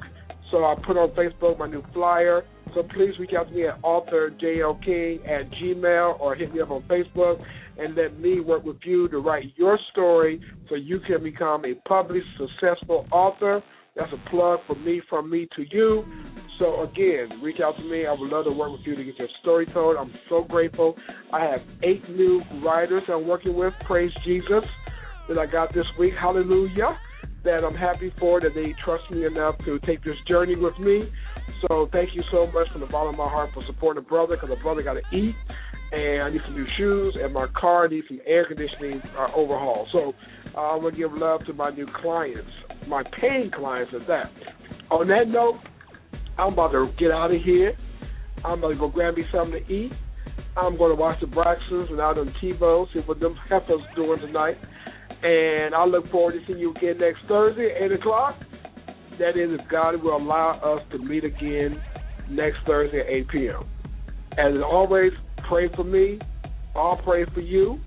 So 0.50 0.64
I 0.64 0.74
put 0.86 0.96
on 0.96 1.10
Facebook 1.10 1.58
my 1.58 1.66
new 1.66 1.82
flyer 1.94 2.44
so 2.74 2.82
please 2.82 3.18
reach 3.18 3.32
out 3.36 3.48
to 3.48 3.54
me 3.54 3.66
at 3.66 3.80
authorjlking 3.82 5.28
at 5.28 5.50
gmail 5.50 6.20
or 6.20 6.34
hit 6.34 6.54
me 6.54 6.60
up 6.60 6.70
on 6.70 6.82
Facebook 6.82 7.42
and 7.78 7.94
let 7.94 8.18
me 8.18 8.40
work 8.40 8.64
with 8.64 8.78
you 8.84 9.08
to 9.08 9.18
write 9.18 9.52
your 9.56 9.78
story 9.90 10.40
so 10.68 10.74
you 10.74 11.00
can 11.00 11.22
become 11.22 11.64
a 11.64 11.74
published, 11.86 12.26
successful 12.38 13.06
author. 13.10 13.62
That's 13.94 14.12
a 14.12 14.30
plug 14.30 14.60
from 14.66 14.84
me, 14.84 15.02
from 15.08 15.30
me 15.30 15.48
to 15.56 15.64
you. 15.70 16.04
So 16.62 16.84
again, 16.84 17.42
reach 17.42 17.58
out 17.58 17.76
to 17.76 17.82
me. 17.82 18.06
I 18.06 18.12
would 18.12 18.30
love 18.30 18.44
to 18.44 18.52
work 18.52 18.70
with 18.70 18.82
you 18.84 18.94
to 18.94 19.02
get 19.02 19.18
your 19.18 19.26
story 19.40 19.66
told. 19.74 19.96
I'm 19.96 20.14
so 20.28 20.44
grateful. 20.44 20.94
I 21.32 21.40
have 21.44 21.58
eight 21.82 22.08
new 22.08 22.40
writers 22.64 23.02
I'm 23.08 23.26
working 23.26 23.56
with. 23.56 23.74
Praise 23.84 24.12
Jesus 24.24 24.62
that 25.28 25.38
I 25.38 25.46
got 25.46 25.74
this 25.74 25.86
week. 25.98 26.12
Hallelujah. 26.20 26.96
That 27.42 27.64
I'm 27.64 27.74
happy 27.74 28.12
for 28.20 28.40
that 28.40 28.50
they 28.54 28.76
trust 28.84 29.02
me 29.10 29.26
enough 29.26 29.56
to 29.64 29.80
take 29.80 30.04
this 30.04 30.14
journey 30.28 30.54
with 30.54 30.78
me. 30.78 31.10
So 31.66 31.88
thank 31.90 32.10
you 32.14 32.22
so 32.30 32.46
much 32.46 32.68
from 32.70 32.82
the 32.82 32.86
bottom 32.86 33.14
of 33.14 33.18
my 33.18 33.28
heart 33.28 33.50
for 33.52 33.64
supporting 33.66 34.04
the 34.04 34.08
brother 34.08 34.36
because 34.36 34.50
the 34.56 34.62
brother 34.62 34.84
got 34.84 34.94
to 34.94 35.16
eat, 35.16 35.34
and 35.90 36.22
I 36.22 36.30
need 36.30 36.42
some 36.44 36.54
new 36.54 36.66
shoes, 36.78 37.18
and 37.20 37.34
my 37.34 37.48
car 37.58 37.88
needs 37.88 38.06
some 38.06 38.20
air 38.24 38.46
conditioning 38.46 39.02
uh, 39.18 39.34
overhaul. 39.34 39.88
So 39.90 40.12
uh, 40.56 40.60
I 40.60 40.76
want 40.76 40.94
to 40.94 41.00
give 41.00 41.12
love 41.12 41.44
to 41.46 41.52
my 41.54 41.70
new 41.70 41.88
clients, 42.00 42.50
my 42.86 43.02
paying 43.20 43.50
clients 43.50 43.92
at 44.00 44.06
that. 44.06 44.30
On 44.92 45.08
that 45.08 45.26
note, 45.26 45.56
I'm 46.42 46.54
about 46.54 46.72
to 46.72 46.90
get 46.98 47.12
out 47.12 47.32
of 47.32 47.40
here. 47.40 47.72
I'm 48.44 48.58
about 48.58 48.70
to 48.70 48.74
go 48.76 48.88
grab 48.88 49.16
me 49.16 49.22
something 49.32 49.64
to 49.64 49.72
eat. 49.72 49.92
I'm 50.56 50.76
going 50.76 50.90
to 50.90 51.00
watch 51.00 51.20
the 51.20 51.26
Braxtons 51.26 51.88
and 51.88 52.00
out 52.00 52.18
on 52.18 52.34
TiVo, 52.42 52.92
see 52.92 52.98
what 53.06 53.20
them 53.20 53.36
heifers 53.48 53.80
doing 53.94 54.18
tonight. 54.18 54.56
And 55.22 55.72
I 55.72 55.84
look 55.84 56.10
forward 56.10 56.32
to 56.32 56.40
seeing 56.46 56.58
you 56.58 56.72
again 56.72 56.98
next 56.98 57.20
Thursday, 57.28 57.72
8 57.80 57.92
o'clock. 57.92 58.34
That 59.20 59.36
is, 59.36 59.56
if 59.56 59.70
God 59.70 60.02
will 60.02 60.16
allow 60.16 60.58
us 60.58 60.82
to 60.90 60.98
meet 60.98 61.22
again 61.22 61.80
next 62.28 62.58
Thursday 62.66 63.00
at 63.00 63.06
8 63.06 63.28
p.m. 63.28 63.68
As 64.32 64.54
always, 64.64 65.12
pray 65.48 65.68
for 65.76 65.84
me. 65.84 66.18
I'll 66.74 67.00
pray 67.04 67.24
for 67.32 67.40
you. 67.40 67.78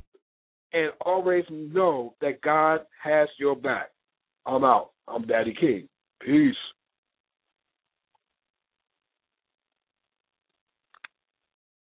And 0.71 0.91
always 1.05 1.43
know 1.49 2.15
that 2.21 2.41
God 2.41 2.81
has 3.03 3.27
your 3.37 3.55
back. 3.55 3.89
I'm 4.45 4.63
out. 4.63 4.91
I'm 5.09 5.27
Daddy 5.27 5.53
King. 5.59 5.89
Peace. 6.21 6.55